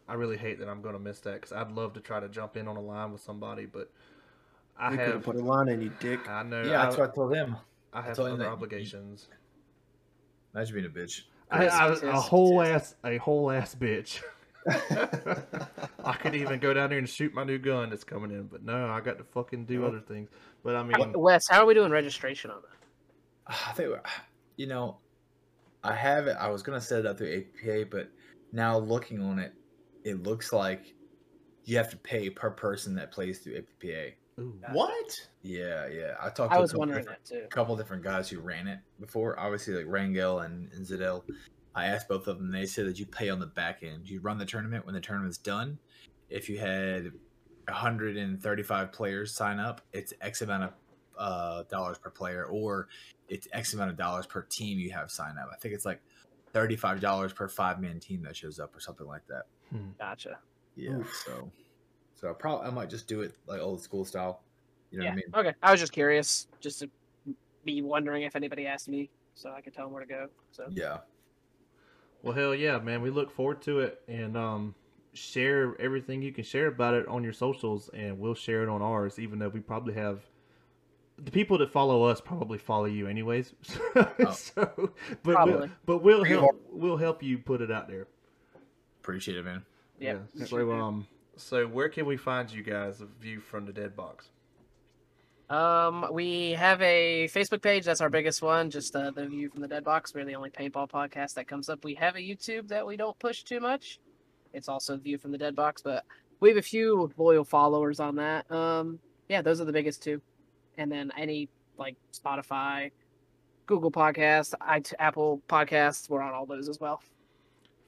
I 0.07 0.15
really 0.15 0.37
hate 0.37 0.57
that 0.59 0.67
I'm 0.67 0.81
gonna 0.81 0.97
miss 0.97 1.19
that 1.19 1.33
because 1.35 1.51
I'd 1.51 1.71
love 1.71 1.93
to 1.93 1.99
try 1.99 2.19
to 2.19 2.27
jump 2.27 2.57
in 2.57 2.67
on 2.67 2.75
a 2.75 2.81
line 2.81 3.11
with 3.11 3.21
somebody, 3.21 3.67
but 3.67 3.91
I 4.75 4.89
we 4.91 4.97
could 4.97 5.05
have 5.05 5.13
have. 5.15 5.23
put 5.25 5.35
a 5.35 5.39
line 5.43 5.67
in 5.67 5.79
you, 5.81 5.91
dick. 5.99 6.27
I 6.27 6.41
know. 6.41 6.63
Yeah, 6.63 6.81
I, 6.81 6.85
that's 6.85 6.97
what 6.97 7.11
I 7.11 7.13
told 7.13 7.35
him. 7.35 7.55
I 7.93 8.01
have 8.01 8.15
told 8.15 8.29
him 8.29 8.33
other 8.35 8.43
that 8.45 8.49
you- 8.49 8.53
obligations. 8.55 9.27
Imagine 10.55 10.73
being 10.73 10.85
a 10.87 10.89
bitch. 10.89 11.21
I, 11.51 11.67
I, 11.67 11.87
a 12.03 12.11
whole 12.13 12.61
ass, 12.61 12.95
a 13.03 13.17
whole 13.17 13.51
ass 13.51 13.75
bitch. 13.75 14.21
I 14.67 16.13
could 16.13 16.35
even 16.35 16.59
go 16.59 16.73
down 16.73 16.89
there 16.89 16.99
and 16.99 17.09
shoot 17.09 17.33
my 17.33 17.43
new 17.43 17.57
gun 17.57 17.89
that's 17.89 18.03
coming 18.03 18.31
in, 18.31 18.43
but 18.47 18.63
no, 18.63 18.87
I 18.87 19.01
got 19.01 19.17
to 19.17 19.23
fucking 19.23 19.65
do 19.65 19.85
other 19.85 19.99
things. 19.99 20.29
But 20.63 20.75
I 20.75 20.83
mean, 20.83 21.13
Wes, 21.13 21.47
how 21.47 21.61
are 21.61 21.65
we 21.65 21.73
doing 21.73 21.91
registration 21.91 22.51
on 22.51 22.61
that? 22.61 23.55
I 23.67 23.73
think, 23.73 23.95
you 24.57 24.67
know, 24.67 24.97
I 25.83 25.95
have 25.95 26.27
it. 26.27 26.35
I 26.39 26.49
was 26.49 26.61
gonna 26.61 26.81
set 26.81 26.99
it 26.99 27.05
up 27.05 27.17
through 27.17 27.45
APA, 27.63 27.85
but 27.89 28.09
now 28.51 28.77
looking 28.77 29.21
on 29.21 29.39
it, 29.39 29.53
it 30.03 30.23
looks 30.23 30.53
like 30.53 30.93
you 31.65 31.77
have 31.77 31.89
to 31.89 31.97
pay 31.97 32.29
per 32.29 32.49
person 32.49 32.95
that 32.95 33.11
plays 33.11 33.39
through 33.39 33.57
APA. 33.57 34.11
Ooh, 34.39 34.59
what? 34.71 35.27
Yeah, 35.41 35.87
yeah. 35.87 36.15
I 36.21 36.29
talked 36.29 36.51
I 36.51 36.55
to 36.55 36.61
was 36.61 36.71
a 36.71 36.73
couple 36.73 36.79
wondering 36.79 37.03
different, 37.03 37.25
that 37.25 37.41
too. 37.41 37.47
couple 37.49 37.75
different 37.75 38.03
guys 38.03 38.29
who 38.29 38.39
ran 38.39 38.67
it 38.67 38.79
before. 38.99 39.39
Obviously, 39.39 39.75
like 39.75 39.85
Rangel 39.85 40.45
and, 40.45 40.71
and 40.73 40.85
Zidell. 40.85 41.23
I 41.75 41.85
asked 41.85 42.07
both 42.07 42.27
of 42.27 42.37
them. 42.37 42.51
They 42.51 42.65
said 42.65 42.87
that 42.87 42.99
you 42.99 43.05
pay 43.05 43.29
on 43.29 43.39
the 43.39 43.47
back 43.47 43.83
end. 43.83 44.09
You 44.09 44.19
run 44.21 44.37
the 44.37 44.45
tournament 44.45 44.85
when 44.85 44.95
the 44.95 45.01
tournament's 45.01 45.37
done. 45.37 45.77
If 46.29 46.49
you 46.49 46.57
had 46.59 47.11
135 47.67 48.91
players 48.91 49.33
sign 49.33 49.59
up, 49.59 49.81
it's 49.93 50.13
X 50.21 50.41
amount 50.41 50.63
of 50.63 50.73
uh, 51.17 51.63
dollars 51.69 51.97
per 51.97 52.09
player, 52.09 52.45
or 52.45 52.87
it's 53.27 53.47
X 53.53 53.73
amount 53.73 53.91
of 53.91 53.97
dollars 53.97 54.25
per 54.25 54.41
team 54.43 54.79
you 54.79 54.91
have 54.91 55.11
sign 55.11 55.37
up. 55.37 55.49
I 55.53 55.57
think 55.57 55.73
it's 55.73 55.85
like 55.85 56.01
$35 56.53 57.35
per 57.35 57.47
five 57.47 57.79
man 57.79 57.99
team 57.99 58.23
that 58.23 58.35
shows 58.35 58.59
up, 58.59 58.75
or 58.75 58.79
something 58.79 59.07
like 59.07 59.25
that. 59.27 59.43
Gotcha. 59.99 60.39
Yeah. 60.75 60.91
Oof. 60.97 61.23
So, 61.25 61.51
so 62.19 62.29
I 62.29 62.33
probably 62.33 62.67
I 62.67 62.69
might 62.71 62.89
just 62.89 63.07
do 63.07 63.21
it 63.21 63.33
like 63.47 63.61
old 63.61 63.81
school 63.81 64.03
style. 64.03 64.41
You 64.91 64.99
know 64.99 65.05
yeah. 65.05 65.11
what 65.11 65.13
I 65.13 65.15
mean? 65.15 65.47
Okay. 65.47 65.57
I 65.63 65.71
was 65.71 65.79
just 65.79 65.91
curious, 65.91 66.47
just 66.59 66.79
to 66.79 66.89
be 67.63 67.81
wondering 67.81 68.23
if 68.23 68.35
anybody 68.35 68.65
asked 68.65 68.89
me, 68.89 69.09
so 69.35 69.51
I 69.51 69.61
could 69.61 69.73
tell 69.73 69.85
them 69.85 69.93
where 69.93 70.03
to 70.03 70.09
go. 70.09 70.27
So 70.51 70.65
Yeah. 70.71 70.97
Well, 72.21 72.33
hell 72.33 72.53
yeah, 72.53 72.79
man. 72.79 73.01
We 73.01 73.11
look 73.11 73.31
forward 73.31 73.61
to 73.61 73.79
it 73.79 74.01
and 74.09 74.35
um, 74.35 74.75
share 75.13 75.79
everything 75.79 76.21
you 76.21 76.33
can 76.33 76.43
share 76.43 76.67
about 76.67 76.93
it 76.93 77.07
on 77.07 77.23
your 77.23 77.31
socials, 77.31 77.89
and 77.93 78.19
we'll 78.19 78.35
share 78.35 78.63
it 78.63 78.69
on 78.69 78.81
ours, 78.81 79.19
even 79.19 79.39
though 79.39 79.49
we 79.49 79.61
probably 79.61 79.93
have 79.93 80.21
the 81.17 81.31
people 81.31 81.57
that 81.57 81.71
follow 81.71 82.03
us 82.03 82.19
probably 82.19 82.57
follow 82.57 82.85
you 82.85 83.07
anyways. 83.07 83.53
so, 84.33 84.91
but 85.23 85.45
we'll, 85.45 85.69
but 85.85 85.97
we'll 85.99 86.23
help 86.25 86.61
we'll 86.69 86.97
help 86.97 87.23
you 87.23 87.37
put 87.37 87.61
it 87.61 87.71
out 87.71 87.87
there. 87.87 88.07
Appreciate 89.01 89.37
it, 89.37 89.45
man. 89.45 89.63
yeah. 89.99 90.17
So 90.45 90.71
um, 90.73 91.07
so 91.39 91.67
where 91.67 91.89
can 91.89 92.05
we 92.05 92.17
find 92.17 92.51
you 92.51 92.63
guys? 92.63 93.01
View 93.21 93.39
from 93.39 93.65
the 93.65 93.73
dead 93.73 93.95
box. 93.95 94.29
Um, 95.49 96.05
we 96.11 96.51
have 96.51 96.79
a 96.81 97.27
Facebook 97.33 97.63
page. 97.63 97.83
That's 97.83 98.01
our 98.01 98.09
biggest 98.09 98.41
one. 98.43 98.69
Just 98.69 98.95
uh, 98.95 99.09
the 99.09 99.25
View 99.25 99.49
from 99.49 99.61
the 99.61 99.67
Dead 99.67 99.83
Box. 99.83 100.13
We're 100.13 100.23
the 100.23 100.35
only 100.35 100.51
paintball 100.51 100.89
podcast 100.89 101.33
that 101.33 101.47
comes 101.47 101.69
up. 101.69 101.83
We 101.83 101.95
have 101.95 102.15
a 102.15 102.19
YouTube 102.19 102.67
that 102.67 102.85
we 102.85 102.95
don't 102.95 103.17
push 103.17 103.41
too 103.41 103.59
much. 103.59 103.99
It's 104.53 104.69
also 104.69 104.95
View 104.97 105.17
from 105.17 105.31
the 105.31 105.39
Dead 105.39 105.55
Box, 105.55 105.81
but 105.81 106.05
we 106.39 106.49
have 106.49 106.57
a 106.57 106.61
few 106.61 107.11
loyal 107.17 107.43
followers 107.43 107.99
on 107.99 108.15
that. 108.17 108.49
Um, 108.51 108.99
yeah, 109.27 109.41
those 109.41 109.59
are 109.59 109.65
the 109.65 109.73
biggest 109.73 110.03
two. 110.03 110.21
And 110.77 110.91
then 110.91 111.11
any 111.17 111.49
like 111.79 111.95
Spotify, 112.13 112.91
Google 113.65 113.91
Podcasts, 113.91 114.53
Apple 114.99 115.41
Podcasts. 115.49 116.09
We're 116.09 116.21
on 116.21 116.33
all 116.33 116.45
those 116.45 116.69
as 116.69 116.79
well. 116.79 117.01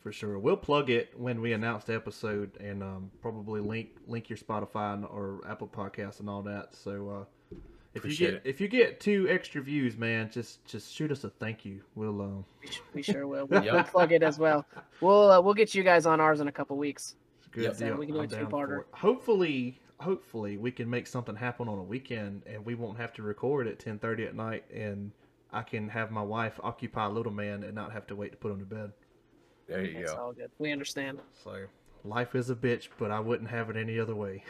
For 0.01 0.11
sure, 0.11 0.39
we'll 0.39 0.57
plug 0.57 0.89
it 0.89 1.13
when 1.15 1.41
we 1.41 1.53
announce 1.53 1.83
the 1.83 1.93
episode, 1.93 2.57
and 2.59 2.81
um, 2.81 3.11
probably 3.21 3.61
link 3.61 3.89
link 4.07 4.29
your 4.29 4.37
Spotify 4.37 4.95
and, 4.95 5.05
or 5.05 5.41
Apple 5.47 5.67
Podcasts 5.67 6.19
and 6.19 6.27
all 6.29 6.41
that. 6.41 6.73
So 6.75 7.09
uh, 7.51 7.55
if 7.93 7.97
Appreciate 7.99 8.25
you 8.27 8.31
get 8.33 8.45
it. 8.45 8.49
if 8.49 8.59
you 8.61 8.67
get 8.67 8.99
two 8.99 9.27
extra 9.29 9.61
views, 9.61 9.97
man, 9.97 10.31
just 10.31 10.65
just 10.65 10.91
shoot 10.91 11.11
us 11.11 11.23
a 11.23 11.29
thank 11.29 11.65
you. 11.65 11.81
We'll 11.93 12.19
uh, 12.19 12.67
We, 12.95 13.03
sure 13.03 13.27
will. 13.27 13.45
We'll, 13.49 13.63
Yep. 13.63 13.73
we'll 13.73 13.83
plug 13.83 14.11
it 14.11 14.23
as 14.23 14.39
well. 14.39 14.65
We'll 15.01 15.29
uh, 15.31 15.39
we'll 15.41 15.53
get 15.53 15.75
you 15.75 15.83
guys 15.83 16.07
on 16.07 16.19
ours 16.19 16.39
in 16.39 16.47
a 16.47 16.51
couple 16.51 16.77
weeks. 16.77 17.15
good 17.51 17.65
Yep. 17.65 17.75
So 17.75 17.85
deal. 17.85 17.97
we 17.97 18.05
can 18.07 18.15
do 18.15 18.21
I'm 18.21 18.25
a 18.25 18.27
two-parter. 18.29 18.85
Hopefully, 18.93 19.79
hopefully 19.99 20.57
we 20.57 20.71
can 20.71 20.89
make 20.89 21.05
something 21.05 21.35
happen 21.35 21.67
on 21.67 21.77
a 21.77 21.83
weekend, 21.83 22.41
and 22.47 22.65
we 22.65 22.73
won't 22.73 22.97
have 22.97 23.13
to 23.13 23.21
record 23.21 23.67
at 23.67 23.77
ten 23.77 23.99
thirty 23.99 24.23
at 24.23 24.33
night, 24.35 24.63
and 24.73 25.11
I 25.53 25.61
can 25.61 25.89
have 25.89 26.09
my 26.09 26.23
wife 26.23 26.59
occupy 26.63 27.05
little 27.05 27.31
man 27.31 27.61
and 27.63 27.75
not 27.75 27.91
have 27.91 28.07
to 28.07 28.15
wait 28.15 28.31
to 28.31 28.37
put 28.37 28.51
him 28.51 28.57
to 28.59 28.65
bed. 28.65 28.93
There 29.71 29.85
you 29.85 29.99
It's 29.99 30.13
go. 30.13 30.17
all 30.17 30.33
good. 30.33 30.51
We 30.59 30.71
understand. 30.71 31.19
So 31.43 31.65
life 32.03 32.35
is 32.35 32.49
a 32.49 32.55
bitch, 32.55 32.89
but 32.97 33.11
I 33.11 33.19
wouldn't 33.19 33.49
have 33.49 33.69
it 33.69 33.77
any 33.77 33.99
other 33.99 34.15
way. 34.15 34.43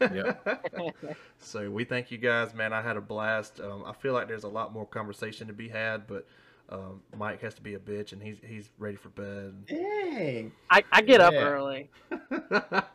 Yep. 0.00 0.74
so 1.38 1.70
we 1.70 1.84
thank 1.84 2.10
you 2.10 2.18
guys, 2.18 2.52
man. 2.54 2.72
I 2.72 2.82
had 2.82 2.96
a 2.96 3.00
blast. 3.00 3.60
Um, 3.60 3.84
I 3.86 3.92
feel 3.92 4.12
like 4.12 4.28
there's 4.28 4.44
a 4.44 4.48
lot 4.48 4.72
more 4.72 4.86
conversation 4.86 5.46
to 5.46 5.52
be 5.52 5.68
had, 5.68 6.06
but 6.06 6.26
um, 6.68 7.00
Mike 7.16 7.40
has 7.42 7.54
to 7.54 7.62
be 7.62 7.74
a 7.74 7.78
bitch, 7.78 8.12
and 8.12 8.20
he's 8.20 8.38
he's 8.44 8.70
ready 8.78 8.96
for 8.96 9.08
bed. 9.10 9.66
Dang. 9.66 10.52
I, 10.68 10.82
I 10.90 11.02
get 11.02 11.20
up 11.20 11.34
early. 11.34 11.90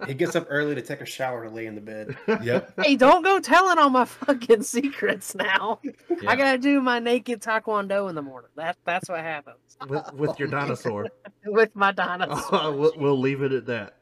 He 0.08 0.16
gets 0.16 0.36
up 0.36 0.48
early 0.50 0.74
to 0.76 0.82
take 0.82 1.00
a 1.00 1.06
shower 1.06 1.44
to 1.44 1.50
lay 1.50 1.68
in 1.68 1.76
the 1.76 1.82
bed. 1.82 2.18
Yep. 2.44 2.74
Hey, 2.84 2.96
don't 2.96 3.24
go 3.24 3.40
telling 3.40 3.78
all 3.78 3.90
my 3.90 4.06
fucking 4.06 4.64
secrets 4.64 5.36
now. 5.36 5.80
I 6.28 6.36
gotta 6.36 6.58
do 6.58 6.82
my 6.82 7.00
naked 7.00 7.42
taekwondo 7.42 8.10
in 8.10 8.16
the 8.16 8.22
morning. 8.22 8.50
That 8.56 8.78
that's 8.84 9.10
what 9.10 9.20
happens 9.20 9.78
with, 9.88 10.14
with 10.14 10.40
your 10.40 10.48
dinosaur. 10.48 11.08
with 11.46 11.76
my 11.76 11.92
dinosaur. 11.92 12.72
we'll, 12.72 12.94
we'll 12.98 13.20
leave 13.20 13.42
it 13.42 13.52
at 13.52 13.66
that. 13.68 13.96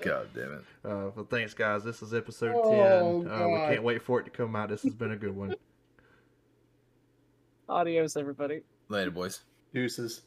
God 0.00 0.28
damn 0.34 0.52
it. 0.52 0.64
Uh, 0.84 1.10
well, 1.14 1.26
thanks, 1.30 1.54
guys. 1.54 1.84
This 1.84 2.02
is 2.02 2.12
episode 2.12 2.54
Oh, 2.56 3.22
10. 3.22 3.30
Uh, 3.32 3.48
we 3.48 3.54
can't 3.74 3.82
wait 3.82 4.02
for 4.02 4.20
it 4.20 4.24
to 4.24 4.30
come 4.30 4.56
out. 4.56 4.68
This 4.70 4.82
has 4.82 4.94
been 4.94 5.12
a 5.12 5.16
good 5.16 5.34
one. 5.36 5.54
Adios, 7.68 8.16
everybody. 8.16 8.60
Later, 8.88 9.10
boys. 9.10 9.40
Deuces. 9.74 10.22